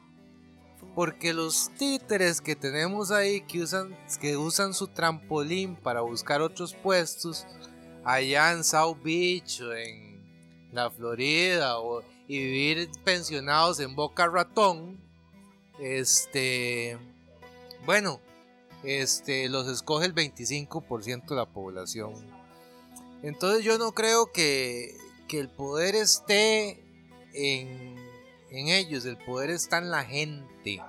Porque 0.95 1.35
los 1.35 1.71
títeres 1.77 2.41
que 2.41 2.57
tenemos 2.57 3.11
ahí 3.11 3.43
que 3.43 3.61
usan, 3.61 3.95
que 4.21 4.37
usan 4.37 4.73
su 4.73 4.89
trampolín 4.89 5.77
para 5.77 6.01
buscar 6.01 6.41
otros 6.41 6.73
puestos 6.75 7.47
allá 8.05 8.53
en 8.53 8.65
South 8.65 8.99
Beach 9.03 9.61
o 9.61 9.75
en 9.75 10.71
la 10.73 10.91
Florida 10.91 11.79
o, 11.81 12.03
y 12.29 12.39
vivir 12.39 12.91
pensionados 13.05 13.81
en 13.81 13.95
Boca 13.95 14.27
Ratón, 14.27 14.99
este, 15.79 16.97
bueno, 17.85 18.21
este, 18.87 19.49
los 19.49 19.66
escoge 19.66 20.07
el 20.07 20.14
25% 20.14 21.27
de 21.27 21.35
la 21.35 21.46
población. 21.46 22.14
Entonces 23.22 23.64
yo 23.64 23.79
no 23.79 23.90
creo 23.92 24.31
que, 24.31 24.96
el 25.29 25.49
poder 25.51 25.96
esté 25.96 26.81
en, 27.35 27.96
en 28.51 28.68
ellos, 28.68 29.05
el 29.05 29.18
poder 29.18 29.51
está 29.51 29.79
en 29.79 29.90
la 29.90 30.05
gente, 30.05 30.81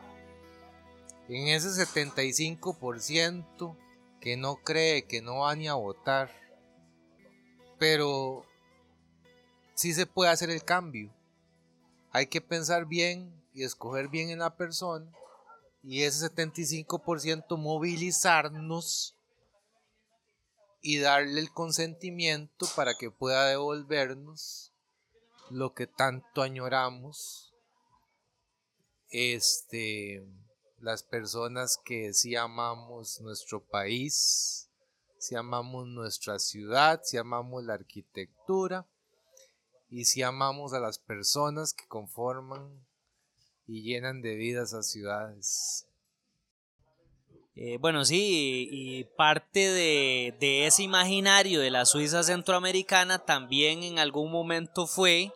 en 1.28 1.48
ese 1.48 1.70
75% 1.70 3.76
que 4.22 4.38
no 4.38 4.58
cree, 4.58 5.06
que 5.06 5.24
no 5.24 5.40
va 5.40 5.56
ni 5.56 5.68
a 5.68 5.74
votar. 5.74 6.30
Pero 7.80 8.46
sí 9.74 9.94
se 9.94 10.06
puede 10.06 10.30
hacer 10.30 10.52
el 10.52 10.64
cambio. 10.64 11.12
Hay 12.12 12.28
que 12.28 12.42
pensar 12.42 12.86
bien 12.86 13.34
y 13.54 13.64
escoger 13.64 14.08
bien 14.08 14.30
en 14.30 14.38
la 14.40 14.56
persona 14.56 15.12
y 15.90 16.04
ese 16.04 16.30
75% 16.30 17.58
movilizarnos 17.58 19.16
y 20.82 21.00
darle 21.00 21.40
el 21.40 21.50
consentimiento 21.54 22.68
para 22.76 22.96
que 22.96 23.10
pueda 23.10 23.46
devolvernos 23.48 24.74
lo 25.50 25.74
que 25.74 25.88
tanto 25.88 26.42
añoramos 26.42 27.54
este 29.12 30.28
las 30.80 31.04
personas 31.04 31.80
que 31.86 32.14
sí 32.14 32.36
amamos 32.36 33.22
nuestro 33.22 33.64
país 33.64 34.70
si 35.20 35.36
amamos 35.36 35.88
nuestra 35.88 36.38
ciudad 36.38 37.00
si 37.06 37.16
amamos 37.16 37.64
la 37.64 37.76
arquitectura 37.76 38.86
y 39.90 40.04
si 40.04 40.22
amamos 40.22 40.74
a 40.74 40.82
las 40.82 41.00
personas 41.00 41.74
que 41.74 41.88
conforman 41.88 42.86
y 43.68 43.84
llenan 43.84 44.22
de 44.22 44.36
vida 44.36 44.64
esas 44.64 44.90
ciudades. 44.90 45.88
Eh, 47.56 47.78
bueno, 47.80 48.06
sí, 48.06 48.70
y 48.72 49.04
parte 49.16 49.60
de, 49.60 50.36
de, 50.40 50.68
ese 50.68 50.84
imaginario 50.84 51.60
de 51.60 51.72
la 51.72 51.86
Suiza 51.86 52.24
centroamericana 52.24 53.20
también 53.20 53.84
en 53.84 54.00
algún 54.00 54.32
momento 54.32 54.86
fue 54.86 55.32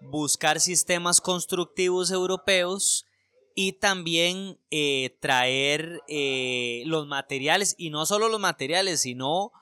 buscar 0.00 0.60
sistemas 0.60 1.20
constructivos 1.20 2.10
europeos 2.10 3.06
y 3.54 3.72
también 3.72 4.58
eh, 4.70 5.16
traer 5.20 6.02
eh, 6.08 6.82
los 6.86 7.06
materiales, 7.06 7.74
y 7.78 7.90
no 7.90 8.06
solo 8.06 8.28
los 8.28 8.40
materiales, 8.40 9.00
sino 9.02 9.52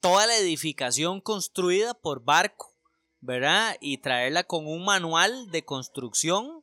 toda 0.00 0.26
la 0.26 0.36
edificación 0.36 1.20
construida 1.20 1.94
por 1.94 2.24
barco, 2.24 2.74
¿verdad? 3.20 3.76
Y 3.80 3.98
traerla 3.98 4.44
con 4.44 4.66
un 4.66 4.84
manual 4.84 5.50
de 5.50 5.64
construcción 5.64 6.59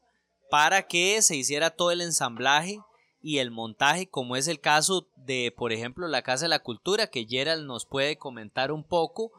para 0.49 0.83
que 0.83 1.21
se 1.21 1.35
hiciera 1.35 1.71
todo 1.71 1.91
el 1.91 2.01
ensamblaje 2.01 2.79
y 3.21 3.39
el 3.39 3.51
montaje, 3.51 4.09
como 4.09 4.35
es 4.35 4.47
el 4.47 4.59
caso 4.59 5.07
de, 5.15 5.53
por 5.55 5.71
ejemplo, 5.71 6.07
la 6.07 6.21
Casa 6.21 6.45
de 6.45 6.49
la 6.49 6.63
Cultura, 6.63 7.07
que 7.07 7.25
Gerald 7.25 7.65
nos 7.65 7.85
puede 7.85 8.17
comentar 8.17 8.71
un 8.71 8.83
poco 8.83 9.31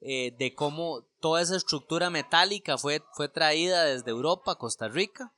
eh, 0.00 0.34
de 0.38 0.54
cómo 0.54 1.04
toda 1.20 1.42
esa 1.42 1.56
estructura 1.56 2.10
metálica 2.10 2.78
fue, 2.78 3.02
fue 3.12 3.28
traída 3.28 3.84
desde 3.84 4.10
Europa 4.10 4.52
a 4.52 4.56
Costa 4.56 4.88
Rica. 4.88 5.32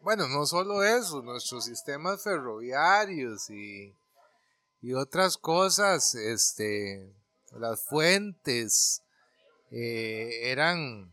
Bueno, 0.00 0.26
no 0.28 0.46
solo 0.46 0.82
eso, 0.82 1.22
nuestros 1.22 1.64
sistemas 1.64 2.24
ferroviarios 2.24 3.48
y, 3.50 3.94
y 4.80 4.94
otras 4.94 5.36
cosas, 5.36 6.14
este, 6.16 7.14
las 7.52 7.84
fuentes 7.84 9.02
eh, 9.70 10.50
eran, 10.50 11.12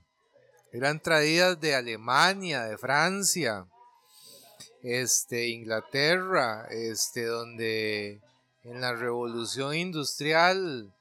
eran 0.72 1.02
traídas 1.02 1.60
de 1.60 1.76
Alemania, 1.76 2.64
de 2.64 2.78
Francia, 2.78 3.66
este, 4.84 5.50
Inglaterra, 5.50 6.68
este, 6.70 7.26
donde 7.26 8.22
en 8.64 8.82
la 8.82 8.94
revolución 8.94 9.76
industrial 9.76 10.94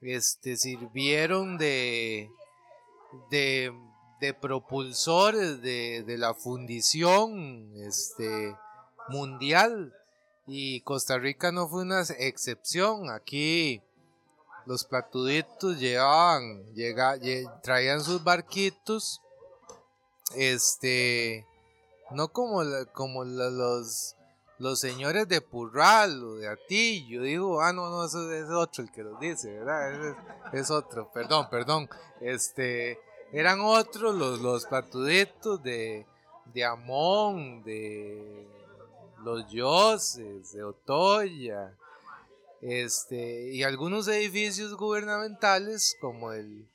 este, 0.00 0.56
sirvieron 0.56 1.58
de, 1.58 2.30
de, 3.30 3.72
propulsores 4.40 5.60
de, 5.60 6.04
la 6.18 6.34
fundición 6.34 7.72
este, 7.76 8.54
mundial 9.08 9.92
y 10.46 10.80
Costa 10.80 11.18
Rica 11.18 11.52
no 11.52 11.68
fue 11.68 11.82
una 11.82 12.02
excepción. 12.18 13.10
Aquí 13.10 13.82
los 14.66 14.84
platuditos 14.84 15.78
llevaban, 15.78 16.64
llega, 16.74 17.18
traían 17.62 18.02
sus 18.02 18.22
barquitos, 18.22 19.20
este, 20.34 21.46
no 22.10 22.28
como, 22.28 22.62
como 22.92 23.24
los, 23.24 24.16
los 24.58 24.80
señores 24.80 25.28
de 25.28 25.40
Purral 25.40 26.22
o 26.22 26.34
de 26.36 26.48
Atillo, 26.48 27.22
digo, 27.22 27.60
ah, 27.60 27.72
no, 27.72 27.90
no, 27.90 28.04
eso 28.04 28.32
es 28.32 28.48
otro 28.50 28.84
el 28.84 28.90
que 28.90 29.02
los 29.02 29.20
dice, 29.20 29.52
¿verdad? 29.52 30.16
Es, 30.52 30.70
otro, 30.70 31.10
perdón, 31.12 31.48
perdón, 31.50 31.88
este, 32.20 32.98
eran 33.32 33.60
otros 33.60 34.14
los, 34.14 34.40
los 34.40 34.64
platuditos 34.66 35.62
de, 35.62 36.06
de 36.52 36.64
Amón, 36.64 37.62
de 37.64 38.48
los 39.22 39.46
Yoses, 39.50 40.52
de 40.52 40.62
Otoya, 40.62 41.76
este, 42.64 43.50
y 43.52 43.62
algunos 43.62 44.08
edificios 44.08 44.74
gubernamentales 44.74 45.96
como 46.00 46.32
el, 46.32 46.66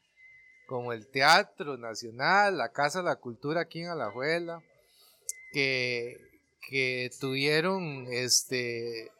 como 0.68 0.94
el 0.94 1.08
Teatro 1.08 1.78
Nacional, 1.78 2.60
la 2.60 2.72
Casa 2.72 3.00
de 3.00 3.06
la 3.06 3.16
Cultura 3.16 3.62
aquí 3.62 3.82
en 3.82 3.88
Alajuela, 3.88 4.62
que, 5.52 6.16
que 6.70 7.10
tuvieron 7.20 8.06
este, 8.12 9.12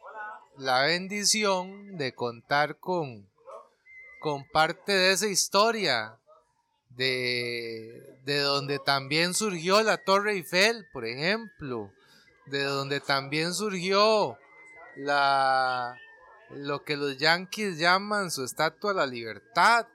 la 0.58 0.82
bendición 0.82 1.96
de 1.96 2.14
contar 2.14 2.76
con, 2.76 3.28
con 4.20 4.44
parte 4.48 4.92
de 4.92 5.10
esa 5.10 5.26
historia, 5.26 6.16
de, 6.90 8.16
de 8.24 8.38
donde 8.38 8.78
también 8.78 9.34
surgió 9.34 9.82
la 9.82 9.96
Torre 9.96 10.34
Eiffel, 10.34 10.86
por 10.92 11.04
ejemplo, 11.04 11.90
de 12.46 12.62
donde 12.62 13.00
también 13.00 13.54
surgió 13.54 14.38
la, 14.96 15.96
lo 16.50 16.84
que 16.84 16.96
los 16.96 17.16
yanquis 17.16 17.78
llaman 17.78 18.30
su 18.30 18.44
estatua 18.44 18.90
de 18.90 18.96
la 18.96 19.06
libertad. 19.06 19.86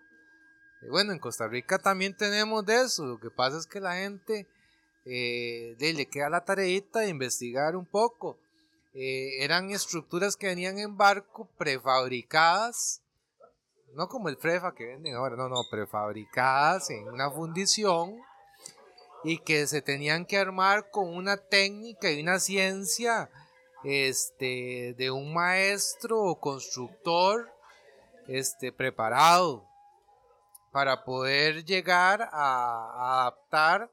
bueno, 0.89 1.11
en 1.11 1.19
Costa 1.19 1.47
Rica 1.47 1.79
también 1.79 2.15
tenemos 2.15 2.65
de 2.65 2.81
eso, 2.81 3.05
lo 3.05 3.19
que 3.19 3.29
pasa 3.29 3.57
es 3.57 3.67
que 3.67 3.79
la 3.79 3.95
gente 3.95 4.47
eh, 5.05 5.75
le 5.79 6.05
queda 6.07 6.29
la 6.29 6.45
tareita 6.45 6.99
de 6.99 7.09
investigar 7.09 7.75
un 7.75 7.85
poco. 7.85 8.37
Eh, 8.93 9.43
eran 9.43 9.71
estructuras 9.71 10.37
que 10.37 10.47
venían 10.47 10.79
en 10.79 10.95
barco 10.95 11.49
prefabricadas, 11.57 13.01
no 13.93 14.07
como 14.07 14.29
el 14.29 14.37
frefa 14.37 14.73
que 14.73 14.85
venden 14.85 15.15
ahora, 15.15 15.35
no, 15.35 15.49
no, 15.49 15.61
prefabricadas 15.69 16.89
en 16.89 17.09
una 17.09 17.29
fundición 17.29 18.15
y 19.23 19.39
que 19.39 19.67
se 19.67 19.81
tenían 19.81 20.25
que 20.25 20.37
armar 20.37 20.91
con 20.91 21.13
una 21.13 21.37
técnica 21.37 22.11
y 22.11 22.21
una 22.21 22.39
ciencia 22.39 23.29
este, 23.85 24.95
de 24.97 25.11
un 25.11 25.33
maestro 25.33 26.19
o 26.21 26.39
constructor 26.39 27.49
este, 28.27 28.71
preparado 28.71 29.67
para 30.71 31.05
poder 31.05 31.63
llegar 31.63 32.29
a 32.31 33.21
adaptar 33.21 33.91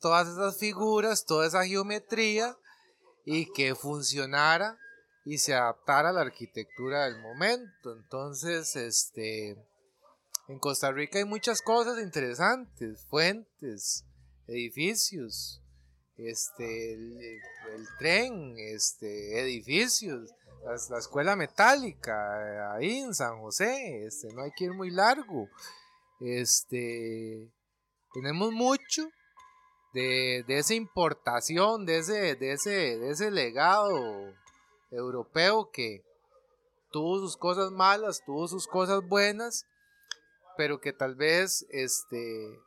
todas 0.00 0.28
esas 0.28 0.58
figuras, 0.58 1.24
toda 1.24 1.46
esa 1.46 1.64
geometría 1.64 2.56
y 3.24 3.52
que 3.52 3.74
funcionara 3.74 4.78
y 5.24 5.38
se 5.38 5.54
adaptara 5.54 6.10
a 6.10 6.12
la 6.12 6.22
arquitectura 6.22 7.04
del 7.04 7.20
momento. 7.20 7.92
Entonces, 7.92 8.76
este, 8.76 9.56
en 10.48 10.58
Costa 10.58 10.90
Rica 10.90 11.18
hay 11.18 11.24
muchas 11.24 11.62
cosas 11.62 12.02
interesantes, 12.02 13.04
fuentes, 13.06 14.04
edificios, 14.46 15.63
este, 16.16 16.92
el, 16.94 17.88
tren, 17.98 18.54
este, 18.58 19.40
edificios, 19.40 20.30
la, 20.90 20.98
escuela 20.98 21.36
metálica 21.36 22.74
ahí 22.74 22.98
en 22.98 23.14
San 23.14 23.40
José, 23.40 24.06
este, 24.06 24.32
no 24.34 24.42
hay 24.42 24.52
que 24.56 24.64
ir 24.64 24.72
muy 24.72 24.90
largo. 24.90 25.48
Este, 26.20 27.50
tenemos 28.12 28.52
mucho 28.52 29.08
de, 29.92 30.44
esa 30.48 30.74
importación, 30.74 31.84
de 31.86 31.98
ese, 31.98 32.36
de, 32.36 32.52
ese, 32.52 32.98
de 32.98 33.10
ese 33.10 33.30
legado 33.30 34.34
europeo 34.90 35.70
que 35.72 36.02
tuvo 36.90 37.18
sus 37.18 37.36
cosas 37.36 37.72
malas, 37.72 38.22
tuvo 38.24 38.46
sus 38.46 38.66
cosas 38.66 39.00
buenas, 39.06 39.66
pero 40.56 40.80
que 40.80 40.92
tal 40.92 41.16
vez 41.16 41.66
este, 41.70 42.60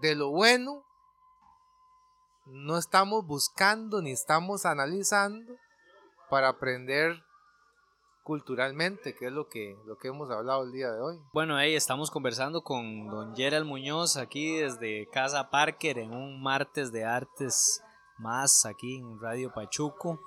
de 0.00 0.14
lo 0.14 0.30
bueno 0.30 0.84
no 2.52 2.76
estamos 2.78 3.26
buscando 3.26 4.02
ni 4.02 4.12
estamos 4.12 4.66
analizando 4.66 5.54
para 6.28 6.48
aprender 6.48 7.22
culturalmente, 8.22 9.14
que 9.14 9.26
es 9.26 9.32
lo 9.32 9.48
que, 9.48 9.76
lo 9.84 9.96
que 9.98 10.08
hemos 10.08 10.30
hablado 10.30 10.62
el 10.64 10.72
día 10.72 10.90
de 10.92 11.00
hoy. 11.00 11.18
Bueno, 11.32 11.56
ahí 11.56 11.74
estamos 11.74 12.10
conversando 12.10 12.62
con 12.62 13.08
don 13.08 13.34
Gerald 13.34 13.66
Muñoz 13.66 14.16
aquí 14.16 14.58
desde 14.58 15.08
Casa 15.10 15.50
Parker 15.50 15.98
en 15.98 16.14
un 16.14 16.40
martes 16.40 16.92
de 16.92 17.04
artes 17.04 17.82
más 18.18 18.64
aquí 18.64 18.98
en 18.98 19.18
Radio 19.20 19.52
Pachuco. 19.52 20.20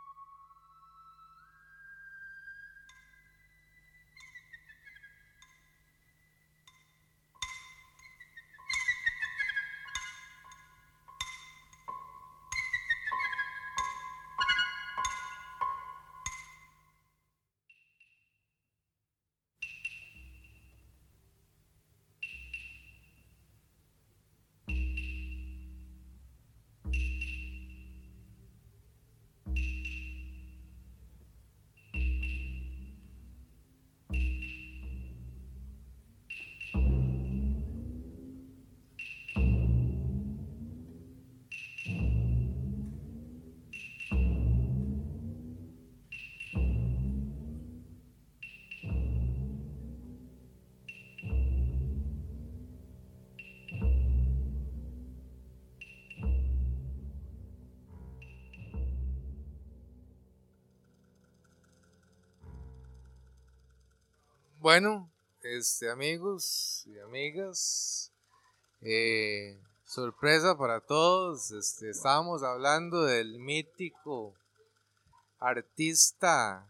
Bueno, 64.65 65.11
este, 65.43 65.91
amigos 65.91 66.87
y 66.87 66.97
amigas, 66.97 68.11
eh, 68.81 69.61
sorpresa 69.85 70.57
para 70.57 70.81
todos. 70.81 71.51
Este, 71.51 71.91
estábamos 71.91 72.41
hablando 72.41 73.03
del 73.03 73.37
mítico 73.37 74.33
artista, 75.37 76.67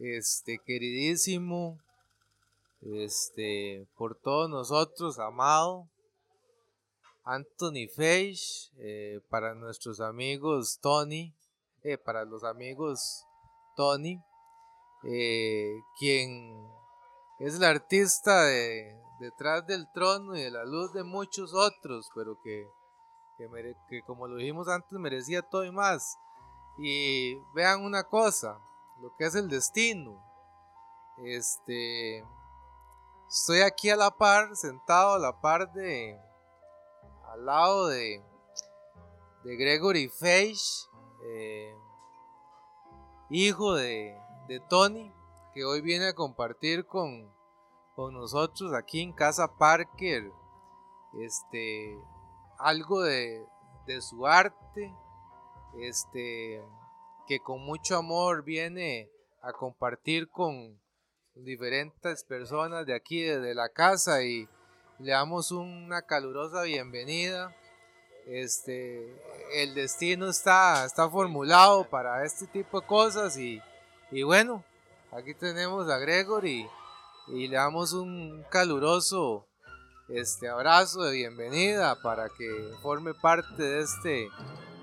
este, 0.00 0.58
queridísimo, 0.58 1.78
este, 2.82 3.86
por 3.96 4.16
todos 4.16 4.50
nosotros, 4.50 5.20
amado, 5.20 5.88
Anthony 7.22 7.86
Feige, 7.94 8.72
eh, 8.78 9.20
para 9.30 9.54
nuestros 9.54 10.00
amigos 10.00 10.80
Tony, 10.82 11.32
eh, 11.84 11.96
para 11.96 12.24
los 12.24 12.42
amigos 12.42 13.24
Tony, 13.76 14.20
quien 16.00 16.77
es 17.38 17.54
el 17.54 17.64
artista 17.64 18.44
de, 18.44 19.00
detrás 19.20 19.66
del 19.66 19.90
trono 19.92 20.36
y 20.36 20.42
de 20.42 20.50
la 20.50 20.64
luz 20.64 20.92
de 20.92 21.04
muchos 21.04 21.54
otros, 21.54 22.10
pero 22.14 22.40
que, 22.42 22.68
que, 23.88 24.02
como 24.02 24.26
lo 24.26 24.36
dijimos 24.36 24.68
antes 24.68 24.98
merecía 24.98 25.42
todo 25.42 25.64
y 25.64 25.70
más. 25.70 26.18
Y 26.78 27.36
vean 27.54 27.84
una 27.84 28.04
cosa, 28.04 28.58
lo 29.00 29.14
que 29.16 29.26
es 29.26 29.34
el 29.34 29.48
destino. 29.48 30.20
Este, 31.24 32.24
estoy 33.28 33.60
aquí 33.60 33.90
a 33.90 33.96
la 33.96 34.10
par, 34.10 34.56
sentado 34.56 35.14
a 35.14 35.18
la 35.18 35.40
par 35.40 35.72
de, 35.72 36.20
al 37.32 37.44
lado 37.44 37.88
de, 37.88 38.22
Gregory 39.44 40.08
Feige, 40.08 40.88
eh, 41.24 41.74
hijo 43.30 43.74
de 43.74 44.20
Tony, 44.68 45.10
que 45.54 45.64
hoy 45.64 45.80
viene 45.80 46.08
a 46.08 46.14
compartir 46.14 46.86
con, 46.86 47.32
con 47.94 48.14
nosotros 48.14 48.72
aquí 48.74 49.00
en 49.00 49.12
Casa 49.12 49.56
Parker 49.58 50.30
este, 51.20 51.98
algo 52.58 53.02
de, 53.02 53.44
de 53.86 54.00
su 54.00 54.26
arte, 54.26 54.94
este, 55.80 56.62
que 57.26 57.40
con 57.40 57.64
mucho 57.64 57.96
amor 57.96 58.44
viene 58.44 59.10
a 59.42 59.52
compartir 59.52 60.28
con 60.28 60.80
diferentes 61.34 62.24
personas 62.24 62.86
de 62.86 62.94
aquí, 62.94 63.22
de 63.22 63.54
la 63.54 63.68
casa, 63.68 64.22
y 64.22 64.48
le 64.98 65.12
damos 65.12 65.52
una 65.52 66.02
calurosa 66.02 66.62
bienvenida. 66.62 67.54
Este, 68.26 69.16
el 69.54 69.74
destino 69.74 70.28
está, 70.28 70.84
está 70.84 71.08
formulado 71.08 71.88
para 71.88 72.24
este 72.24 72.46
tipo 72.46 72.80
de 72.80 72.86
cosas 72.86 73.38
y, 73.38 73.62
y 74.10 74.22
bueno, 74.22 74.64
Aquí 75.10 75.32
tenemos 75.32 75.88
a 75.88 75.96
Gregory 75.98 76.68
y 77.28 77.48
le 77.48 77.56
damos 77.56 77.94
un 77.94 78.44
caluroso 78.50 79.48
este 80.08 80.48
abrazo 80.48 81.02
de 81.02 81.14
bienvenida 81.14 82.00
para 82.02 82.28
que 82.28 82.74
forme 82.82 83.14
parte 83.14 83.62
de 83.62 83.80
este 83.80 84.28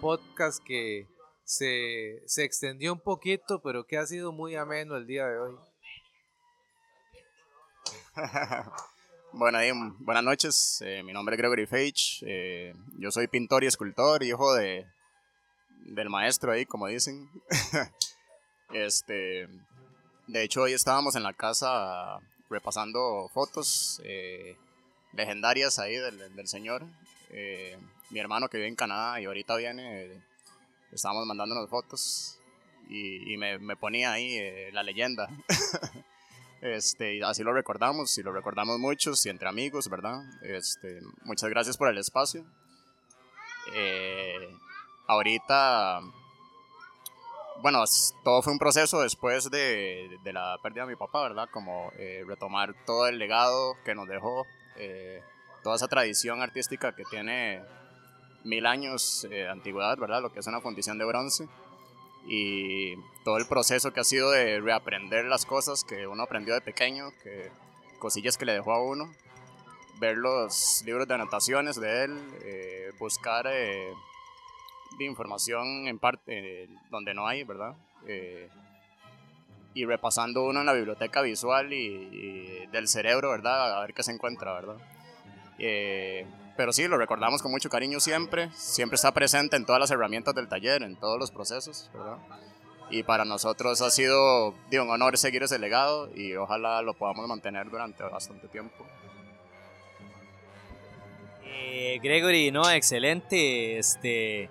podcast 0.01 0.63
que 0.63 1.07
se, 1.43 2.23
se 2.25 2.43
extendió 2.43 2.93
un 2.93 2.99
poquito, 2.99 3.61
pero 3.61 3.85
que 3.85 3.99
ha 3.99 4.05
sido 4.07 4.31
muy 4.31 4.55
ameno 4.55 4.95
el 4.95 5.05
día 5.05 5.27
de 5.27 5.37
hoy. 5.37 5.55
bueno, 9.31 9.59
buenas 9.99 10.23
noches, 10.23 10.81
eh, 10.81 11.03
mi 11.03 11.13
nombre 11.13 11.35
es 11.35 11.37
Gregory 11.37 11.67
Feige, 11.67 12.25
eh, 12.25 12.73
yo 12.97 13.11
soy 13.11 13.27
pintor 13.27 13.63
y 13.63 13.67
escultor, 13.67 14.23
hijo 14.23 14.55
de, 14.55 14.87
del 15.85 16.09
maestro 16.09 16.51
ahí, 16.51 16.65
como 16.65 16.87
dicen. 16.87 17.29
este, 18.73 19.47
de 20.27 20.43
hecho, 20.43 20.63
hoy 20.63 20.73
estábamos 20.73 21.15
en 21.15 21.23
la 21.23 21.33
casa 21.33 22.19
repasando 22.49 23.29
fotos 23.33 24.01
eh, 24.03 24.55
legendarias 25.13 25.77
ahí 25.77 25.97
del, 25.97 26.47
señor. 26.47 26.83
Eh, 27.29 27.77
mi 28.09 28.19
hermano 28.19 28.49
que 28.49 28.57
vive 28.57 28.67
en 28.67 28.75
Canadá 28.75 29.21
y 29.21 29.25
ahorita 29.25 29.55
viene, 29.55 30.09
estábamos 30.91 31.25
mandándonos 31.27 31.69
fotos 31.69 32.39
y, 32.89 33.37
me, 33.37 33.75
ponía 33.75 34.13
ahí 34.13 34.35
eh, 34.35 34.71
la 34.73 34.81
leyenda. 34.81 35.29
este, 36.61 37.15
y 37.15 37.21
así 37.21 37.43
lo 37.43 37.53
recordamos 37.53 38.17
y 38.17 38.23
lo 38.23 38.31
recordamos 38.31 38.79
muchos 38.79 39.23
y 39.25 39.29
entre 39.29 39.47
amigos, 39.47 39.89
¿verdad? 39.89 40.23
Este, 40.41 41.01
muchas 41.23 41.49
gracias 41.49 41.77
por 41.77 41.89
el 41.89 41.97
espacio. 41.99 42.43
ahorita 45.07 46.01
bueno, 47.61 47.83
todo 48.23 48.41
fue 48.41 48.53
un 48.53 48.59
proceso 48.59 49.01
después 49.01 49.49
de, 49.49 50.17
de, 50.23 50.33
la 50.33 50.57
pérdida 50.61 50.83
de 50.83 50.89
mi 50.91 50.95
papá, 50.95 51.23
¿verdad? 51.23 51.49
Como 51.51 51.91
eh, 51.97 52.23
retomar 52.27 52.75
todo 52.85 53.07
el 53.07 53.17
legado 53.17 53.75
que 53.83 53.95
nos 53.95 54.07
dejó, 54.07 54.45
eh, 54.75 55.21
toda 55.63 55.75
esa 55.75 55.87
tradición 55.87 56.41
artística 56.41 56.95
que 56.95 57.03
tiene 57.05 57.63
mil 58.43 58.65
años 58.65 59.25
de 59.29 59.49
antigüedad, 59.49 59.97
¿verdad? 59.97 60.21
Lo 60.21 60.31
que 60.31 60.39
es 60.39 60.47
una 60.47 60.61
fundición 60.61 60.97
de 60.97 61.05
bronce. 61.05 61.47
Y 62.27 62.95
todo 63.23 63.37
el 63.37 63.47
proceso 63.47 63.93
que 63.93 63.99
ha 63.99 64.03
sido 64.03 64.31
de 64.31 64.59
reaprender 64.59 65.25
las 65.25 65.45
cosas 65.45 65.83
que 65.83 66.07
uno 66.07 66.23
aprendió 66.23 66.53
de 66.55 66.61
pequeño, 66.61 67.11
que 67.23 67.51
cosillas 67.99 68.37
que 68.37 68.45
le 68.45 68.53
dejó 68.53 68.73
a 68.73 68.83
uno, 68.83 69.11
ver 69.99 70.17
los 70.17 70.83
libros 70.85 71.07
de 71.07 71.13
anotaciones 71.13 71.79
de 71.79 72.03
él, 72.03 72.19
eh, 72.41 72.91
buscar 72.99 73.47
de 74.97 75.05
información 75.05 75.87
en 75.87 75.99
parte 75.99 76.63
eh, 76.63 76.69
donde 76.89 77.13
no 77.13 77.27
hay, 77.27 77.43
¿verdad? 77.43 77.75
Eh, 78.07 78.49
y 79.73 79.85
repasando 79.85 80.45
uno 80.45 80.61
en 80.61 80.65
la 80.65 80.73
biblioteca 80.73 81.21
visual 81.21 81.73
y, 81.73 82.65
del 82.71 82.87
cerebro, 82.87 83.31
¿verdad? 83.31 83.77
A 83.77 83.81
ver 83.81 83.93
qué 83.93 84.03
se 84.03 84.11
encuentra, 84.11 84.53
¿verdad? 84.53 84.77
Eh, 85.59 86.25
pero 86.55 86.71
sí, 86.71 86.87
lo 86.87 86.97
recordamos 86.97 87.41
con 87.41 87.51
mucho 87.51 87.69
cariño 87.69 87.99
siempre, 87.99 88.49
siempre 88.53 88.95
está 88.95 89.11
presente 89.11 89.57
en 89.57 89.65
todas 89.65 89.79
las 89.79 89.91
herramientas 89.91 90.33
del 90.33 90.47
taller, 90.47 90.83
en 90.83 90.95
todos 90.95 91.19
los 91.19 91.31
procesos, 91.31 91.89
¿verdad? 91.93 92.17
Y 92.89 93.03
para 93.03 93.25
nosotros 93.25 93.81
ha 93.81 93.89
sido 93.89 94.53
de 94.69 94.79
un 94.79 94.89
honor 94.89 95.17
seguir 95.17 95.43
ese 95.43 95.59
legado 95.59 96.09
y 96.15 96.35
ojalá 96.35 96.81
lo 96.81 96.93
podamos 96.93 97.27
mantener 97.27 97.69
durante 97.69 98.03
bastante 98.03 98.47
tiempo. 98.47 98.85
Gregory, 102.01 102.51
no, 102.51 102.69
excelente, 102.69 103.77
este, 103.77 104.49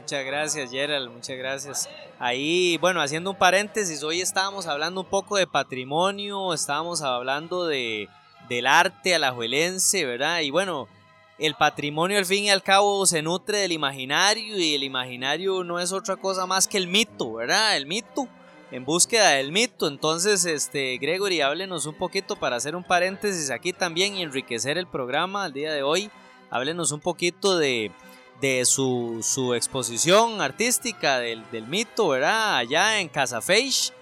Muchas 0.00 0.24
gracias, 0.24 0.70
Gerald, 0.70 1.10
muchas 1.10 1.36
gracias. 1.36 1.88
Ahí, 2.18 2.78
bueno, 2.78 3.00
haciendo 3.00 3.30
un 3.30 3.36
paréntesis, 3.36 4.02
hoy 4.02 4.20
estábamos 4.20 4.66
hablando 4.66 5.00
un 5.02 5.06
poco 5.06 5.36
de 5.36 5.46
patrimonio, 5.46 6.54
estábamos 6.54 7.02
hablando 7.02 7.66
de, 7.66 8.08
del 8.48 8.66
arte 8.66 9.14
alajuelense, 9.14 10.04
¿verdad? 10.04 10.40
Y 10.40 10.50
bueno, 10.50 10.88
el 11.38 11.54
patrimonio 11.54 12.18
al 12.18 12.26
fin 12.26 12.44
y 12.44 12.50
al 12.50 12.62
cabo 12.62 13.04
se 13.06 13.22
nutre 13.22 13.58
del 13.58 13.72
imaginario 13.72 14.58
y 14.58 14.74
el 14.74 14.84
imaginario 14.84 15.64
no 15.64 15.80
es 15.80 15.92
otra 15.92 16.16
cosa 16.16 16.46
más 16.46 16.68
que 16.68 16.76
el 16.76 16.86
mito, 16.86 17.34
¿verdad? 17.34 17.76
El 17.76 17.86
mito, 17.86 18.28
en 18.70 18.84
búsqueda 18.84 19.30
del 19.30 19.50
mito. 19.50 19.88
Entonces, 19.88 20.44
este, 20.44 20.98
Gregory, 20.98 21.40
háblenos 21.40 21.86
un 21.86 21.94
poquito 21.94 22.36
para 22.36 22.56
hacer 22.56 22.76
un 22.76 22.84
paréntesis 22.84 23.50
aquí 23.50 23.72
también 23.72 24.16
y 24.16 24.22
enriquecer 24.22 24.78
el 24.78 24.86
programa 24.86 25.44
al 25.44 25.52
día 25.52 25.72
de 25.72 25.82
hoy. 25.82 26.10
Háblenos 26.50 26.92
un 26.92 27.00
poquito 27.00 27.58
de 27.58 27.92
de 28.40 28.64
su, 28.64 29.20
su 29.22 29.54
exposición 29.54 30.40
artística 30.40 31.18
del, 31.18 31.48
del, 31.50 31.66
mito, 31.66 32.08
¿verdad? 32.08 32.56
Allá 32.56 33.00
en 33.00 33.08
Casa 33.08 33.40
Feish. 33.40 33.92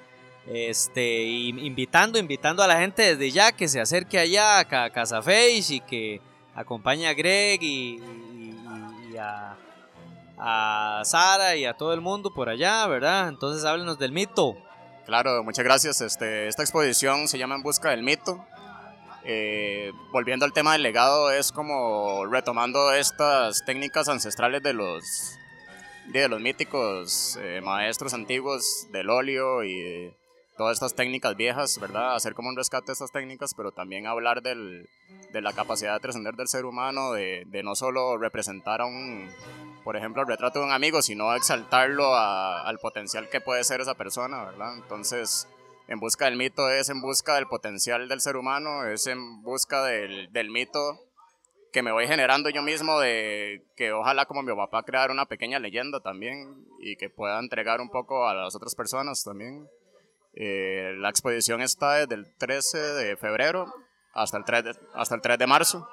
Este, 0.47 1.25
invitando, 1.25 2.19
invitando 2.19 2.63
a 2.63 2.67
la 2.67 2.81
gente 2.81 3.03
desde 3.03 3.31
ya 3.31 3.53
que 3.53 3.69
se 3.69 3.81
acerque 3.81 4.19
allá 4.19 4.61
a 4.61 4.91
Casa 4.91 5.21
Feish 5.21 5.73
y 5.73 5.81
que 5.81 6.23
acompañe 6.55 7.07
a 7.07 7.13
Greg 7.13 7.63
y, 7.63 8.01
a, 9.21 9.57
a, 10.39 11.03
Sara 11.05 11.55
y 11.57 11.67
a 11.67 11.75
todo 11.75 11.93
el 11.93 12.01
mundo 12.01 12.33
por 12.33 12.49
allá, 12.49 12.87
¿verdad? 12.87 13.29
Entonces 13.29 13.65
háblenos 13.65 13.99
del 13.99 14.13
mito. 14.13 14.57
Claro, 15.05 15.43
muchas 15.43 15.65
gracias. 15.65 16.01
Este, 16.01 16.49
esta 16.49 16.63
exposición 16.63 17.29
se 17.29 17.39
llama 17.39 17.55
En 17.55 17.63
Busca 17.63 17.91
del 17.91 18.03
Mito. 18.03 18.45
Eh, 19.31 19.93
volviendo 20.11 20.47
al 20.47 20.55
tema 20.55 20.73
del 20.73 20.83
legado, 20.83 21.31
es 21.31 21.53
como 21.53 22.25
retomando 22.25 22.95
estas 22.95 23.63
técnicas 23.67 24.09
ancestrales 24.09 24.63
de 24.63 24.73
los, 24.73 25.39
de 26.07 26.31
los 26.31 26.41
míticos 26.41 27.39
eh, 27.43 27.61
maestros 27.63 28.15
antiguos 28.15 28.87
del 28.91 29.11
óleo 29.11 29.65
y 29.65 30.15
todas 30.57 30.77
estas 30.77 30.95
técnicas 30.95 31.37
viejas, 31.37 31.79
¿verdad? 31.79 32.15
Hacer 32.15 32.33
como 32.33 32.49
un 32.49 32.57
rescate 32.57 32.87
de 32.87 32.93
estas 32.95 33.13
técnicas, 33.13 33.53
pero 33.53 33.71
también 33.71 34.07
hablar 34.07 34.41
del, 34.41 34.89
de 35.31 35.43
la 35.43 35.53
capacidad 35.53 35.93
de 35.93 36.01
trascender 36.01 36.35
del 36.35 36.49
ser 36.49 36.65
humano, 36.65 37.13
de, 37.13 37.45
de, 37.49 37.63
no 37.63 37.75
solo 37.75 38.17
representar 38.17 38.81
a 38.81 38.87
un, 38.87 39.29
por 39.85 39.99
ejemplo, 39.99 40.23
el 40.23 40.29
retrato 40.29 40.61
de 40.61 40.65
un 40.65 40.73
amigo, 40.73 41.03
sino 41.03 41.35
exaltarlo 41.35 42.17
al 42.17 42.79
potencial 42.79 43.29
que 43.29 43.43
puede 43.43 43.63
ser 43.63 43.83
esa 43.83 43.93
persona, 43.93 44.45
¿verdad? 44.45 44.75
Entonces 44.75 45.47
en 45.89 46.01
busca 46.01 46.27
del 46.27 46.37
mito 46.37 46.71
es 46.71 46.91
en 46.91 47.01
busca 47.01 47.35
del 47.35 47.49
potencial 47.49 48.09
del 48.09 48.21
ser 48.21 48.37
humano, 48.37 48.87
es 48.87 49.07
en 49.07 49.43
busca 49.43 49.83
del, 49.85 50.31
del 50.33 50.51
mito 50.51 51.01
que 51.73 51.83
me 51.83 51.93
voy 51.93 52.07
generando 52.07 52.51
yo 52.51 52.63
mismo 52.63 52.99
de 53.01 53.63
que 53.77 53.93
ojalá 53.93 54.27
como 54.27 54.43
mi 54.43 54.55
papá 54.55 54.83
crear 54.83 55.11
una 55.11 55.27
pequeña 55.27 55.59
leyenda 55.59 56.01
también 56.01 56.67
y 56.81 56.97
que 56.97 57.11
pueda 57.11 57.39
entregar 57.39 57.81
un 57.81 57.91
poco 57.91 58.27
a 58.27 58.35
las 58.35 58.55
otras 58.55 58.75
personas 58.75 59.23
también. 59.25 59.69
Eh, 60.35 60.95
la 60.99 61.11
exposición 61.11 61.61
está 61.63 61.95
desde 61.95 62.15
el 62.15 62.35
13 62.37 62.79
de 62.79 63.17
febrero 63.17 63.73
hasta 64.15 64.39
el 64.39 64.45
3 64.45 64.65
de, 64.65 64.77
hasta 64.95 65.15
el 65.15 65.21
3 65.21 65.39
de 65.39 65.47
marzo. 65.47 65.89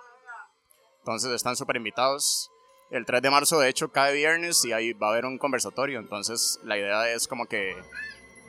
Entonces 1.00 1.32
están 1.32 1.56
súper 1.56 1.78
invitados. 1.78 2.52
El 2.92 3.06
3 3.06 3.22
de 3.22 3.30
marzo, 3.30 3.60
de 3.60 3.70
hecho, 3.70 3.92
cae 3.92 4.14
viernes 4.14 4.64
y 4.66 4.72
ahí 4.72 4.94
va 4.94 5.08
a 5.08 5.12
haber 5.12 5.26
un 5.26 5.38
conversatorio. 5.38 6.00
Entonces 6.00 6.60
la 6.64 6.78
idea 6.78 7.10
es 7.10 7.28
como 7.28 7.48
que 7.48 7.76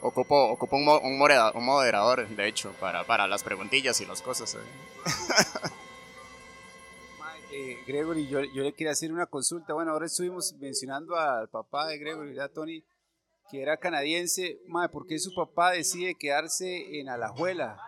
ocupo, 0.07 0.51
ocupo 0.51 0.77
un, 0.77 0.89
un, 0.89 1.19
moderador, 1.19 2.29
de 2.29 2.49
hecho, 2.49 2.73
para, 2.81 3.05
para 3.05 3.27
las 3.27 3.43
preguntillas 3.43 4.01
y 4.01 4.07
las 4.07 4.23
cosas. 4.23 4.55
¿eh? 4.55 4.59
eh, 7.53 7.79
Gregory, 7.87 8.27
yo, 8.29 8.43
yo, 8.43 8.63
le 8.63 8.73
quería 8.73 8.93
hacer 8.93 9.13
una 9.13 9.27
consulta. 9.27 9.75
Bueno, 9.75 9.93
ahora 9.93 10.07
estuvimos 10.07 10.55
mencionando 10.59 11.17
al 11.17 11.49
papá 11.49 11.87
de 11.87 11.99
Gregory, 11.99 12.31
¿verdad, 12.31 12.51
Tony? 12.51 12.85
Que 13.51 13.63
era 13.63 13.77
canadiense. 13.77 14.61
Madre, 14.69 14.91
¿por 14.91 15.07
qué 15.07 15.19
su 15.19 15.35
papá 15.35 15.73
decide 15.73 16.15
quedarse 16.15 17.01
en 17.01 17.09
Alajuela? 17.09 17.79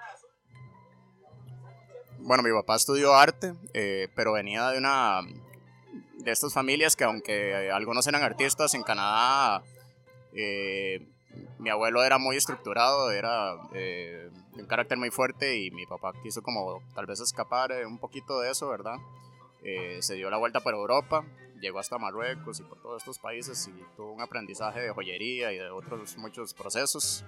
Bueno, 2.19 2.43
mi 2.43 2.53
papá 2.53 2.77
estudió 2.77 3.15
arte, 3.15 3.55
eh, 3.75 4.09
pero 4.15 4.33
venía 4.33 4.71
de 4.71 4.79
una 4.79 5.21
de 6.19 6.33
estas 6.33 6.53
familias 6.53 6.97
que 6.97 7.05
aunque 7.05 7.71
algunos 7.71 8.07
eran 8.07 8.23
artistas 8.23 8.75
en 8.75 8.83
Canadá, 8.83 9.63
eh, 10.35 11.07
mi 11.59 11.71
abuelo 11.71 12.05
era 12.05 12.19
muy 12.19 12.37
estructurado, 12.37 13.11
era 13.11 13.55
eh, 13.75 14.31
de 14.55 14.63
un 14.63 14.69
carácter 14.69 14.99
muy 14.99 15.11
fuerte 15.11 15.59
y 15.59 15.71
mi 15.71 15.87
papá 15.87 16.13
quiso 16.23 16.43
como 16.43 16.83
tal 16.95 17.07
vez 17.07 17.21
escapar 17.21 17.73
un 17.87 17.99
poquito 17.99 18.41
de 18.41 18.51
eso, 18.51 18.69
¿verdad? 18.69 18.97
se 20.01 20.15
dio 20.15 20.31
la 20.31 20.39
vuelta 20.39 20.61
por 20.61 20.73
Europa, 20.73 21.27
llegó 21.61 21.79
hasta 21.79 21.99
Marruecos 21.99 22.61
y 22.61 22.63
por 22.63 22.81
todos 22.81 23.03
estos 23.03 23.19
países 23.19 23.69
y 23.69 23.97
tuvo 23.97 24.13
un 24.13 24.21
aprendizaje 24.21 24.81
de 24.81 24.91
joyería 24.91 25.53
y 25.53 25.59
de 25.59 25.71
otros 25.71 26.17
muchos 26.17 26.55
procesos. 26.55 27.25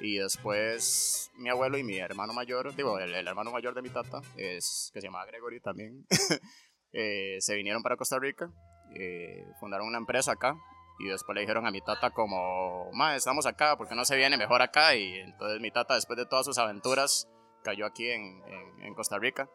Y 0.00 0.16
después 0.16 1.30
mi 1.36 1.50
abuelo 1.50 1.78
y 1.78 1.84
mi 1.84 1.98
hermano 1.98 2.32
mayor, 2.32 2.74
digo, 2.74 2.98
el, 2.98 3.14
hermano 3.14 3.52
mayor 3.52 3.74
de 3.74 3.82
mi 3.82 3.90
tata, 3.90 4.20
es, 4.36 4.90
que 4.92 5.00
se 5.00 5.06
llama 5.06 5.24
Gregory 5.26 5.60
también, 5.60 6.04
eh, 6.92 7.36
se 7.38 7.54
vinieron 7.54 7.82
para 7.82 7.96
Costa 7.96 8.18
Rica, 8.18 8.50
eh, 8.96 9.46
fundaron 9.60 9.86
una 9.86 9.98
empresa 9.98 10.32
acá 10.32 10.56
y 10.98 11.08
después 11.08 11.34
le 11.34 11.42
dijeron 11.42 11.66
a 11.66 11.70
mi 11.70 11.80
tata 11.80 12.10
como, 12.10 12.90
ma, 12.92 13.16
estamos 13.16 13.46
acá, 13.46 13.76
porque 13.76 13.94
no 13.94 14.04
se 14.04 14.16
viene 14.16 14.36
mejor 14.36 14.62
acá? 14.62 14.94
Y 14.94 15.18
entonces 15.18 15.60
mi 15.60 15.70
tata, 15.70 15.94
después 15.94 16.16
de 16.16 16.26
todas 16.26 16.46
sus 16.46 16.58
aventuras, 16.58 17.28
cayó 17.62 17.86
aquí 17.86 18.08
en, 18.08 18.42
en, 18.82 18.94
Costa 18.94 19.18
Rica. 19.18 19.48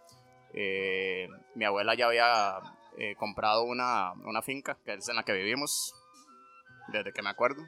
Eh, 0.54 1.28
mi 1.56 1.66
abuela 1.66 1.96
ya 1.96 2.08
había 2.08 2.60
comprado 3.18 3.64
una, 3.64 4.12
una 4.26 4.42
finca, 4.42 4.78
que 4.84 4.96
es 4.96 5.08
en 5.08 5.16
la 5.16 5.24
que 5.24 5.32
vivimos, 5.32 5.96
desde 6.92 7.14
que 7.14 7.22
me 7.22 7.30
acuerdo. 7.30 7.64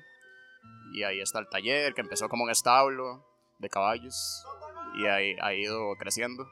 Y 0.94 1.04
ahí 1.04 1.22
está 1.22 1.40
el 1.40 1.48
taller, 1.48 1.94
que 1.94 2.02
empezó 2.02 2.28
como 2.28 2.44
un 2.44 2.50
establo 2.50 3.26
de 3.60 3.70
caballos. 3.70 4.46
Y 4.96 5.06
ahí 5.06 5.36
ha 5.42 5.54
ido 5.54 5.96
creciendo. 5.98 6.46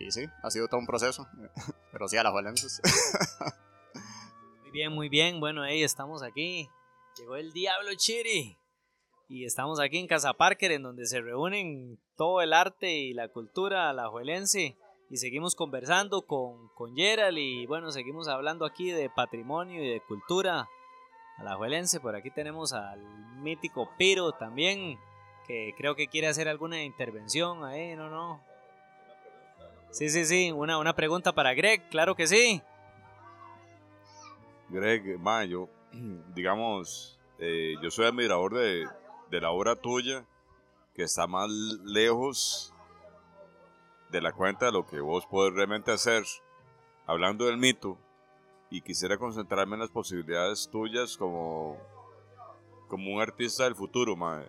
Y, 0.00 0.10
sí, 0.10 0.26
ha 0.42 0.50
sido 0.50 0.68
todo 0.68 0.80
un 0.80 0.86
proceso. 0.86 1.28
Pero 1.92 2.08
sí, 2.08 2.16
a 2.16 2.22
las 2.22 2.32
valencias. 2.32 2.80
bien, 4.70 4.92
muy 4.92 5.08
bien. 5.08 5.40
Bueno, 5.40 5.62
ahí 5.62 5.82
estamos 5.82 6.22
aquí. 6.22 6.68
Llegó 7.18 7.36
el 7.36 7.52
Diablo 7.52 7.90
Chiri. 7.96 8.56
Y 9.28 9.44
estamos 9.44 9.78
aquí 9.78 9.98
en 9.98 10.06
Casa 10.06 10.32
Parker, 10.32 10.72
en 10.72 10.82
donde 10.82 11.06
se 11.06 11.20
reúnen 11.20 12.00
todo 12.16 12.40
el 12.40 12.52
arte 12.52 12.92
y 12.92 13.12
la 13.12 13.28
cultura 13.28 13.90
alajuelense. 13.90 14.76
Y 15.08 15.16
seguimos 15.16 15.54
conversando 15.54 16.22
con, 16.22 16.68
con 16.74 16.96
Gerald. 16.96 17.38
Y 17.38 17.66
bueno, 17.66 17.90
seguimos 17.90 18.28
hablando 18.28 18.64
aquí 18.64 18.90
de 18.90 19.10
patrimonio 19.10 19.84
y 19.84 19.88
de 19.88 20.00
cultura 20.00 20.68
alajuelense. 21.38 22.00
Por 22.00 22.16
aquí 22.16 22.30
tenemos 22.30 22.72
al 22.72 23.00
mítico 23.40 23.90
Piro 23.98 24.32
también, 24.32 24.98
que 25.46 25.74
creo 25.76 25.94
que 25.94 26.08
quiere 26.08 26.28
hacer 26.28 26.48
alguna 26.48 26.82
intervención 26.82 27.64
ahí, 27.64 27.94
¿no? 27.96 28.08
no. 28.08 28.40
Sí, 29.90 30.08
sí, 30.08 30.24
sí, 30.24 30.52
una, 30.52 30.78
una 30.78 30.94
pregunta 30.94 31.32
para 31.32 31.52
Greg, 31.54 31.88
claro 31.88 32.14
que 32.14 32.28
sí. 32.28 32.62
Greg, 34.70 35.18
ma, 35.18 35.44
yo, 35.44 35.68
digamos, 36.34 37.18
eh, 37.38 37.74
yo 37.82 37.90
soy 37.90 38.06
admirador 38.06 38.54
de, 38.54 38.86
de 39.30 39.40
la 39.40 39.50
obra 39.50 39.76
tuya, 39.76 40.24
que 40.94 41.02
está 41.02 41.26
más 41.26 41.50
lejos 41.50 42.74
de 44.10 44.20
la 44.20 44.32
cuenta 44.32 44.66
de 44.66 44.72
lo 44.72 44.86
que 44.86 45.00
vos 45.00 45.26
podés 45.26 45.54
realmente 45.54 45.92
hacer. 45.92 46.24
Hablando 47.06 47.46
del 47.46 47.56
mito, 47.56 47.98
y 48.70 48.80
quisiera 48.82 49.18
concentrarme 49.18 49.74
en 49.74 49.80
las 49.80 49.90
posibilidades 49.90 50.68
tuyas 50.70 51.16
como, 51.16 51.76
como 52.88 53.12
un 53.12 53.20
artista 53.20 53.64
del 53.64 53.74
futuro, 53.74 54.16
mae. 54.16 54.48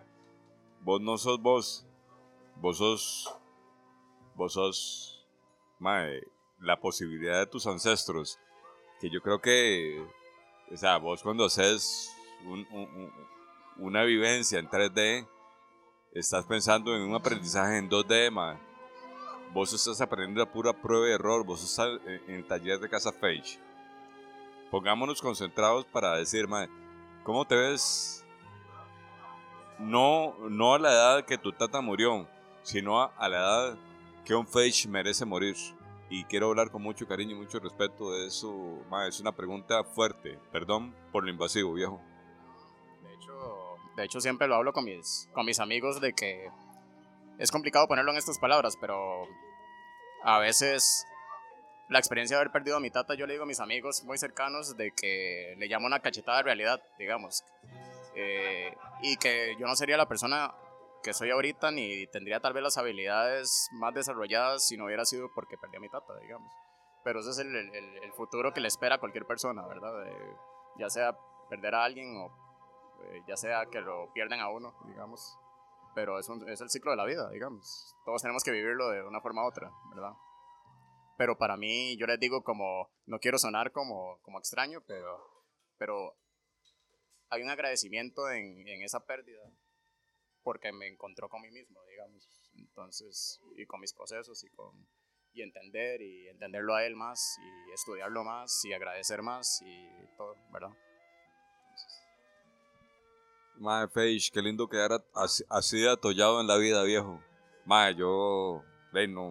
Vos 0.80 1.00
no 1.00 1.18
sos 1.18 1.40
vos, 1.40 1.84
vos 2.56 2.78
sos, 2.78 3.34
vos 4.36 4.52
sos, 4.52 5.26
mae, 5.80 6.22
la 6.60 6.78
posibilidad 6.78 7.40
de 7.40 7.46
tus 7.46 7.66
ancestros, 7.66 8.38
que 9.02 9.10
yo 9.10 9.20
creo 9.20 9.38
que, 9.38 10.02
o 10.72 10.76
sea, 10.78 10.96
vos 10.96 11.22
cuando 11.22 11.44
haces 11.44 12.10
una 13.76 14.04
vivencia 14.04 14.58
en 14.58 14.70
3D, 14.70 15.28
estás 16.12 16.46
pensando 16.46 16.96
en 16.96 17.02
un 17.02 17.14
aprendizaje 17.14 17.76
en 17.76 17.90
2D, 17.90 18.30
mae. 18.30 18.56
Vos 19.52 19.74
estás 19.74 20.00
aprendiendo 20.00 20.42
a 20.42 20.50
pura 20.50 20.72
prueba 20.72 21.08
y 21.08 21.12
error, 21.12 21.44
vos 21.44 21.62
estás 21.62 22.00
en 22.06 22.36
el 22.36 22.46
taller 22.46 22.80
de 22.80 22.88
Casa 22.88 23.12
Fage 23.12 23.60
pongámonos 24.72 25.20
concentrados 25.20 25.84
para 25.84 26.16
decir, 26.16 26.48
madre, 26.48 26.70
¿cómo 27.24 27.44
te 27.44 27.54
ves? 27.54 28.24
No, 29.78 30.34
no 30.48 30.72
a 30.72 30.78
la 30.78 30.90
edad 30.90 31.24
que 31.26 31.36
tu 31.36 31.52
tata 31.52 31.82
murió, 31.82 32.26
sino 32.62 33.02
a, 33.02 33.28
la 33.28 33.36
edad 33.36 33.78
que 34.24 34.34
un 34.34 34.46
Fage 34.46 34.88
merece 34.88 35.26
morir. 35.26 35.56
Y 36.14 36.24
quiero 36.24 36.50
hablar 36.50 36.70
con 36.70 36.82
mucho 36.82 37.08
cariño 37.08 37.30
y 37.30 37.38
mucho 37.38 37.58
respeto 37.58 38.12
de 38.12 38.26
eso. 38.26 38.52
Madre, 38.90 39.08
es 39.08 39.18
una 39.18 39.32
pregunta 39.32 39.82
fuerte. 39.82 40.38
Perdón 40.52 40.94
por 41.10 41.24
lo 41.24 41.30
invasivo, 41.30 41.72
viejo. 41.72 42.02
De 43.02 43.14
hecho, 43.14 43.76
de 43.96 44.04
hecho 44.04 44.20
siempre 44.20 44.46
lo 44.46 44.56
hablo 44.56 44.74
con 44.74 44.84
mis, 44.84 45.30
con 45.32 45.46
mis 45.46 45.58
amigos 45.58 46.02
de 46.02 46.12
que 46.12 46.50
es 47.38 47.50
complicado 47.50 47.88
ponerlo 47.88 48.10
en 48.12 48.18
estas 48.18 48.38
palabras, 48.38 48.76
pero 48.78 49.26
a 50.22 50.38
veces 50.38 51.06
la 51.88 51.98
experiencia 51.98 52.36
de 52.36 52.42
haber 52.42 52.52
perdido 52.52 52.76
a 52.76 52.80
mi 52.80 52.90
tata, 52.90 53.14
yo 53.14 53.26
le 53.26 53.32
digo 53.32 53.44
a 53.44 53.46
mis 53.46 53.60
amigos 53.60 54.04
muy 54.04 54.18
cercanos 54.18 54.76
de 54.76 54.90
que 54.90 55.54
le 55.56 55.66
llamo 55.66 55.86
una 55.86 56.00
cachetada 56.00 56.36
de 56.36 56.42
realidad, 56.42 56.82
digamos. 56.98 57.42
Eh, 58.14 58.76
y 59.00 59.16
que 59.16 59.56
yo 59.58 59.66
no 59.66 59.74
sería 59.76 59.96
la 59.96 60.08
persona 60.08 60.52
que 61.02 61.12
soy 61.12 61.30
ahorita 61.30 61.70
ni 61.70 62.06
tendría 62.08 62.40
tal 62.40 62.52
vez 62.52 62.62
las 62.62 62.78
habilidades 62.78 63.68
más 63.72 63.94
desarrolladas 63.94 64.66
si 64.66 64.76
no 64.76 64.86
hubiera 64.86 65.04
sido 65.04 65.30
porque 65.34 65.56
perdí 65.58 65.76
a 65.76 65.80
mi 65.80 65.88
tata, 65.88 66.16
digamos. 66.20 66.52
Pero 67.04 67.20
ese 67.20 67.30
es 67.30 67.38
el, 67.38 67.54
el, 67.56 68.12
futuro 68.12 68.52
que 68.52 68.60
le 68.60 68.68
espera 68.68 68.96
a 68.96 68.98
cualquier 68.98 69.26
persona, 69.26 69.66
¿verdad? 69.66 69.92
ya 70.78 70.88
sea 70.88 71.16
perder 71.50 71.74
a 71.74 71.84
alguien 71.84 72.16
o 72.16 72.26
eh, 73.04 73.22
ya 73.26 73.36
sea 73.36 73.66
que 73.66 73.80
lo 73.80 74.12
pierden 74.12 74.40
a 74.40 74.48
uno, 74.48 74.74
digamos. 74.86 75.36
Pero 75.94 76.18
es, 76.18 76.28
un, 76.28 76.48
es 76.48 76.60
el 76.60 76.70
ciclo 76.70 76.92
de 76.92 76.96
la 76.96 77.04
vida, 77.04 77.28
digamos. 77.30 77.96
Todos 78.04 78.22
tenemos 78.22 78.44
que 78.44 78.52
vivirlo 78.52 78.88
de 78.90 79.02
una 79.02 79.20
forma 79.20 79.44
u 79.44 79.48
otra, 79.48 79.70
¿verdad? 79.94 80.12
pero 81.22 81.38
para 81.38 81.56
mí, 81.56 81.96
yo 81.98 82.06
les 82.06 82.18
digo 82.18 82.42
como, 82.42 82.90
no 83.06 83.20
quiero 83.20 83.38
sonar 83.38 83.70
como, 83.70 84.18
como 84.22 84.40
extraño, 84.40 84.82
pero, 84.88 85.46
pero 85.78 86.16
hay 87.28 87.42
un 87.42 87.48
agradecimiento 87.48 88.28
en, 88.28 88.66
en 88.66 88.82
esa 88.82 89.04
pérdida 89.06 89.40
porque 90.42 90.72
me 90.72 90.88
encontró 90.88 91.28
con 91.28 91.42
mí 91.42 91.50
mismo, 91.50 91.80
digamos. 91.88 92.28
Entonces, 92.54 93.40
y 93.56 93.66
con 93.66 93.80
mis 93.80 93.92
procesos 93.92 94.42
y 94.44 94.50
con 94.50 94.86
y 95.34 95.42
entender 95.42 96.02
y 96.02 96.28
entenderlo 96.28 96.74
a 96.74 96.84
él 96.84 96.94
más 96.94 97.38
y 97.38 97.72
estudiarlo 97.72 98.22
más 98.22 98.64
y 98.64 98.72
agradecer 98.72 99.22
más 99.22 99.62
y 99.62 99.88
todo, 100.16 100.36
¿verdad? 100.52 100.70
Mae, 103.56 103.88
Feish, 103.88 104.30
qué 104.30 104.42
lindo 104.42 104.68
quedar 104.68 105.04
así, 105.14 105.44
así 105.48 105.86
atollado 105.86 106.40
en 106.40 106.46
la 106.46 106.56
vida, 106.56 106.82
viejo. 106.82 107.22
Mae, 107.64 107.94
yo, 107.94 108.62
ven, 108.92 109.14
no, 109.14 109.28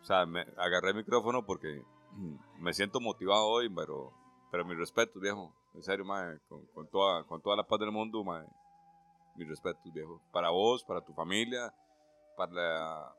o 0.00 0.04
sea, 0.04 0.24
me 0.26 0.40
agarré 0.56 0.90
el 0.90 0.96
micrófono 0.96 1.44
porque 1.44 1.82
me 2.58 2.72
siento 2.72 3.00
motivado 3.00 3.46
hoy, 3.46 3.68
pero, 3.68 4.12
pero 4.50 4.64
mi 4.64 4.74
respeto, 4.74 5.20
viejo. 5.20 5.54
En 5.74 5.82
serio, 5.82 6.04
mae, 6.04 6.38
con, 6.48 6.66
con, 6.68 6.88
toda, 6.88 7.24
con 7.24 7.42
toda 7.42 7.56
la 7.56 7.66
paz 7.66 7.78
del 7.80 7.92
mundo, 7.92 8.24
mae. 8.24 8.46
Mi 9.38 9.44
respeto, 9.44 9.78
viejo. 9.94 10.20
Para 10.32 10.50
vos, 10.50 10.84
para 10.84 11.00
tu 11.00 11.14
familia, 11.14 11.72
para, 12.36 13.14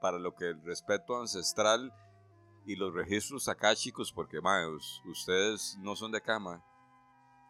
para 0.00 0.18
lo 0.18 0.34
que 0.34 0.46
el 0.46 0.62
respeto 0.62 1.20
ancestral 1.20 1.92
y 2.64 2.76
los 2.76 2.94
registros 2.94 3.48
acá, 3.48 3.74
chicos, 3.74 4.12
porque, 4.12 4.40
mae, 4.40 4.66
ustedes 5.04 5.76
no 5.80 5.96
son 5.96 6.12
de 6.12 6.18
acá, 6.18 6.38
mae. 6.38 6.60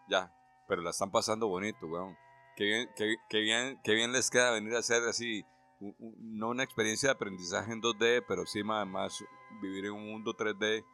Ya, 0.08 0.32
pero 0.66 0.80
la 0.80 0.90
están 0.90 1.10
pasando 1.10 1.48
bonito, 1.48 1.86
weón. 1.86 2.16
Qué 2.56 2.64
bien, 2.64 2.88
qué, 2.96 3.16
qué 3.28 3.40
bien, 3.40 3.80
qué 3.84 3.94
bien 3.94 4.10
les 4.10 4.30
queda 4.30 4.52
venir 4.52 4.74
a 4.74 4.78
hacer 4.78 5.02
así 5.04 5.44
no 5.80 6.48
una 6.48 6.64
experiencia 6.64 7.08
de 7.08 7.14
aprendizaje 7.14 7.72
en 7.72 7.80
2D, 7.80 8.24
pero 8.26 8.46
sí 8.46 8.62
más, 8.62 9.24
vivir 9.60 9.86
en 9.86 9.92
un 9.92 10.06
mundo 10.10 10.36
3D. 10.36 10.84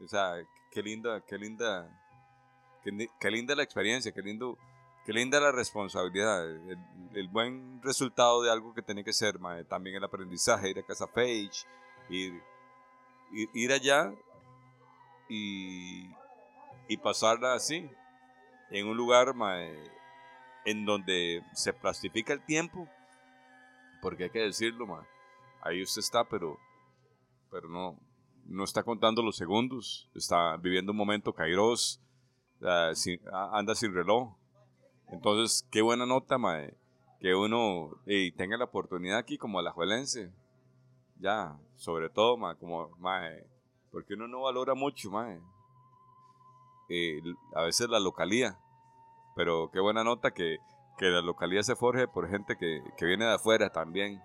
O 0.00 0.08
sea, 0.08 0.34
qué 0.70 0.82
linda, 0.82 1.20
qué 1.26 1.38
linda, 1.38 1.90
qué, 2.82 3.30
linda 3.30 3.56
la 3.56 3.64
experiencia, 3.64 4.12
qué 4.12 4.22
lindo, 4.22 4.56
qué 5.08 5.14
linda 5.14 5.40
la 5.40 5.52
responsabilidad, 5.52 6.46
el, 6.50 6.78
el 7.14 7.28
buen 7.28 7.80
resultado 7.82 8.42
de 8.42 8.50
algo 8.50 8.74
que 8.74 8.82
tiene 8.82 9.02
que 9.02 9.14
ser, 9.14 9.38
también 9.66 9.96
el 9.96 10.04
aprendizaje, 10.04 10.68
ir 10.68 10.80
a 10.80 10.82
Casa 10.82 11.06
Page, 11.06 11.64
ir, 12.10 12.42
ir, 13.54 13.72
allá 13.72 14.12
y, 15.26 16.10
y 16.88 16.96
pasarla 16.98 17.54
así, 17.54 17.88
en 18.68 18.86
un 18.86 18.98
lugar 18.98 19.34
mae, 19.34 19.82
en 20.66 20.84
donde 20.84 21.42
se 21.54 21.72
plastifica 21.72 22.34
el 22.34 22.44
tiempo, 22.44 22.86
porque 24.02 24.24
hay 24.24 24.30
que 24.30 24.40
decirlo, 24.40 24.86
mae, 24.86 25.06
ahí 25.62 25.82
usted 25.82 26.00
está, 26.00 26.28
pero, 26.28 26.58
pero 27.50 27.66
no, 27.70 27.98
no 28.44 28.62
está 28.62 28.82
contando 28.82 29.22
los 29.22 29.38
segundos, 29.38 30.10
está 30.14 30.58
viviendo 30.58 30.92
un 30.92 30.98
momento 30.98 31.32
kairos, 31.32 31.98
ah, 32.60 32.92
ah, 33.32 33.50
anda 33.54 33.74
sin 33.74 33.94
reloj. 33.94 34.34
Entonces, 35.10 35.66
qué 35.70 35.82
buena 35.82 36.06
nota, 36.06 36.38
mae, 36.38 36.74
que 37.20 37.34
uno 37.34 37.90
tenga 38.36 38.56
la 38.56 38.64
oportunidad 38.64 39.18
aquí 39.18 39.38
como 39.38 39.58
alajuelense. 39.58 40.30
Ya, 41.20 41.58
sobre 41.76 42.08
todo, 42.10 42.36
mae, 42.36 42.56
como, 42.56 42.90
mae, 42.98 43.46
porque 43.90 44.14
uno 44.14 44.28
no 44.28 44.42
valora 44.42 44.74
mucho, 44.74 45.10
mae, 45.10 45.40
a 47.54 47.62
veces 47.62 47.88
la 47.88 48.00
localía. 48.00 48.58
Pero 49.34 49.70
qué 49.72 49.80
buena 49.80 50.04
nota 50.04 50.32
que, 50.32 50.58
que 50.98 51.06
la 51.06 51.22
localía 51.22 51.62
se 51.62 51.76
forje 51.76 52.08
por 52.08 52.28
gente 52.28 52.56
que, 52.56 52.82
que 52.96 53.04
viene 53.06 53.24
de 53.24 53.34
afuera 53.34 53.70
también. 53.70 54.20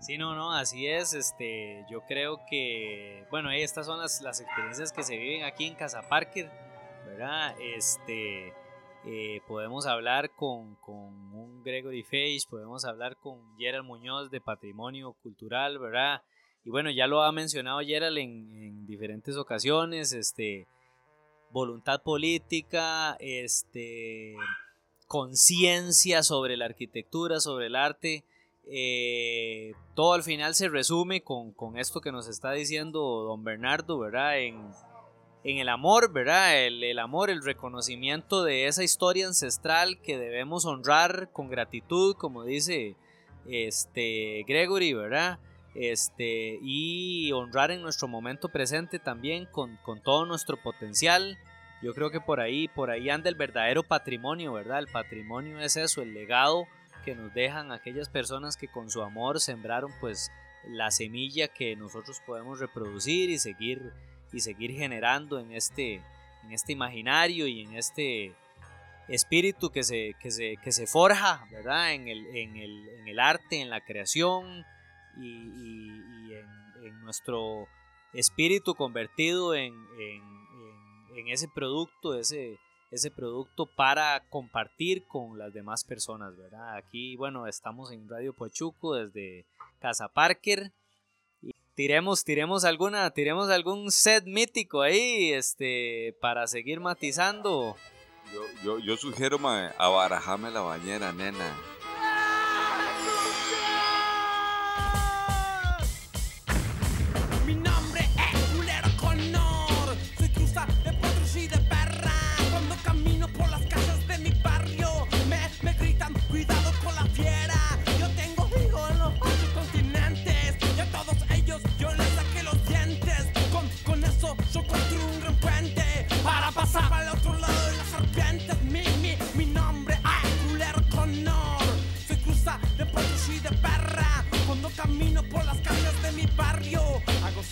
Sí, 0.00 0.18
no, 0.18 0.34
no, 0.34 0.52
así 0.52 0.86
es. 0.86 1.14
Este, 1.14 1.86
yo 1.88 2.02
creo 2.02 2.44
que, 2.46 3.26
bueno, 3.30 3.50
estas 3.50 3.86
son 3.86 4.00
las, 4.00 4.20
las 4.20 4.40
experiencias 4.40 4.92
que 4.92 5.02
se 5.02 5.16
viven 5.16 5.44
aquí 5.44 5.66
en 5.66 5.74
Casa 5.74 6.02
Parker, 6.02 6.50
¿verdad? 7.14 7.54
Este, 7.60 8.52
eh, 9.06 9.40
podemos 9.46 9.86
hablar 9.86 10.30
con, 10.34 10.74
con 10.76 10.96
un 11.32 11.62
Gregory 11.62 12.02
Face, 12.02 12.40
podemos 12.50 12.84
hablar 12.84 13.16
con 13.16 13.38
Gerald 13.56 13.84
Muñoz 13.84 14.30
de 14.30 14.40
Patrimonio 14.40 15.14
Cultural, 15.22 15.78
¿verdad? 15.78 16.22
Y 16.64 16.70
bueno, 16.70 16.90
ya 16.90 17.06
lo 17.06 17.22
ha 17.22 17.30
mencionado 17.30 17.78
Gerald 17.80 18.18
en, 18.18 18.52
en 18.52 18.86
diferentes 18.86 19.36
ocasiones, 19.36 20.12
este, 20.12 20.66
voluntad 21.50 22.02
política, 22.02 23.16
este, 23.20 24.34
conciencia 25.06 26.24
sobre 26.24 26.56
la 26.56 26.64
arquitectura, 26.64 27.38
sobre 27.38 27.66
el 27.66 27.76
arte. 27.76 28.24
Eh, 28.66 29.72
todo 29.94 30.14
al 30.14 30.24
final 30.24 30.54
se 30.56 30.68
resume 30.68 31.22
con, 31.22 31.52
con 31.52 31.78
esto 31.78 32.00
que 32.00 32.10
nos 32.10 32.26
está 32.26 32.50
diciendo 32.52 32.98
don 33.00 33.44
Bernardo, 33.44 33.98
¿verdad? 33.98 34.40
En, 34.40 34.72
en 35.44 35.58
el 35.58 35.68
amor, 35.68 36.10
¿verdad? 36.10 36.64
El, 36.64 36.82
el 36.82 36.98
amor, 36.98 37.28
el 37.28 37.44
reconocimiento 37.44 38.42
de 38.44 38.66
esa 38.66 38.82
historia 38.82 39.26
ancestral 39.26 40.00
que 40.00 40.18
debemos 40.18 40.64
honrar 40.64 41.28
con 41.32 41.48
gratitud, 41.48 42.16
como 42.16 42.44
dice 42.44 42.96
este 43.46 44.42
Gregory, 44.48 44.94
¿verdad? 44.94 45.38
Este, 45.74 46.58
y 46.62 47.30
honrar 47.32 47.70
en 47.70 47.82
nuestro 47.82 48.08
momento 48.08 48.48
presente 48.48 48.98
también 48.98 49.46
con, 49.46 49.76
con 49.84 50.02
todo 50.02 50.24
nuestro 50.24 50.56
potencial. 50.56 51.36
Yo 51.82 51.92
creo 51.92 52.10
que 52.10 52.20
por 52.20 52.40
ahí, 52.40 52.68
por 52.68 52.90
ahí 52.90 53.10
anda 53.10 53.28
el 53.28 53.34
verdadero 53.34 53.82
patrimonio, 53.82 54.54
¿verdad? 54.54 54.78
El 54.78 54.86
patrimonio 54.86 55.60
es 55.60 55.76
eso, 55.76 56.00
el 56.00 56.14
legado 56.14 56.66
que 57.04 57.14
nos 57.14 57.34
dejan 57.34 57.70
aquellas 57.70 58.08
personas 58.08 58.56
que 58.56 58.68
con 58.68 58.88
su 58.88 59.02
amor 59.02 59.40
sembraron 59.40 59.92
pues 60.00 60.32
la 60.66 60.90
semilla 60.90 61.48
que 61.48 61.76
nosotros 61.76 62.22
podemos 62.26 62.60
reproducir 62.60 63.28
y 63.28 63.38
seguir 63.38 63.92
y 64.34 64.40
seguir 64.40 64.72
generando 64.72 65.38
en 65.38 65.52
este 65.52 66.02
en 66.44 66.52
este 66.52 66.72
imaginario 66.72 67.46
y 67.46 67.62
en 67.62 67.74
este 67.76 68.34
espíritu 69.08 69.70
que 69.70 69.82
se, 69.82 70.14
que 70.20 70.30
se, 70.30 70.56
que 70.62 70.72
se 70.72 70.86
forja 70.86 71.46
¿verdad? 71.50 71.94
En, 71.94 72.08
el, 72.08 72.26
en, 72.36 72.56
el, 72.56 72.88
en 73.00 73.08
el 73.08 73.18
arte, 73.20 73.60
en 73.60 73.70
la 73.70 73.80
creación 73.82 74.64
y, 75.18 76.32
en, 76.34 77.00
nuestro 77.02 77.66
espíritu 78.14 78.74
convertido 78.74 79.54
en- 79.54 79.74
en 81.16 81.28
ese 81.28 81.48
producto, 81.48 82.18
ese, 82.18 82.58
ese 82.90 83.10
producto 83.10 83.66
para 83.66 84.20
compartir 84.30 85.04
con 85.06 85.38
las 85.38 85.52
demás 85.52 85.84
personas, 85.84 86.36
¿verdad? 86.36 86.76
Aquí, 86.76 87.16
bueno, 87.16 87.46
estamos 87.46 87.92
en 87.92 88.08
Radio 88.08 88.32
Pochuco 88.32 88.94
desde 88.94 89.46
Casa 89.80 90.08
Parker. 90.08 90.72
Tiremos, 91.74 92.24
tiremos 92.24 92.64
alguna, 92.64 93.10
tiremos 93.10 93.50
algún 93.50 93.90
set 93.90 94.24
mítico 94.26 94.82
ahí, 94.82 95.32
este, 95.32 96.16
para 96.20 96.46
seguir 96.46 96.78
matizando. 96.80 97.76
Yo, 98.32 98.42
yo, 98.62 98.78
yo 98.78 98.96
sugiero, 98.96 99.38
mae, 99.38 99.70
abarajame 99.78 100.50
la 100.50 100.60
bañera, 100.60 101.12
nena. 101.12 101.73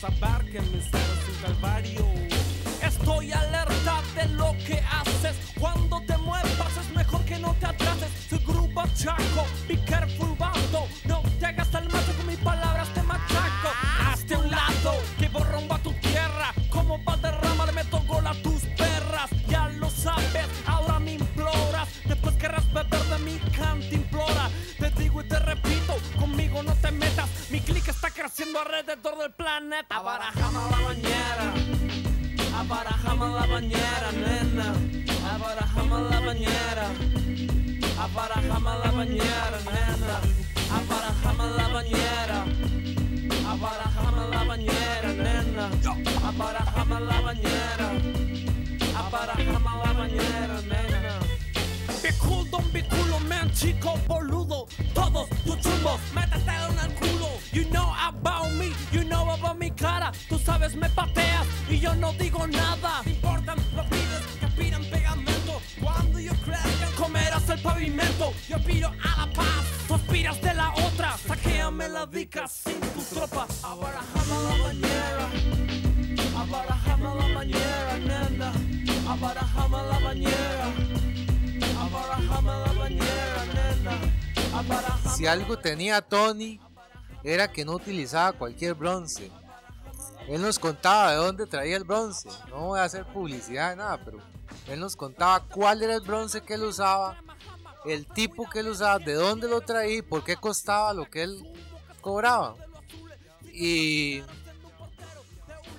Saber 0.02 0.50
que 0.50 0.58
el 0.58 0.68
mensaje 0.70 1.12
es 1.16 1.28
un 1.28 1.42
calvario. 1.42 2.04
Estoy 2.82 3.30
alerta 3.30 4.02
de 4.16 4.28
lo 4.30 4.52
que 4.66 4.80
haces. 4.80 5.36
Cuando 5.60 6.00
te 6.02 6.16
muevas 6.18 6.76
es 6.76 6.96
mejor 6.96 7.24
que 7.24 7.38
no 7.38 7.54
te 7.60 7.66
atrases. 7.66 8.10
Soy 8.28 8.40
grupo 8.40 8.82
chaco, 8.96 9.46
be 9.68 9.78
careful 9.84 10.31
alrededor 28.62 29.18
del 29.18 29.32
planeta. 29.32 29.96
Abarajame 29.96 30.60
la 30.70 30.78
bañera. 30.86 31.46
Abarajame 32.58 33.26
la 33.34 33.46
bañera, 33.46 34.12
nena. 34.12 34.74
Abarajame 35.32 36.10
la 36.10 36.20
bañera. 36.20 36.86
Abarajame 37.98 38.70
la 38.82 38.90
bañera, 38.90 39.58
nena. 39.66 40.16
Abarajame 40.78 41.46
la 41.56 41.68
bañera. 41.68 42.38
Abarajame 43.52 44.22
la 44.30 44.44
bañera, 44.44 45.12
nena. 45.24 45.70
Abarajame 46.28 47.00
la 47.00 47.20
bañera. 47.20 47.88
Abarajame 48.96 49.72
la 49.84 49.92
bañera, 49.92 50.60
nena. 50.70 51.20
Be 52.02 52.10
cool, 52.18 52.44
don't 52.50 52.72
be 52.72 52.82
culo, 52.82 53.18
man, 53.28 53.50
chico 53.52 53.96
boludo. 54.06 54.66
Todos 54.94 55.28
tus 55.44 55.58
chumbos, 55.60 56.00
métete 56.14 56.50
en 56.50 56.78
el 56.78 56.94
culo. 56.94 57.31
You 57.52 57.64
know 57.66 57.92
about 58.00 58.50
me, 58.52 58.72
you 58.92 59.04
know 59.04 59.28
about 59.30 59.58
mi 59.58 59.70
cara. 59.70 60.10
Tú 60.28 60.38
sabes, 60.38 60.74
me 60.74 60.88
pateas 60.88 61.46
y 61.68 61.78
yo 61.78 61.94
no 61.94 62.12
digo 62.14 62.46
nada. 62.46 63.02
Importan 63.04 63.58
los 63.76 63.86
pibes 63.86 64.22
que 64.40 64.46
aspiran 64.46 64.82
pegamento. 64.86 65.60
Cuando 65.78 66.18
yo 66.18 66.32
crezca, 66.44 66.88
comerás 66.96 67.46
el 67.50 67.60
pavimento. 67.60 68.32
Yo 68.48 68.56
aspiro 68.56 68.88
a 68.88 69.26
la 69.26 69.32
paz, 69.34 69.64
tú 69.86 69.94
aspiras 69.94 70.40
de 70.40 70.54
la 70.54 70.72
otra. 70.72 71.18
Saquéame 71.18 71.90
la 71.90 72.06
dica 72.06 72.48
sin 72.48 72.80
tu 72.80 73.02
tropa. 73.14 73.46
Abarajame 73.62 74.36
la 74.48 74.64
bañera. 74.64 75.28
Abarajame 76.38 77.04
la 77.04 77.34
bañera, 77.34 77.98
nena. 77.98 78.52
Abarajame 79.10 79.76
la 79.90 79.98
bañera. 79.98 80.72
Abarajame 81.78 82.52
la 82.66 82.72
bañera, 82.80 83.44
nena. 83.52 85.14
Si 85.14 85.26
algo 85.26 85.58
tenía 85.58 86.00
Tony 86.00 86.58
era 87.24 87.52
que 87.52 87.64
no 87.64 87.72
utilizaba 87.72 88.32
cualquier 88.32 88.74
bronce. 88.74 89.30
Él 90.28 90.40
nos 90.40 90.58
contaba 90.58 91.10
de 91.10 91.16
dónde 91.16 91.46
traía 91.46 91.76
el 91.76 91.84
bronce. 91.84 92.28
No 92.48 92.68
voy 92.68 92.80
a 92.80 92.84
hacer 92.84 93.04
publicidad 93.06 93.70
de 93.70 93.76
nada, 93.76 94.00
pero 94.04 94.18
él 94.68 94.80
nos 94.80 94.96
contaba 94.96 95.44
cuál 95.48 95.82
era 95.82 95.94
el 95.94 96.00
bronce 96.00 96.42
que 96.42 96.54
él 96.54 96.62
usaba, 96.62 97.16
el 97.84 98.06
tipo 98.06 98.48
que 98.48 98.60
él 98.60 98.68
usaba, 98.68 98.98
de 98.98 99.14
dónde 99.14 99.48
lo 99.48 99.60
traía 99.60 99.98
y 99.98 100.02
por 100.02 100.24
qué 100.24 100.36
costaba 100.36 100.92
lo 100.94 101.08
que 101.10 101.22
él 101.22 101.52
cobraba. 102.00 102.54
Y, 103.52 104.22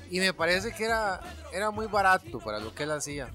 y 0.09 0.19
me 0.19 0.33
parece 0.33 0.73
que 0.73 0.85
era, 0.85 1.21
era 1.51 1.71
muy 1.71 1.87
barato 1.87 2.39
para 2.39 2.59
lo 2.59 2.73
que 2.75 2.83
él 2.83 2.91
hacía. 2.91 3.33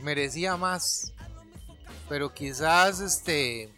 merecía 0.00 0.56
más. 0.56 1.12
Pero 2.08 2.34
quizás 2.34 2.98
este 2.98 3.72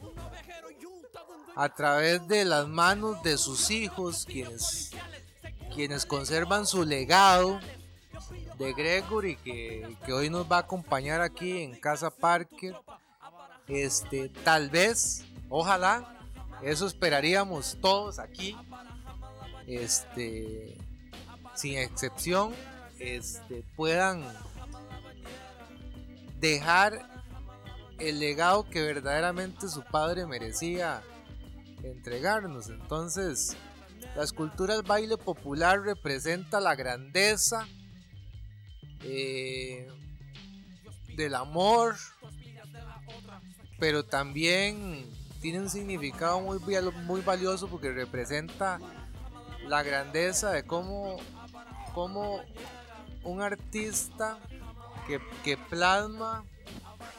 a 1.54 1.68
través 1.68 2.26
de 2.28 2.44
las 2.44 2.68
manos 2.68 3.22
de 3.22 3.36
sus 3.36 3.70
hijos, 3.70 4.24
quienes, 4.26 4.90
quienes 5.74 6.06
conservan 6.06 6.66
su 6.66 6.84
legado 6.84 7.60
de 8.58 8.72
Gregory, 8.72 9.36
que, 9.36 9.96
que 10.04 10.12
hoy 10.12 10.30
nos 10.30 10.50
va 10.50 10.56
a 10.56 10.60
acompañar 10.60 11.20
aquí 11.20 11.62
en 11.62 11.78
Casa 11.78 12.10
Parker. 12.10 12.74
Este, 13.68 14.28
tal 14.28 14.70
vez, 14.70 15.24
ojalá, 15.48 16.18
eso 16.62 16.86
esperaríamos 16.86 17.76
todos 17.80 18.18
aquí. 18.18 18.56
Este, 19.66 20.76
sin 21.54 21.78
excepción, 21.78 22.52
este, 22.98 23.64
puedan 23.76 24.22
dejar 26.40 27.08
el 27.98 28.18
legado 28.18 28.68
que 28.68 28.82
verdaderamente 28.82 29.68
su 29.68 29.82
padre 29.84 30.26
merecía 30.26 31.02
entregarnos. 31.84 32.68
Entonces, 32.68 33.56
la 34.16 34.24
escultura 34.24 34.74
del 34.74 34.82
baile 34.82 35.16
popular 35.16 35.80
representa 35.80 36.60
la 36.60 36.74
grandeza 36.74 37.66
eh, 39.04 39.88
del 41.16 41.34
amor, 41.34 41.96
pero 43.78 44.04
también 44.04 45.06
tiene 45.40 45.60
un 45.60 45.70
significado 45.70 46.40
muy, 46.40 46.58
muy 47.04 47.20
valioso 47.20 47.68
porque 47.68 47.90
representa 47.92 48.78
la 49.66 49.82
grandeza 49.82 50.52
de 50.52 50.64
cómo, 50.64 51.16
cómo 51.94 52.40
un 53.24 53.40
artista 53.40 54.38
que, 55.06 55.20
que 55.42 55.56
plasma 55.56 56.44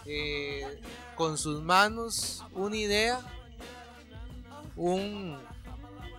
eh, 0.05 0.81
con 1.15 1.37
sus 1.37 1.61
manos 1.61 2.43
una 2.53 2.77
idea 2.77 3.21
un, 4.75 5.39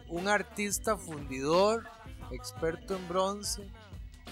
un 0.08 0.28
artista 0.28 0.96
fundidor, 0.96 1.84
experto 2.30 2.96
en 2.96 3.08
bronce, 3.08 3.70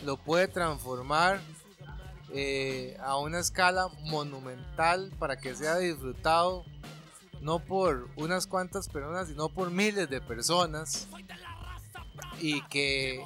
lo 0.04 0.16
puede 0.16 0.48
transformar 0.48 1.40
eh, 2.34 2.96
a 3.00 3.18
una 3.18 3.38
escala 3.38 3.88
monumental 4.06 5.12
para 5.18 5.36
que 5.36 5.54
sea 5.54 5.76
disfrutado 5.78 6.64
no 7.42 7.58
por 7.58 8.08
unas 8.16 8.46
cuantas 8.46 8.88
personas, 8.88 9.28
sino 9.28 9.48
por 9.48 9.70
miles 9.70 10.08
de 10.08 10.20
personas 10.20 11.08
y 12.40 12.62
que, 12.62 13.22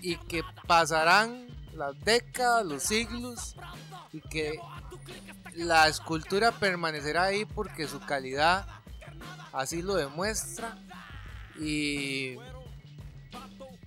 y 0.00 0.16
que 0.16 0.42
pasarán 0.66 1.48
las 1.74 1.98
décadas, 2.04 2.64
los 2.64 2.84
siglos 2.84 3.56
y 4.12 4.20
que 4.20 4.58
la 5.54 5.88
escultura 5.88 6.52
permanecerá 6.52 7.24
ahí 7.24 7.44
porque 7.44 7.88
su 7.88 8.00
calidad 8.00 8.66
así 9.52 9.82
lo 9.82 9.94
demuestra. 9.94 10.78
Y, 11.58 12.36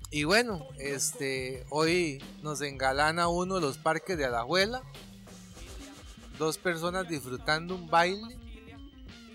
y 0.09 0.23
bueno, 0.23 0.67
este, 0.79 1.65
hoy 1.69 2.23
nos 2.41 2.61
engalana 2.61 3.27
uno 3.27 3.55
de 3.55 3.61
los 3.61 3.77
parques 3.77 4.17
de 4.17 4.25
Alajuela. 4.25 4.81
Dos 6.37 6.57
personas 6.57 7.07
disfrutando 7.07 7.75
un 7.75 7.89
baile 7.89 8.37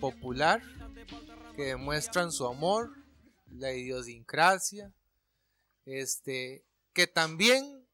popular 0.01 0.63
que 1.57 1.67
demuestran 1.67 2.33
su 2.33 2.47
amor, 2.47 2.91
la 3.51 3.73
idiosincrasia, 3.73 4.93
este, 5.85 6.65
que 6.93 7.07
también 7.07 7.87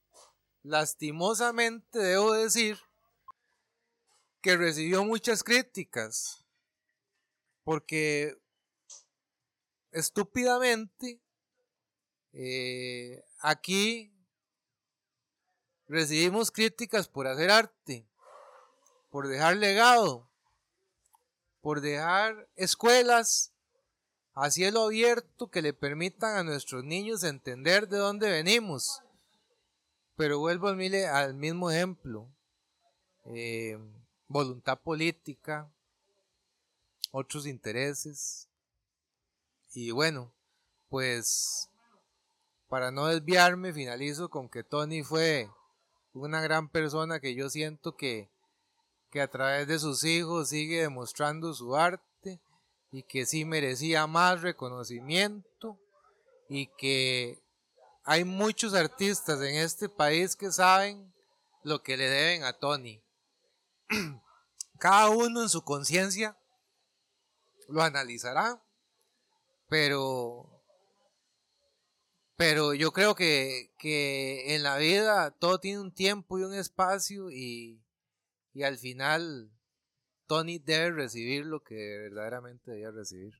lastimosamente 0.62 1.98
debo 1.98 2.32
decir 2.32 2.78
que 4.40 4.56
recibió 4.56 5.04
muchas 5.04 5.42
críticas 5.42 6.38
porque 7.68 8.34
estúpidamente 9.92 11.20
eh, 12.32 13.22
aquí 13.40 14.10
recibimos 15.86 16.50
críticas 16.50 17.08
por 17.08 17.26
hacer 17.26 17.50
arte, 17.50 18.08
por 19.10 19.28
dejar 19.28 19.58
legado, 19.58 20.30
por 21.60 21.82
dejar 21.82 22.48
escuelas 22.56 23.52
a 24.32 24.50
cielo 24.50 24.84
abierto 24.84 25.50
que 25.50 25.60
le 25.60 25.74
permitan 25.74 26.38
a 26.38 26.44
nuestros 26.44 26.84
niños 26.84 27.22
entender 27.22 27.86
de 27.86 27.98
dónde 27.98 28.30
venimos. 28.30 29.02
Pero 30.16 30.38
vuelvo 30.38 30.68
al, 30.68 31.34
mismo 31.34 31.70
ejemplo. 31.70 32.34
Eh, 33.26 33.76
voluntad 34.26 34.80
política, 34.80 35.70
otros 37.11 37.46
intereses. 37.46 38.48
Y 39.72 39.90
bueno, 39.90 40.34
pues 40.88 41.68
para 42.68 42.90
no 42.90 43.06
desviarme, 43.06 43.72
finalizo 43.72 44.28
con 44.28 44.48
que 44.48 44.64
Tony 44.64 45.02
fue 45.02 45.50
una 46.12 46.40
gran 46.40 46.68
persona 46.68 47.20
que 47.20 47.34
yo 47.34 47.48
siento 47.48 47.96
que, 47.96 48.30
que 49.11 49.20
a 49.20 49.28
través 49.28 49.66
de 49.68 49.78
sus 49.78 50.04
hijos 50.04 50.50
sigue 50.50 50.82
demostrando 50.82 51.54
su 51.54 51.76
arte 51.76 52.40
y 52.90 53.02
que 53.02 53.26
sí 53.26 53.44
merecía 53.44 54.06
más 54.06 54.42
reconocimiento 54.42 55.78
y 56.48 56.66
que 56.78 57.42
hay 58.04 58.24
muchos 58.24 58.72
artistas 58.74 59.40
en 59.42 59.56
este 59.56 59.88
país 59.88 60.34
que 60.34 60.50
saben 60.50 61.12
lo 61.62 61.82
que 61.82 61.96
le 61.96 62.09
deben 62.09 62.44
a 62.44 62.54
Tony. 62.54 63.02
Cada 64.78 65.11
uno 65.11 65.42
en 65.42 65.48
su 65.48 65.62
conciencia 65.62 66.38
lo 67.68 67.82
analizará, 67.82 68.62
pero, 69.68 70.62
pero 72.36 72.74
yo 72.74 72.92
creo 72.92 73.14
que, 73.14 73.70
que 73.78 74.54
en 74.54 74.62
la 74.62 74.78
vida 74.78 75.30
todo 75.30 75.60
tiene 75.60 75.80
un 75.80 75.92
tiempo 75.92 76.38
y 76.38 76.42
un 76.42 76.54
espacio 76.54 77.30
y, 77.30 77.80
y 78.54 78.62
al 78.62 78.78
final 78.78 79.50
Tony 80.26 80.58
debe 80.58 80.90
recibir 80.90 81.46
lo 81.46 81.62
que 81.62 81.74
verdaderamente 81.74 82.70
debía 82.70 82.90
recibir. 82.90 83.34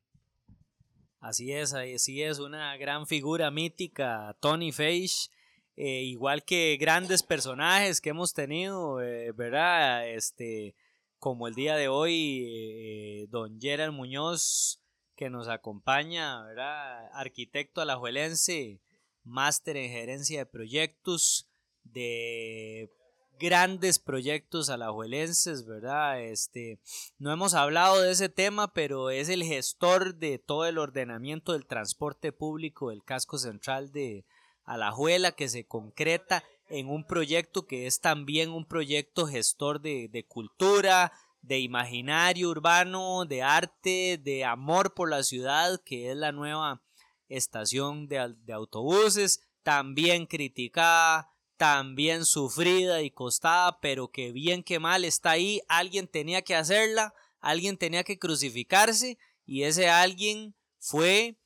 Así 1.21 1.53
es, 1.53 1.75
así 1.75 2.23
es, 2.23 2.39
una 2.39 2.77
gran 2.77 3.07
figura 3.07 3.51
mítica, 3.51 4.37
Tony 4.41 4.71
Fage. 4.73 5.31
Eh, 5.77 6.03
igual 6.03 6.45
que 6.45 6.77
grandes 6.81 7.23
personajes 7.23 8.01
que 8.01 8.11
hemos 8.11 8.35
tenido, 8.35 9.01
eh, 9.01 9.33
¿verdad? 9.33 10.09
Este, 10.09 10.75
como 11.19 11.49
el 11.49 11.55
día 11.55 11.77
de 11.77 11.89
hoy, 11.89 12.47
eh, 12.51 13.27
don 13.31 13.61
Gerald 13.61 13.93
Muñoz, 13.93 14.81
que 15.17 15.31
nos 15.31 15.49
acompaña, 15.49 16.43
¿verdad? 16.45 17.11
Arquitecto 17.13 17.81
alajuelense, 17.81 18.81
máster 19.25 19.77
en 19.77 19.91
gerencia 19.91 20.39
de 20.39 20.47
proyectos, 20.47 21.49
de 21.83 22.91
grandes 23.39 23.99
proyectos 23.99 24.71
alajuelenses, 24.71 25.67
¿verdad? 25.67 26.23
Este, 26.23 26.81
no 27.19 27.33
hemos 27.33 27.55
hablado 27.55 28.01
de 28.03 28.13
ese 28.13 28.29
tema, 28.29 28.73
pero 28.73 29.11
es 29.11 29.29
el 29.29 29.43
gestor 29.43 30.17
de 30.17 30.39
todo 30.39 30.67
el 30.67 30.79
ordenamiento 30.79 31.53
del 31.53 31.67
transporte 31.67 32.33
público 32.33 32.91
del 32.91 33.03
casco 33.05 33.39
central 33.39 33.93
de 33.93 34.25
Alajuela 34.65 35.33
que 35.33 35.49
se 35.49 35.67
concreta 35.67 36.45
en 36.69 36.89
un 36.89 37.05
proyecto 37.05 37.67
que 37.67 37.87
es 37.87 38.01
también 38.01 38.51
un 38.51 38.65
proyecto 38.65 39.27
gestor 39.27 39.81
de, 39.81 40.09
de 40.09 40.25
cultura, 40.25 41.13
de 41.43 41.61
imaginario 41.61 42.51
urbano, 42.51 43.25
de 43.25 43.43
arte, 43.43 44.19
de 44.23 44.45
amor 44.45 44.95
por 44.95 45.11
la 45.11 45.23
ciudad, 45.23 45.81
que 45.85 46.11
es 46.11 46.17
la 46.17 46.33
nueva 46.33 46.83
estación 47.29 48.09
de, 48.09 48.35
de 48.45 48.53
autobuses, 48.53 49.41
también 49.63 50.27
criticada, 50.27 51.31
también 51.57 52.25
sufrida 52.25 53.03
y 53.03 53.11
costada, 53.11 53.81
pero 53.81 54.09
que 54.09 54.33
bien 54.33 54.63
que 54.63 54.79
mal 54.79 55.05
está 55.05 55.33
ahí, 55.33 55.61
alguien 55.69 56.07
tenía 56.07 56.43
que 56.43 56.55
hacerla, 56.55 57.15
alguien 57.41 57.77
tenía 57.77 58.05
que 58.05 58.19
crucificarse 58.19 59.19
y 59.45 59.63
ese 59.63 59.89
alguien 59.89 60.55
fue 60.79 61.38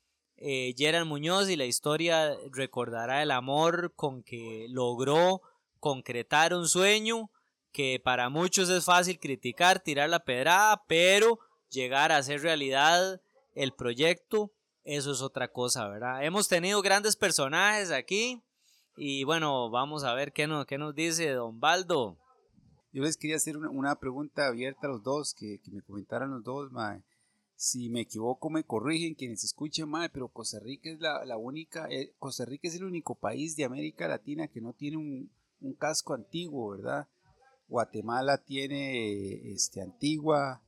eh, 0.43 1.03
Muñoz 1.05 1.49
y 1.49 1.55
la 1.55 1.65
historia 1.65 2.35
recordará 2.51 3.23
el 3.23 3.31
amor 3.31 3.93
con 3.95 4.23
que 4.23 4.67
logró 4.69 5.41
concretar 5.79 6.53
un 6.53 6.67
sueño 6.67 7.29
que 7.71 7.99
para 8.03 8.29
muchos 8.29 8.69
es 8.69 8.85
fácil 8.85 9.19
criticar, 9.19 9.79
tirar 9.79 10.09
la 10.09 10.23
pedrada, 10.23 10.83
pero 10.87 11.39
llegar 11.69 12.11
a 12.11 12.17
hacer 12.17 12.41
realidad 12.41 13.21
el 13.55 13.73
proyecto, 13.73 14.51
eso 14.83 15.11
es 15.11 15.21
otra 15.21 15.47
cosa, 15.47 15.87
¿verdad? 15.87 16.23
Hemos 16.23 16.47
tenido 16.47 16.81
grandes 16.81 17.15
personajes 17.15 17.91
aquí 17.91 18.43
y 18.95 19.23
bueno, 19.23 19.69
vamos 19.69 20.03
a 20.03 20.13
ver 20.13 20.33
qué 20.33 20.45
nos, 20.45 20.65
qué 20.65 20.77
nos 20.77 20.93
dice 20.93 21.31
Don 21.31 21.59
Baldo. 21.59 22.17
Yo 22.91 23.01
les 23.01 23.17
quería 23.17 23.37
hacer 23.37 23.57
una, 23.57 23.95
pregunta 23.95 24.47
abierta 24.47 24.85
a 24.85 24.91
los 24.91 25.01
dos, 25.01 25.33
que, 25.33 25.59
me 25.71 25.81
comentaran 25.81 26.29
los 26.29 26.43
dos, 26.43 26.71
mae. 26.71 27.01
Si 27.63 27.89
me 27.89 28.01
equivoco, 28.01 28.49
me 28.49 28.65
corrigen 28.65 29.15
quienes 29.15 29.45
escuchen 29.45 29.87
mal, 29.87 30.11
pero 30.11 30.27
Costa 30.27 30.59
Rica 30.59 30.89
es 30.89 30.99
la, 30.99 31.37
única, 31.37 31.87
eh, 31.89 32.11
Costa 32.19 32.43
Rica 32.43 32.67
es 32.67 32.75
el 32.75 32.83
único 32.83 33.15
país 33.15 33.55
de 33.55 33.63
América 33.63 34.05
Latina 34.05 34.49
que 34.49 34.59
no 34.59 34.73
tiene 34.73 34.97
un, 34.97 35.31
casco 35.79 36.13
antiguo, 36.13 36.71
¿verdad? 36.71 37.07
Guatemala 37.69 38.37
tiene 38.37 39.53
este, 39.53 39.81
Antigua, 39.81 40.61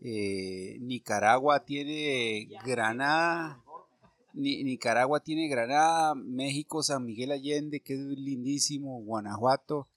eh, 0.00 0.78
Nicaragua 0.80 1.62
tiene 1.62 2.48
Granada, 2.64 3.62
Ni- 4.32 4.64
Nicaragua 4.64 5.20
tiene 5.20 5.46
Granada, 5.48 6.14
México, 6.14 6.82
San 6.82 7.04
Miguel 7.04 7.32
Allende, 7.32 7.80
que 7.80 7.92
es 7.92 8.00
lindísimo, 8.00 8.98
Guanajuato, 9.02 9.88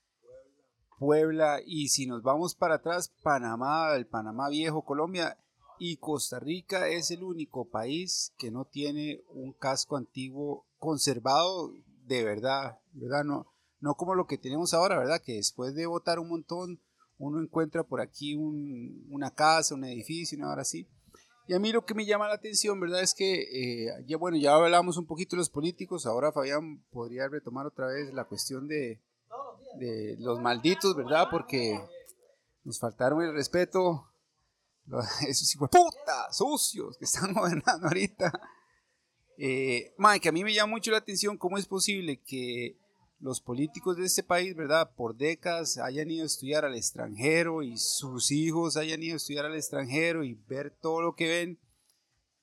Puebla, 1.00 1.62
y 1.66 1.88
si 1.88 2.06
nos 2.06 2.22
vamos 2.22 2.54
para 2.54 2.76
atrás, 2.76 3.14
Panamá, 3.24 3.96
el 3.96 4.08
Panamá 4.08 4.50
Viejo, 4.50 4.82
Colombia, 4.82 5.38
y 5.80 5.98
Costa 5.98 6.40
Rica 6.40 6.88
es 6.88 7.12
el 7.12 7.24
único 7.24 7.66
país 7.70 8.34
que 8.38 8.52
no 8.52 8.66
tiene 8.66 9.22
un 9.30 9.54
casco 9.54 9.98
antiguo 9.98 10.66
conservado 10.78 11.72
de 12.06 12.24
verdad, 12.24 12.80
¿verdad? 12.94 13.24
No, 13.24 13.48
no 13.80 13.96
como 13.96 14.16
lo 14.16 14.26
que 14.28 14.38
tenemos 14.38 14.74
ahora, 14.74 14.98
¿verdad? 14.98 15.22
Que 15.24 15.34
después 15.34 15.76
de 15.76 15.86
votar 15.86 16.20
un 16.20 16.30
montón, 16.30 16.82
uno 17.18 17.42
encuentra 17.42 17.84
por 17.84 18.02
aquí 18.02 18.36
un- 18.36 19.06
una 19.10 19.32
casa, 19.32 19.76
un 19.76 19.84
edificio, 19.86 20.38
una 20.38 20.52
hora 20.52 20.62
así. 20.62 20.88
Y 21.48 21.54
a 21.54 21.60
mí 21.60 21.72
lo 21.72 21.86
que 21.86 21.94
me 21.94 22.06
llama 22.06 22.28
la 22.28 22.34
atención, 22.36 22.80
¿verdad? 22.80 23.02
Es 23.02 23.14
que, 23.14 23.42
eh, 23.42 24.04
ya 24.06 24.18
bueno, 24.18 24.38
ya 24.38 24.56
hablamos 24.56 24.98
un 24.98 25.06
poquito 25.06 25.36
de 25.36 25.40
los 25.40 25.50
políticos, 25.50 26.06
ahora 26.06 26.32
Fabián 26.34 26.84
podría 26.92 27.30
retomar 27.30 27.66
otra 27.66 27.88
vez 27.88 28.14
la 28.14 28.26
cuestión 28.26 28.68
de, 28.68 29.02
los 30.20 30.42
malditos, 30.42 30.96
¿verdad? 30.96 31.28
Porque 31.32 31.80
nos 32.64 32.80
faltaron 32.80 33.22
el 33.22 33.34
respeto, 33.34 34.08
esos 35.28 35.54
hijos 35.56 35.70
de 35.72 35.78
puta, 35.80 36.32
sucios 36.32 36.98
que 36.98 37.06
están 37.06 37.34
gobernando 37.36 37.88
ahorita. 37.88 38.32
Eh, 39.38 39.94
que 40.22 40.30
a 40.30 40.32
mí 40.32 40.44
me 40.44 40.54
llama 40.54 40.72
mucho 40.72 40.92
la 40.92 40.98
atención 40.98 41.38
cómo 41.38 41.58
es 41.58 41.68
posible 41.68 42.22
que 42.22 42.78
los 43.20 43.42
políticos 43.42 43.98
de 43.98 44.06
este 44.06 44.24
país, 44.24 44.56
¿verdad? 44.56 44.92
Por 44.96 45.16
décadas 45.16 45.78
hayan 45.78 46.10
ido 46.12 46.24
a 46.24 46.28
estudiar 46.28 46.66
al 46.66 46.76
extranjero 46.76 47.64
y 47.64 47.78
sus 47.78 48.32
hijos 48.32 48.78
hayan 48.78 49.02
ido 49.04 49.14
a 49.14 49.18
estudiar 49.18 49.46
al 49.46 49.56
extranjero 49.56 50.24
y 50.24 50.36
ver 50.48 50.72
todo 50.82 51.02
lo 51.02 51.16
que 51.16 51.28
ven 51.28 51.60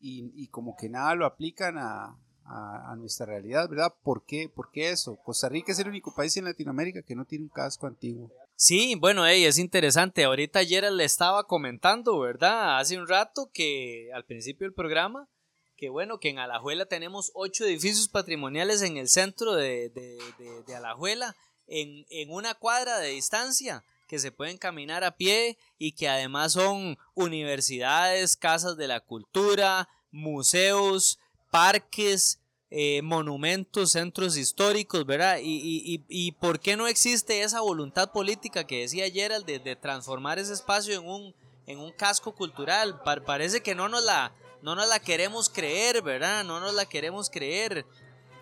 y, 0.01 0.31
y 0.35 0.49
como 0.49 0.77
que 0.77 0.89
nada 0.89 1.15
lo 1.15 1.27
aplican 1.27 1.79
a, 1.79 2.17
a- 2.45 2.93
a 2.93 2.97
nuestra 2.97 3.27
realidad, 3.27 3.69
¿verdad? 3.69 3.95
¿Por 4.03 4.25
qué? 4.25 4.49
¿Por 4.49 4.71
qué 4.71 4.91
eso? 4.91 5.17
Costa 5.25 5.49
Rica 5.49 5.73
es 5.73 5.79
el 5.79 5.89
único 5.89 6.15
país 6.15 6.37
en 6.37 6.45
Latinoamérica 6.45 7.03
que 7.03 7.15
no 7.17 7.25
tiene 7.25 7.45
un 7.45 7.51
casco 7.51 7.87
antiguo. 7.87 8.31
Sí, 8.57 8.95
bueno, 8.95 9.27
ey, 9.27 9.45
es 9.45 9.59
interesante. 9.59 10.25
Ahorita 10.25 10.61
ayer 10.61 10.91
le 10.93 11.05
estaba 11.05 11.47
comentando, 11.47 12.19
¿verdad? 12.21 12.79
Hace 12.79 12.97
un 12.99 13.09
rato 13.09 13.51
que 13.53 14.11
al 14.15 14.25
principio 14.25 14.65
del 14.65 14.75
programa, 14.75 15.29
que 15.77 15.89
bueno, 15.89 16.19
que 16.21 16.29
en 16.31 16.39
Alajuela 16.39 16.87
tenemos 16.87 17.33
ocho 17.35 17.65
edificios 17.65 18.09
patrimoniales 18.09 18.83
en 18.83 18.97
el 18.97 19.09
centro 19.09 19.55
de, 19.55 19.91
de- 19.91 20.19
de- 20.39 20.63
de 20.63 20.75
Alajuela, 20.77 21.35
en, 21.67 22.07
en 22.11 22.31
una 22.31 22.55
cuadra 22.55 22.99
de 22.99 23.09
distancia, 23.11 23.85
que 24.07 24.19
se 24.19 24.31
pueden 24.31 24.59
caminar 24.59 25.03
a 25.03 25.17
pie 25.17 25.59
y 25.79 25.93
que 25.93 26.09
además 26.09 26.53
son 26.53 26.97
universidades, 27.15 28.37
casas 28.37 28.77
de 28.77 28.87
la 28.87 29.01
cultura, 29.01 29.89
museos, 30.13 31.19
parques, 31.51 32.39
eh, 32.77 33.03
monumentos, 33.03 33.93
centros 33.93 34.37
históricos, 34.37 35.07
¿verdad? 35.07 35.39
Y, 35.41 35.61
y, 35.63 35.95
y, 35.95 36.05
y 36.09 36.33
por 36.33 36.59
qué 36.59 36.77
no 36.77 36.89
existe 36.89 37.43
esa 37.43 37.61
voluntad 37.61 38.11
política 38.11 38.67
que 38.67 38.81
decía 38.81 39.09
Gerald 39.09 39.47
de, 39.47 39.77
transformar 39.77 40.41
ese 40.41 40.53
espacio 40.53 40.99
en 41.01 41.07
un, 41.07 41.35
en 41.69 41.79
un 41.79 41.93
casco 41.93 42.35
cultural? 42.35 43.01
Pa- 43.05 43.25
parece 43.25 43.63
que 43.63 43.77
no 43.77 43.89
nos, 43.89 44.03
la, 44.03 44.35
no 44.61 44.75
nos 44.75 44.89
la 44.89 44.99
queremos 44.99 45.49
creer, 45.49 46.03
¿verdad? 46.03 46.43
No 46.43 46.59
nos 46.59 46.75
la 46.75 46.85
queremos 46.85 47.31
creer. 47.31 47.87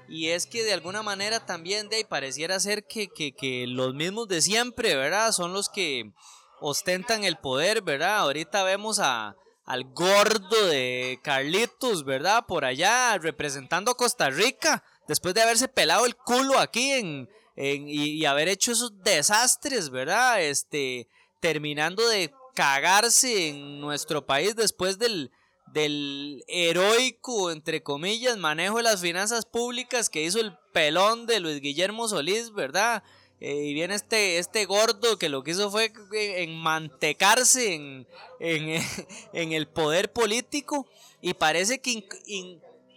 Y 0.08 0.28
es 0.28 0.46
que 0.46 0.64
de 0.64 0.72
alguna 0.72 1.02
manera 1.02 1.44
también 1.44 1.90
de 1.90 1.96
ahí 1.96 2.04
pareciera 2.04 2.58
ser 2.58 2.84
que, 2.84 3.08
que, 3.08 3.32
que 3.32 3.66
los 3.66 3.94
mismos 3.94 4.28
de 4.28 4.40
siempre, 4.40 4.96
¿verdad? 4.96 5.32
Son 5.32 5.52
los 5.52 5.68
que 5.68 6.10
ostentan 6.58 7.24
el 7.24 7.36
poder, 7.36 7.82
¿verdad? 7.82 8.20
Ahorita 8.20 8.62
vemos 8.62 8.98
a, 8.98 9.36
al 9.64 9.84
gordo 9.92 10.66
de 10.66 11.20
Carlitos, 11.22 12.04
¿verdad? 12.04 12.46
Por 12.46 12.64
allá 12.64 13.16
representando 13.18 13.90
a 13.90 13.96
Costa 13.96 14.30
Rica, 14.30 14.82
después 15.06 15.34
de 15.34 15.42
haberse 15.42 15.68
pelado 15.68 16.06
el 16.06 16.16
culo 16.16 16.58
aquí 16.58 16.92
en, 16.92 17.28
y, 17.56 18.04
y 18.12 18.24
haber 18.24 18.48
hecho 18.48 18.72
esos 18.72 19.02
desastres, 19.02 19.90
¿verdad? 19.90 20.42
Este, 20.42 21.08
terminando 21.40 22.06
de 22.08 22.32
cagarse 22.54 23.48
en 23.48 23.80
nuestro 23.80 24.26
país 24.26 24.54
después 24.56 24.98
del, 24.98 25.30
del 25.72 26.44
heroico, 26.48 27.50
entre 27.50 27.82
comillas, 27.82 28.36
manejo 28.36 28.76
de 28.76 28.82
las 28.82 29.00
finanzas 29.00 29.46
públicas 29.46 30.10
que 30.10 30.22
hizo 30.22 30.40
el 30.40 30.56
pelón 30.72 31.26
de 31.26 31.40
Luis 31.40 31.60
Guillermo 31.60 32.08
Solís, 32.08 32.52
¿verdad? 32.52 33.02
Eh, 33.44 33.56
y 33.64 33.74
viene 33.74 33.96
este, 33.96 34.38
este 34.38 34.66
gordo 34.66 35.18
que 35.18 35.28
lo 35.28 35.42
que 35.42 35.50
hizo 35.50 35.68
fue 35.68 35.92
enmantecarse 36.36 37.74
en, 37.74 38.06
en, 38.38 38.80
en 39.32 39.52
el 39.52 39.66
poder 39.66 40.12
político 40.12 40.86
y 41.20 41.34
parece 41.34 41.80
que 41.80 42.04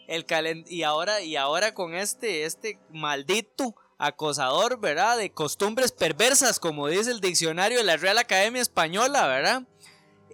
el 0.07 0.27
calen- 0.27 0.65
y 0.69 0.83
ahora 0.83 1.21
y 1.21 1.35
ahora 1.35 1.73
con 1.73 1.95
este 1.95 2.45
este 2.45 2.77
maldito 2.91 3.75
acosador, 3.97 4.79
¿verdad? 4.79 5.17
De 5.17 5.31
costumbres 5.31 5.91
perversas, 5.91 6.59
como 6.59 6.89
dice 6.89 7.09
el 7.09 7.21
diccionario 7.21 7.79
de 7.79 7.83
la 7.83 7.97
Real 7.97 8.19
Academia 8.19 8.61
Española, 8.61 9.25
¿verdad? 9.25 9.63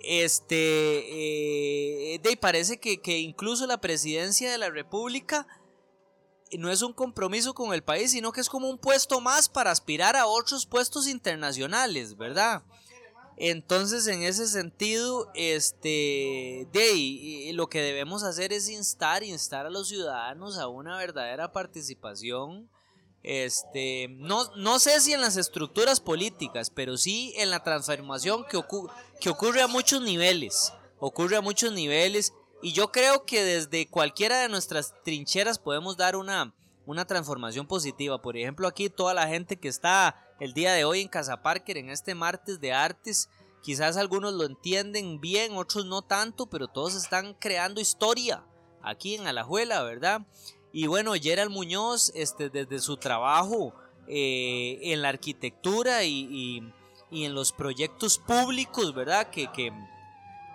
Este, 0.04 0.56
eh, 0.56 2.20
de 2.22 2.36
parece 2.36 2.80
que, 2.80 3.00
que 3.00 3.20
incluso 3.20 3.66
la 3.66 3.80
presidencia 3.80 4.52
de 4.52 4.58
la 4.58 4.70
República 4.72 5.48
no 6.58 6.72
es 6.72 6.82
un 6.82 6.94
compromiso 6.94 7.54
con 7.54 7.74
el 7.74 7.84
país, 7.84 8.12
sino 8.12 8.32
que 8.32 8.42
es 8.42 8.50
como 8.50 8.70
un 8.70 8.78
puesto 8.78 9.22
más 9.22 9.50
para 9.50 9.72
aspirar 9.72 10.16
a 10.16 10.28
otros 10.28 10.66
puestos 10.66 11.08
internacionales, 11.08 12.18
¿verdad? 12.18 12.64
Entonces, 13.38 14.06
en 14.08 14.22
ese 14.22 14.48
sentido, 14.48 15.32
este, 15.34 16.68
de 16.72 17.52
lo 17.54 17.70
que 17.70 17.82
debemos 17.82 18.22
hacer 18.22 18.54
es 18.54 18.70
instar, 18.70 19.24
instar 19.24 19.66
a 19.66 19.72
los 19.72 19.88
ciudadanos 19.88 20.60
a 20.60 20.68
una 20.68 20.98
verdadera 20.98 21.52
participación. 21.52 22.70
Este, 23.24 24.10
no, 24.10 24.54
no 24.56 24.78
sé 24.80 25.00
si 25.00 25.14
en 25.14 25.22
las 25.22 25.38
estructuras 25.38 26.00
políticas, 26.00 26.70
pero 26.70 26.98
sí 26.98 27.34
en 27.38 27.50
la 27.50 27.64
transformación 27.64 28.46
que, 28.46 28.58
ocu- 28.58 28.92
que 29.20 29.30
ocurre 29.30 29.62
a 29.62 29.68
muchos 29.68 30.02
niveles. 30.02 30.74
Ocurre 31.00 31.38
a 31.38 31.42
muchos 31.42 31.72
niveles. 31.72 32.34
Y 32.62 32.74
yo 32.74 32.92
creo 32.92 33.26
que 33.26 33.44
desde 33.44 33.88
cualquiera 33.88 34.40
de 34.42 34.50
nuestras 34.50 34.94
trincheras 35.04 35.58
podemos 35.60 35.98
dar 35.98 36.16
una, 36.16 36.54
una 36.86 37.06
transformación 37.06 37.66
positiva. 37.68 38.22
Por 38.22 38.38
ejemplo, 38.38 38.68
aquí 38.68 38.90
toda 38.90 39.14
la 39.14 39.28
gente 39.28 39.58
que 39.58 39.68
está 39.68 40.16
el 40.40 40.54
día 40.54 40.74
de 40.74 40.86
hoy 40.86 41.02
en 41.02 41.08
Casa 41.08 41.42
Parker, 41.42 41.78
en 41.78 41.90
este 41.90 42.14
martes 42.16 42.60
de 42.60 42.74
artes, 42.74 43.30
quizás 43.64 43.98
algunos 43.98 44.34
lo 44.34 44.46
entienden 44.46 45.20
bien, 45.20 45.56
otros 45.58 45.86
no 45.86 46.02
tanto, 46.04 46.46
pero 46.48 46.68
todos 46.68 46.96
están 46.96 47.34
creando 47.36 47.82
historia 47.82 48.44
aquí 48.84 49.16
en 49.16 49.28
Alajuela, 49.28 49.84
¿verdad? 49.84 50.22
Y 50.74 50.88
bueno, 50.88 51.14
Gerald 51.14 51.52
Muñoz, 51.52 52.12
este, 52.16 52.50
desde 52.50 52.80
su 52.80 52.98
trabajo 52.98 53.74
eh, 54.08 54.80
en 54.82 55.02
la 55.02 55.10
arquitectura 55.10 56.04
y, 56.04 56.28
y- 56.30 56.74
y 57.14 57.26
en 57.26 57.36
los 57.36 57.52
proyectos 57.52 58.18
públicos, 58.18 58.94
¿verdad? 58.96 59.30
Que, 59.30 59.52
que 59.52 59.72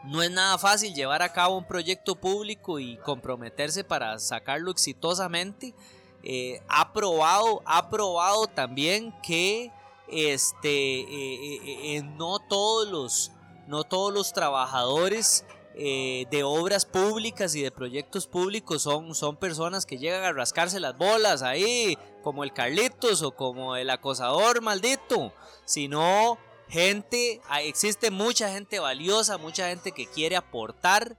no 0.07 0.22
es 0.22 0.30
nada 0.30 0.57
fácil 0.57 0.94
llevar 0.94 1.22
a 1.22 1.32
cabo 1.32 1.59
un 1.59 1.64
proyecto 1.64 2.14
público 2.14 2.78
y 2.78 2.96
comprometerse 2.98 3.84
para 3.84 4.18
sacarlo 4.18 4.70
exitosamente. 4.70 5.74
Eh, 6.22 6.61
ha 6.68 6.92
probado, 6.92 7.62
ha 7.64 7.90
probado 7.90 8.46
también 8.46 9.12
que 9.22 9.72
este, 10.09 11.00
eh, 11.00 11.96
eh, 11.96 12.02
no 12.02 12.38
todos 12.38 12.88
los, 12.88 13.32
no 13.66 13.84
todos 13.84 14.12
los 14.12 14.32
trabajadores 14.32 15.44
de 15.76 16.42
obras 16.42 16.86
públicas 16.86 17.54
y 17.54 17.61
de 17.61 17.70
proyectos 17.70 18.26
públicos 18.26 18.80
son, 18.80 19.14
son 19.14 19.36
personas 19.36 19.84
que 19.84 19.98
llegan 19.98 20.24
a 20.24 20.32
rascarse 20.32 20.80
las 20.80 20.96
bolas 20.96 21.42
ahí, 21.42 21.98
como 22.22 22.44
el 22.44 22.54
Carlitos 22.54 23.20
o 23.20 23.32
como 23.32 23.76
el 23.76 23.90
acosador 23.90 24.62
maldito, 24.62 25.34
sino 25.66 26.38
gente, 26.68 27.40
ah, 27.48 27.62
existe 27.62 28.10
mucha 28.10 28.50
gente 28.50 28.78
valiosa, 28.78 29.38
mucha 29.38 29.68
gente 29.68 29.92
que 29.92 30.06
quiere 30.06 30.36
aportar, 30.36 31.16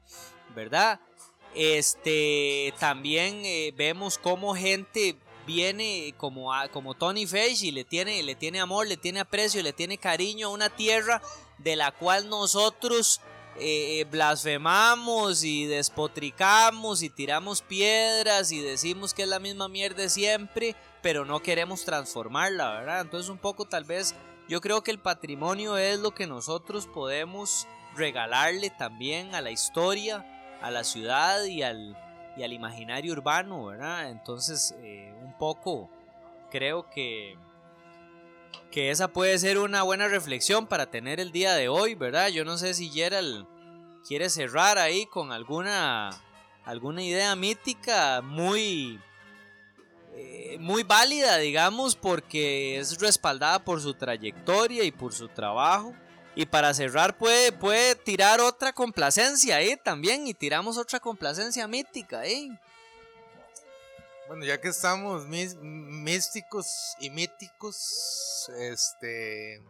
¿verdad? 0.56 1.00
Este, 1.56 2.74
también 2.80 3.42
eh, 3.46 3.74
vemos 3.76 4.18
cómo 4.18 4.56
gente 4.56 5.18
viene 5.46 6.14
como, 6.18 6.52
como 6.72 6.94
Tony 6.94 7.26
Fesh 7.26 7.64
y 7.64 7.72
le 7.72 7.86
tiene, 7.86 8.22
le 8.22 8.36
tiene 8.36 8.60
amor, 8.60 8.88
le 8.88 8.98
tiene 8.98 9.22
aprecio, 9.22 9.64
le 9.64 9.74
tiene 9.74 9.98
cariño 9.98 10.48
a 10.48 10.52
una 10.52 10.70
tierra 10.70 11.22
de 11.58 11.76
la 11.76 11.92
cual 11.92 12.30
nosotros 12.30 13.22
eh, 13.60 14.06
blasfemamos 14.12 15.44
y 15.44 15.66
despotricamos 15.66 17.02
y 17.02 17.10
tiramos 17.10 17.62
piedras 17.62 18.52
y 18.52 18.62
decimos 18.62 19.16
que 19.16 19.24
es 19.24 19.30
la 19.30 19.40
misma 19.40 19.68
mierda 19.68 20.10
siempre, 20.10 20.76
pero 21.02 21.26
no 21.26 21.42
queremos 21.42 21.84
transformarla, 21.84 22.74
¿verdad? 22.74 23.02
Entonces 23.02 23.30
un 23.30 23.40
poco 23.40 23.66
tal 23.66 23.86
vez 23.86 24.14
yo 24.48 24.62
creo 24.62 24.82
que 24.84 24.92
el 24.92 25.00
patrimonio 25.00 25.78
es 25.78 26.00
lo 26.00 26.12
que 26.12 26.28
nosotros 26.28 26.88
podemos 26.88 27.68
regalarle 27.96 28.70
también 28.70 29.36
a 29.36 29.42
la 29.42 29.52
historia, 29.52 30.26
a 30.62 30.72
la 30.72 30.84
ciudad 30.84 31.44
y 31.46 31.64
al, 31.64 31.98
y 32.38 32.44
al 32.44 32.54
imaginario 32.54 33.14
urbano, 33.14 33.66
¿verdad? 33.66 34.10
Entonces, 34.10 34.76
eh, 34.80 35.14
un 35.22 35.38
poco 35.38 35.90
creo 36.52 36.90
que, 36.90 37.36
que 38.72 38.92
esa 38.92 39.10
puede 39.10 39.38
ser 39.40 39.58
una 39.58 39.84
buena 39.84 40.08
reflexión 40.08 40.68
para 40.68 40.90
tener 40.90 41.20
el 41.20 41.32
día 41.32 41.54
de 41.56 41.68
hoy, 41.68 41.96
¿verdad? 41.96 42.30
Yo 42.30 42.46
no 42.46 42.58
sé 42.58 42.74
si 42.74 42.90
Gerald 42.90 43.48
quiere 44.08 44.30
cerrar 44.30 44.78
ahí 44.78 45.06
con 45.08 45.32
alguna, 45.32 46.12
alguna 46.64 47.04
idea 47.04 47.36
mítica 47.36 48.22
muy, 48.22 49.00
eh, 50.18 50.58
muy 50.60 50.82
válida, 50.82 51.38
digamos, 51.38 51.96
porque 51.96 52.80
es 52.80 53.00
respaldada 53.00 53.60
por 53.64 53.80
su 53.80 53.94
trayectoria 53.94 54.84
y 54.84 54.92
por 54.92 55.14
su 55.14 55.28
trabajo. 55.28 55.94
Y 56.34 56.46
para 56.48 56.74
cerrar 56.74 57.18
puede, 57.18 57.52
puede 57.52 57.94
tirar 57.96 58.42
otra 58.42 58.74
complacencia 58.74 59.58
ahí 59.58 59.76
también 59.76 60.26
y 60.26 60.34
tiramos 60.34 60.78
otra 60.78 61.00
complacencia 61.00 61.68
mítica 61.68 62.22
ahí. 62.22 62.52
Bueno, 64.28 64.44
ya 64.44 64.60
que 64.60 64.68
estamos 64.70 65.26
místicos 65.28 66.96
y 67.00 67.10
míticos, 67.12 68.50
este. 68.60 69.62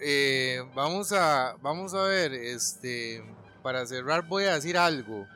eh, 0.00 0.62
vamos 0.74 1.12
a. 1.12 1.56
Vamos 1.60 1.94
a 1.94 2.02
ver, 2.04 2.32
este. 2.32 3.22
Para 3.62 3.86
cerrar, 3.86 4.26
voy 4.26 4.44
a 4.44 4.54
decir 4.54 4.76
algo. 4.78 5.26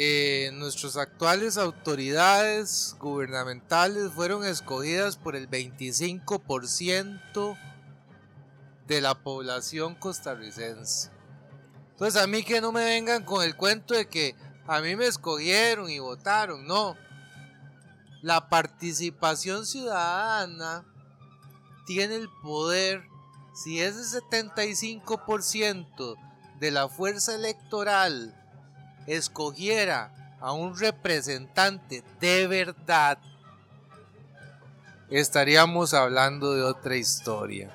Eh, 0.00 0.52
nuestras 0.54 0.96
actuales 0.96 1.58
autoridades 1.58 2.94
gubernamentales 3.00 4.12
fueron 4.12 4.44
escogidas 4.44 5.16
por 5.16 5.34
el 5.34 5.50
25% 5.50 7.58
de 8.86 9.00
la 9.00 9.16
población 9.16 9.96
costarricense. 9.96 11.10
Entonces 11.90 12.22
a 12.22 12.28
mí 12.28 12.44
que 12.44 12.60
no 12.60 12.70
me 12.70 12.84
vengan 12.84 13.24
con 13.24 13.42
el 13.42 13.56
cuento 13.56 13.92
de 13.92 14.06
que 14.06 14.36
a 14.68 14.80
mí 14.80 14.94
me 14.94 15.08
escogieron 15.08 15.90
y 15.90 15.98
votaron, 15.98 16.64
no. 16.64 16.96
La 18.22 18.48
participación 18.48 19.66
ciudadana 19.66 20.84
tiene 21.86 22.14
el 22.14 22.28
poder, 22.40 23.02
si 23.52 23.80
ese 23.80 24.20
75% 24.20 26.14
de 26.60 26.70
la 26.70 26.88
fuerza 26.88 27.34
electoral 27.34 28.37
escogiera 29.08 30.36
a 30.40 30.52
un 30.52 30.78
representante 30.78 32.04
de 32.20 32.46
verdad, 32.46 33.18
estaríamos 35.10 35.94
hablando 35.94 36.52
de 36.52 36.62
otra 36.62 36.96
historia. 36.96 37.70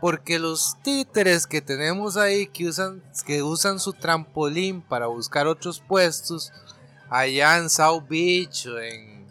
Porque 0.00 0.38
los 0.38 0.80
títeres 0.82 1.46
que 1.46 1.60
tenemos 1.60 2.16
ahí 2.16 2.46
que 2.46 2.66
usan, 2.66 3.02
que 3.26 3.42
usan 3.42 3.78
su 3.78 3.92
trampolín 3.92 4.80
para 4.80 5.08
buscar 5.08 5.46
otros 5.46 5.80
puestos 5.80 6.52
allá 7.10 7.58
en 7.58 7.68
South 7.68 8.04
Beach 8.08 8.66
o 8.66 8.78
en 8.78 9.26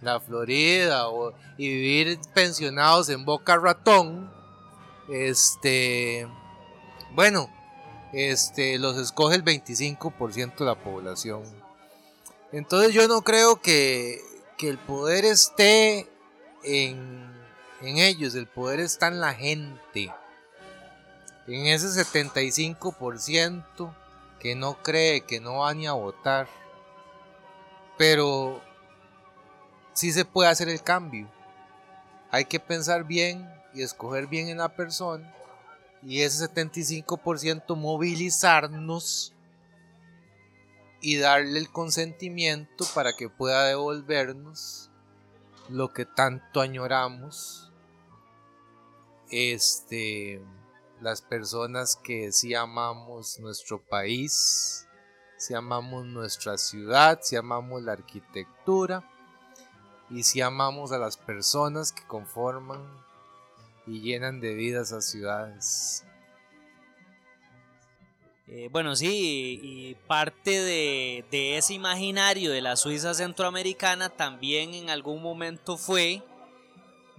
la 0.00 0.20
Florida 0.20 1.08
o, 1.08 1.34
y 1.58 1.68
vivir 1.68 2.18
pensionados 2.32 3.08
en 3.10 3.24
Boca 3.24 3.56
Ratón, 3.56 4.32
este, 5.08 6.26
bueno, 7.12 7.50
este, 8.14 8.78
los 8.78 8.96
escoge 8.96 9.36
el 9.36 9.44
25% 9.44 10.58
de 10.58 10.64
la 10.64 10.76
población. 10.76 11.42
Entonces 12.52 12.94
yo 12.94 13.08
no 13.08 13.22
creo 13.22 13.60
que, 13.60 14.20
que 14.56 14.68
el 14.68 14.78
poder 14.78 15.24
esté 15.24 16.08
en, 16.62 17.28
en 17.80 17.98
ellos, 17.98 18.36
el 18.36 18.46
poder 18.46 18.78
está 18.80 19.08
en 19.08 19.20
la 19.20 19.34
gente. 19.34 20.12
En 21.46 21.66
ese 21.66 21.88
75% 21.88 23.94
que 24.38 24.54
no 24.54 24.82
cree, 24.82 25.20
que 25.22 25.40
no 25.40 25.58
va 25.58 25.74
ni 25.74 25.86
a 25.86 25.92
votar. 25.92 26.48
Pero 27.98 28.62
sí 29.92 30.12
se 30.12 30.24
puede 30.24 30.48
hacer 30.48 30.68
el 30.68 30.82
cambio. 30.82 31.28
Hay 32.30 32.44
que 32.44 32.60
pensar 32.60 33.04
bien 33.04 33.52
y 33.74 33.82
escoger 33.82 34.28
bien 34.28 34.48
en 34.48 34.58
la 34.58 34.68
persona. 34.68 35.34
Y 36.04 36.20
ese 36.20 36.48
75% 36.48 37.76
movilizarnos 37.76 39.34
y 41.00 41.18
darle 41.18 41.58
el 41.58 41.70
consentimiento 41.70 42.84
para 42.94 43.14
que 43.14 43.28
pueda 43.28 43.64
devolvernos 43.64 44.90
lo 45.68 45.92
que 45.92 46.04
tanto 46.04 46.60
añoramos. 46.60 47.72
Este, 49.30 50.42
las 51.00 51.22
personas 51.22 51.96
que 51.96 52.32
sí 52.32 52.54
amamos 52.54 53.38
nuestro 53.40 53.82
país, 53.82 54.86
si 55.36 55.54
amamos 55.54 56.06
nuestra 56.06 56.56
ciudad, 56.56 57.18
si 57.22 57.36
amamos 57.36 57.82
la 57.82 57.92
arquitectura 57.92 59.10
y 60.10 60.22
si 60.22 60.40
amamos 60.40 60.92
a 60.92 60.98
las 60.98 61.16
personas 61.16 61.92
que 61.92 62.06
conforman 62.06 63.03
y 63.86 64.00
llenan 64.00 64.40
de 64.40 64.54
vida 64.54 64.82
esas 64.82 65.04
ciudades. 65.04 66.04
Eh, 68.46 68.68
bueno, 68.70 68.94
sí, 68.94 69.58
y 69.62 69.94
parte 70.06 70.50
de, 70.50 71.56
ese 71.56 71.74
imaginario 71.74 72.52
de 72.52 72.60
la 72.60 72.76
Suiza 72.76 73.14
centroamericana 73.14 74.10
también 74.10 74.74
en 74.74 74.90
algún 74.90 75.22
momento 75.22 75.78
fue 75.78 76.22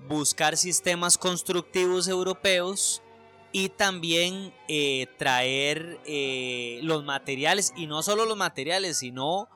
buscar 0.07 0.55
sistemas 0.55 1.17
constructivos 1.17 2.07
europeos 2.07 3.01
y 3.51 3.69
también 3.69 4.53
eh, 4.67 5.07
traer 5.17 5.99
eh, 6.05 6.79
los 6.83 7.03
materiales, 7.03 7.73
y 7.75 7.87
no 7.87 8.03
solo 8.03 8.25
los 8.25 8.37
materiales, 8.37 8.97
sino 8.97 9.49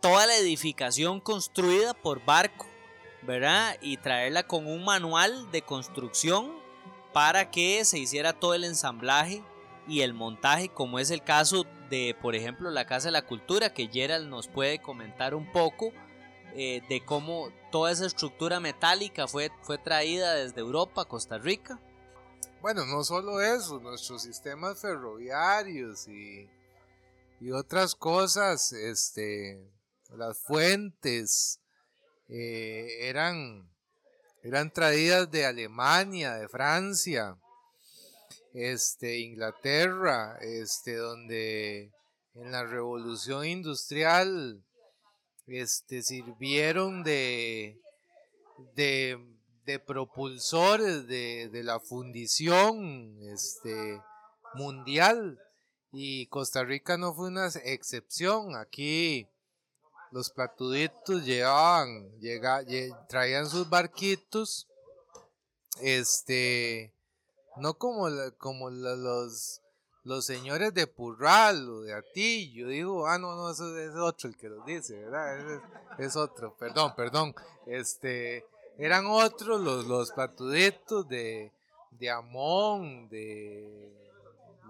toda 0.00 0.26
la 0.26 0.36
edificación 0.36 1.20
construida 1.20 1.92
por 1.92 2.24
barco, 2.24 2.66
¿verdad? 3.26 3.76
Y 3.80 3.96
traerla 3.96 4.46
con 4.46 4.66
un 4.66 4.84
manual 4.84 5.50
de 5.50 5.62
construcción 5.62 6.52
para 7.12 7.50
que 7.50 7.84
se 7.84 7.98
hiciera 7.98 8.32
todo 8.32 8.54
el 8.54 8.64
ensamblaje 8.64 9.42
y 9.88 10.00
el 10.00 10.14
montaje, 10.14 10.68
como 10.68 10.98
es 10.98 11.10
el 11.10 11.22
caso 11.22 11.64
de, 11.90 12.16
por 12.20 12.34
ejemplo, 12.34 12.70
la 12.70 12.86
Casa 12.86 13.08
de 13.08 13.12
la 13.12 13.26
Cultura, 13.26 13.72
que 13.72 13.88
Gerald 13.88 14.28
nos 14.28 14.48
puede 14.48 14.80
comentar 14.80 15.34
un 15.34 15.50
poco 15.52 15.92
eh, 16.54 16.82
de 16.88 17.04
cómo 17.04 17.50
toda 17.70 17.92
esa 17.92 18.06
estructura 18.06 18.60
metálica 18.60 19.28
fue, 19.28 19.50
fue 19.62 19.78
traída 19.78 20.34
desde 20.34 20.60
Europa 20.60 21.02
a 21.02 21.04
Costa 21.04 21.38
Rica. 21.38 21.80
Bueno, 22.60 22.84
no 22.86 23.04
solo 23.04 23.40
eso, 23.40 23.78
nuestros 23.78 24.22
sistemas 24.22 24.80
ferroviarios 24.80 26.08
y, 26.08 26.48
y 27.40 27.50
otras 27.52 27.94
cosas, 27.94 28.72
este, 28.72 29.70
las 30.10 30.38
fuentes 30.38 31.60
eh, 32.28 33.08
eran, 33.08 33.68
eran 34.42 34.72
traídas 34.72 35.30
de 35.30 35.46
Alemania, 35.46 36.34
de 36.34 36.48
Francia, 36.48 37.36
este, 38.52 39.18
Inglaterra, 39.18 40.38
este, 40.40 40.96
donde 40.96 41.92
en 42.34 42.52
la 42.52 42.64
revolución 42.64 43.46
industrial 43.46 44.62
este, 45.46 46.02
sirvieron 46.02 47.04
de, 47.04 47.78
de, 48.74 49.18
de 49.64 49.78
propulsores 49.78 51.06
de, 51.06 51.48
de 51.50 51.62
la 51.62 51.80
fundición 51.80 53.18
este, 53.22 54.00
mundial. 54.54 55.38
Y 55.92 56.26
Costa 56.26 56.64
Rica 56.64 56.98
no 56.98 57.14
fue 57.14 57.28
una 57.28 57.46
excepción. 57.64 58.56
Aquí 58.56 59.28
los 60.16 60.30
platuditos 60.30 61.26
llevaban, 61.26 62.10
llega, 62.20 62.62
lle- 62.62 62.96
traían 63.06 63.46
sus 63.50 63.68
barquitos, 63.68 64.66
este, 65.82 66.94
no 67.56 67.74
como, 67.74 68.08
como 68.38 68.70
los, 68.70 69.60
los 70.04 70.24
señores 70.24 70.72
de 70.72 70.86
Purral 70.86 71.68
o 71.68 71.80
de 71.82 71.92
Atillo, 71.92 72.68
digo, 72.68 73.06
ah, 73.06 73.18
no, 73.18 73.36
no, 73.36 73.50
eso 73.50 73.76
es 73.78 73.94
otro 73.94 74.30
el 74.30 74.38
que 74.38 74.48
los 74.48 74.64
dice, 74.64 74.96
¿verdad? 74.96 75.60
Es, 75.98 76.16
otro, 76.16 76.56
perdón, 76.56 76.94
perdón, 76.96 77.34
este, 77.66 78.46
eran 78.78 79.04
otros 79.04 79.60
los, 79.60 79.84
los 79.86 80.12
platuditos 80.12 81.06
de, 81.10 81.52
de 81.90 82.10
Amón, 82.10 83.10
de 83.10 83.92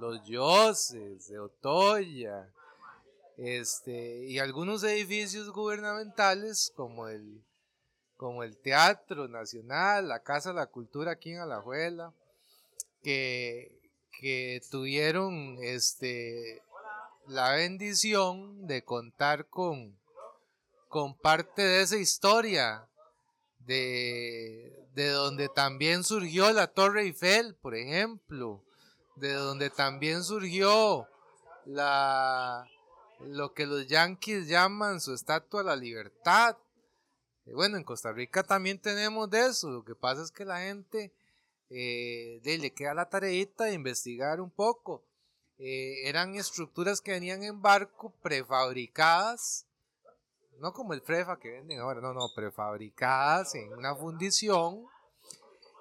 los 0.01 0.25
Yoses, 0.27 1.29
de 1.29 1.39
Otoya, 1.39 2.51
este, 3.37 4.25
y 4.25 4.39
algunos 4.39 4.83
edificios 4.83 5.51
gubernamentales 5.51 6.73
como 6.75 7.09
el, 7.09 7.45
como 8.17 8.43
el 8.43 8.57
Teatro 8.57 9.29
Nacional, 9.29 10.09
la 10.09 10.23
Casa 10.23 10.51
de 10.51 10.57
la 10.57 10.67
Cultura 10.67 11.13
aquí 11.13 11.33
en 11.33 11.41
Alajuela, 11.41 12.13
que, 13.03 13.79
que 14.19 14.63
tuvieron 14.71 15.59
este, 15.61 16.63
la 17.27 17.51
bendición 17.53 18.67
de 18.67 18.83
contar 18.83 19.47
con, 19.47 19.99
con 20.89 21.15
parte 21.15 21.63
de 21.63 21.83
esa 21.83 21.99
historia, 21.99 22.89
de, 23.59 24.89
de 24.95 25.09
donde 25.11 25.49
también 25.49 26.05
surgió 26.05 26.53
la 26.53 26.69
Torre 26.69 27.03
Eiffel, 27.03 27.55
por 27.57 27.75
ejemplo, 27.75 28.63
de 29.17 29.33
donde 29.33 29.71
también 29.71 30.23
surgió 30.23 31.09
la, 31.65 32.67
lo 33.21 33.53
que 33.55 33.67
los 33.67 33.87
yanquis 33.87 34.47
llaman 34.49 35.01
su 35.01 35.15
estatua 35.15 35.61
a 35.61 35.65
la 35.65 35.77
libertad. 35.77 36.57
Eh, 37.47 37.55
bueno, 37.55 37.77
en 37.77 37.85
Costa 37.85 38.13
Rica 38.13 38.43
también 38.43 38.79
tenemos 38.79 39.31
de 39.31 39.47
eso. 39.47 39.71
Lo 39.71 39.85
que 39.85 39.95
pasa 39.95 40.23
es 40.23 40.31
que 40.31 40.45
la 40.45 40.61
gente 40.61 41.13
eh, 41.69 42.41
de- 42.45 42.59
le 42.59 42.73
queda 42.73 42.95
la 42.95 43.09
tareita 43.09 43.65
de 43.65 43.75
investigar 43.75 44.41
un 44.41 44.51
poco. 44.51 45.03
Eh, 45.59 46.09
eran 46.09 46.35
estructuras 46.37 47.01
que 47.01 47.13
venían 47.13 47.43
en 47.43 47.61
barco 47.63 48.13
prefabricadas, 48.23 49.67
no 50.61 50.73
como 50.73 50.93
el 50.93 51.01
frefa 51.01 51.39
que 51.39 51.51
venden 51.51 51.81
ahora, 51.81 52.01
no, 52.01 52.13
no, 52.13 52.29
prefabricadas 52.35 53.55
en 53.55 53.73
una 53.73 53.95
fundición 53.97 54.87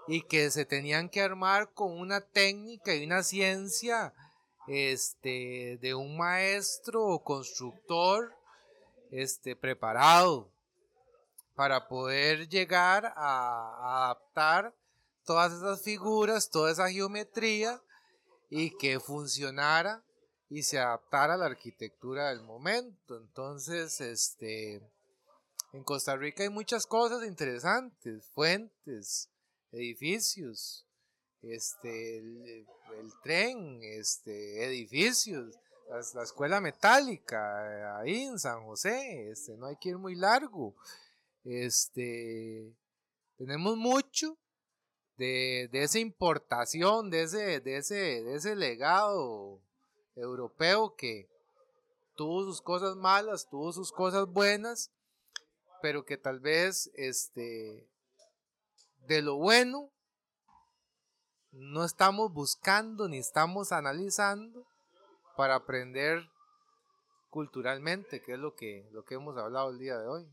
y 0.08 0.22
que 0.24 0.50
se 0.50 0.66
tenían 0.66 1.10
que 1.10 1.22
armar 1.22 1.72
con 1.74 1.92
una 2.00 2.22
técnica 2.22 2.96
y 2.96 3.06
una 3.06 3.22
ciencia 3.24 4.14
este, 4.68 5.78
de 5.82 5.94
un 5.94 6.18
maestro 6.18 7.06
o 7.06 7.24
constructor 7.24 8.34
este, 9.12 9.56
preparado 9.56 10.50
para 11.56 11.88
poder 11.88 12.50
llegar 12.50 13.14
a, 13.16 14.06
adaptar 14.06 14.74
todas 15.24 15.54
esas 15.54 15.82
figuras, 15.82 16.50
toda 16.50 16.72
esa 16.72 16.90
geometría 16.90 17.82
y 18.50 18.76
que 18.78 19.00
funcionara 19.00 20.04
y 20.50 20.64
se 20.64 20.80
adaptara 20.80 21.34
a 21.34 21.38
la 21.38 21.46
arquitectura 21.46 22.30
del 22.30 22.42
momento. 22.42 23.18
Entonces, 23.18 24.00
este, 24.02 24.82
en 25.74 25.84
Costa 25.84 26.16
Rica 26.16 26.44
hay 26.44 26.50
muchas 26.50 26.86
cosas 26.86 27.26
interesantes, 27.26 28.30
fuentes, 28.34 29.30
edificios, 29.72 30.86
este, 31.50 32.18
el, 32.18 32.66
tren, 33.24 33.80
este, 33.84 34.66
edificios, 34.66 35.56
la, 35.90 36.24
escuela 36.24 36.60
metálica, 36.62 38.00
ahí 38.00 38.24
en 38.24 38.40
San 38.40 38.66
José, 38.66 39.30
este, 39.32 39.56
no 39.58 39.68
hay 39.68 39.78
que 39.78 39.90
ir 39.90 39.98
muy 39.98 40.16
largo. 40.16 40.76
Este, 41.44 42.74
tenemos 43.38 43.78
mucho 43.78 44.38
de, 45.18 45.70
de 45.72 45.84
esa 45.84 46.00
importación, 46.00 47.10
de 47.10 47.24
ese, 47.24 47.60
de, 47.62 47.78
ese, 47.78 47.96
de 48.24 48.36
ese 48.36 48.56
legado 48.56 49.62
europeo 50.16 50.96
que 50.96 51.30
tuvo 52.16 52.44
sus 52.44 52.62
cosas 52.62 52.96
malas, 52.96 53.48
tuvo 53.50 53.72
sus 53.72 53.92
cosas 53.92 54.26
buenas, 54.28 54.92
pero 55.82 56.06
que 56.06 56.18
tal 56.18 56.40
vez 56.40 56.90
este, 56.96 57.88
de 59.08 59.22
lo 59.22 59.38
bueno 59.38 59.92
no 61.56 61.86
estamos 61.86 62.34
buscando 62.34 63.08
ni 63.08 63.18
estamos 63.18 63.72
analizando 63.72 64.66
para 65.38 65.56
aprender 65.56 66.30
culturalmente, 67.30 68.22
que 68.22 68.34
es 68.34 68.40
lo 68.40 68.56
que, 68.56 68.88
lo 68.92 69.04
que 69.04 69.16
hemos 69.16 69.38
hablado 69.38 69.70
el 69.72 69.80
día 69.80 69.98
de 69.98 70.08
hoy. 70.08 70.28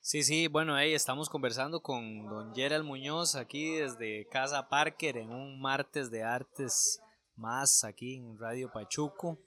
Sí, 0.00 0.22
sí, 0.22 0.48
bueno, 0.48 0.78
estamos 0.78 1.28
conversando 1.28 1.80
con 1.80 2.26
don 2.26 2.54
Gerald 2.54 2.84
Muñoz 2.84 3.34
aquí 3.34 3.76
desde 3.76 4.26
Casa 4.28 4.68
Parker 4.68 5.18
en 5.18 5.32
un 5.32 5.60
martes 5.60 6.10
de 6.10 6.22
artes 6.22 7.00
más 7.36 7.84
aquí 7.84 8.16
en 8.16 8.38
Radio 8.38 8.70
Pachuco. 8.72 9.38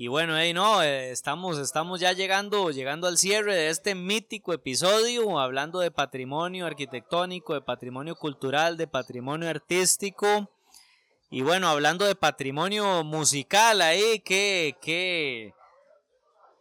Y 0.00 0.06
bueno, 0.06 0.36
ahí 0.36 0.54
no, 0.54 0.80
eh, 0.80 1.10
estamos, 1.10 1.58
estamos 1.58 1.98
ya 1.98 2.12
llegando, 2.12 2.70
llegando 2.70 3.08
al 3.08 3.18
cierre 3.18 3.56
de 3.56 3.68
este 3.68 3.96
mítico 3.96 4.52
episodio, 4.52 5.40
hablando 5.40 5.80
de 5.80 5.90
patrimonio 5.90 6.66
arquitectónico, 6.66 7.54
de 7.54 7.62
patrimonio 7.62 8.14
cultural, 8.14 8.76
de 8.76 8.86
patrimonio 8.86 9.50
artístico. 9.50 10.48
Y 11.30 11.42
bueno, 11.42 11.66
hablando 11.68 12.04
de 12.04 12.14
patrimonio 12.14 13.02
musical 13.02 13.82
ahí, 13.82 14.20
que, 14.20 14.76
que, 14.80 15.52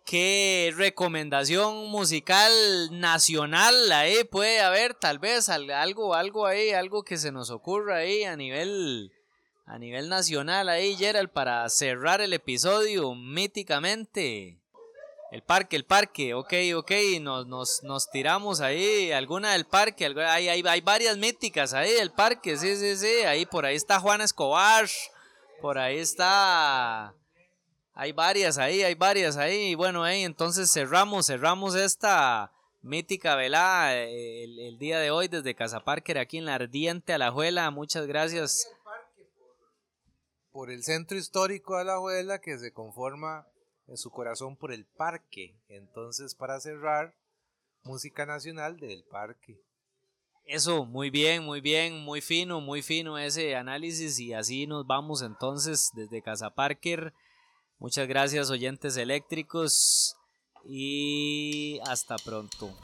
¿Qué 0.03 0.73
recomendación 0.75 1.91
musical 1.91 2.51
nacional 2.91 3.91
ahí 3.91 4.23
puede 4.23 4.61
haber? 4.61 4.95
Tal 4.95 5.19
vez 5.19 5.47
al- 5.49 5.69
algo, 5.69 6.15
algo 6.15 6.47
ahí, 6.47 6.71
algo 6.71 7.03
que 7.03 7.17
se 7.17 7.31
nos 7.31 7.51
ocurra 7.51 7.97
ahí 7.97 8.23
a 8.23 8.35
nivel, 8.35 9.11
a 9.67 9.77
nivel 9.77 10.07
nacional 10.07 10.69
ahí, 10.69 10.95
Gerald, 10.95 11.29
para 11.29 11.67
cerrar 11.69 12.21
el 12.21 12.31
episodio 12.31 13.13
míticamente. 13.13 14.57
El 15.29 15.43
parque, 15.43 15.75
el 15.75 15.83
parque, 15.83 16.33
ok, 16.33 16.53
ok, 16.77 16.91
nos, 17.19 17.47
nos, 17.47 17.83
nos 17.83 18.09
tiramos 18.09 18.61
ahí, 18.61 19.11
alguna 19.11 19.51
del 19.51 19.65
parque, 19.65 20.05
hay, 20.05 20.47
hay, 20.47 20.63
hay 20.65 20.81
varias 20.81 21.17
míticas 21.17 21.73
ahí 21.73 21.91
del 21.91 22.11
parque, 22.11 22.55
sí, 22.55 22.77
sí, 22.77 22.95
sí, 22.95 23.25
ahí 23.25 23.45
por 23.45 23.65
ahí 23.65 23.75
está 23.75 23.99
Juan 23.99 24.21
Escobar, 24.21 24.87
por 25.61 25.77
ahí 25.77 25.97
está... 25.99 27.13
Hay 27.93 28.13
varias 28.13 28.59
ahí, 28.59 28.83
hay 28.83 28.93
varias 28.93 29.37
ahí. 29.37 29.73
Bueno, 29.73 30.03
ahí 30.03 30.23
entonces 30.23 30.71
cerramos, 30.71 31.25
cerramos 31.25 31.73
esta 31.73 32.51
mítica 32.83 33.35
velada 33.35 33.97
eh, 33.97 34.43
el, 34.43 34.59
el 34.59 34.77
día 34.77 34.99
de 34.99 35.09
hoy 35.09 35.27
desde 35.27 35.55
Casa 35.55 35.79
Parker 35.79 36.19
aquí 36.19 36.37
en 36.37 36.45
la 36.45 36.53
Ardiente 36.55 37.13
Alajuela. 37.13 37.71
Muchas 37.71 38.05
gracias. 38.05 38.69
Por 40.57 40.71
el 40.71 40.81
centro 40.81 41.15
histórico 41.19 41.75
de 41.75 41.81
Alajuela 41.81 42.41
que 42.41 42.57
se 42.57 42.73
conforma 42.73 43.45
en 43.85 43.95
su 43.95 44.09
corazón 44.09 44.57
por 44.57 44.71
el 44.71 44.87
parque. 44.87 45.55
Entonces, 45.69 46.33
para 46.33 46.59
cerrar, 46.59 47.13
música 47.83 48.25
nacional 48.25 48.79
del 48.79 49.03
parque. 49.03 49.61
Eso, 50.45 50.83
muy 50.83 51.11
bien, 51.11 51.43
muy 51.43 51.61
bien, 51.61 51.99
muy 51.99 52.21
fino, 52.21 52.59
muy 52.59 52.81
fino 52.81 53.19
ese 53.19 53.55
análisis 53.55 54.19
y 54.19 54.33
así 54.33 54.65
nos 54.65 54.87
vamos 54.87 55.21
entonces 55.21 55.91
desde 55.93 56.23
Casa 56.23 56.49
Parker. 56.49 57.13
Muchas 57.77 58.07
gracias 58.07 58.49
oyentes 58.49 58.97
eléctricos 58.97 60.17
y 60.65 61.79
hasta 61.85 62.15
pronto. 62.17 62.75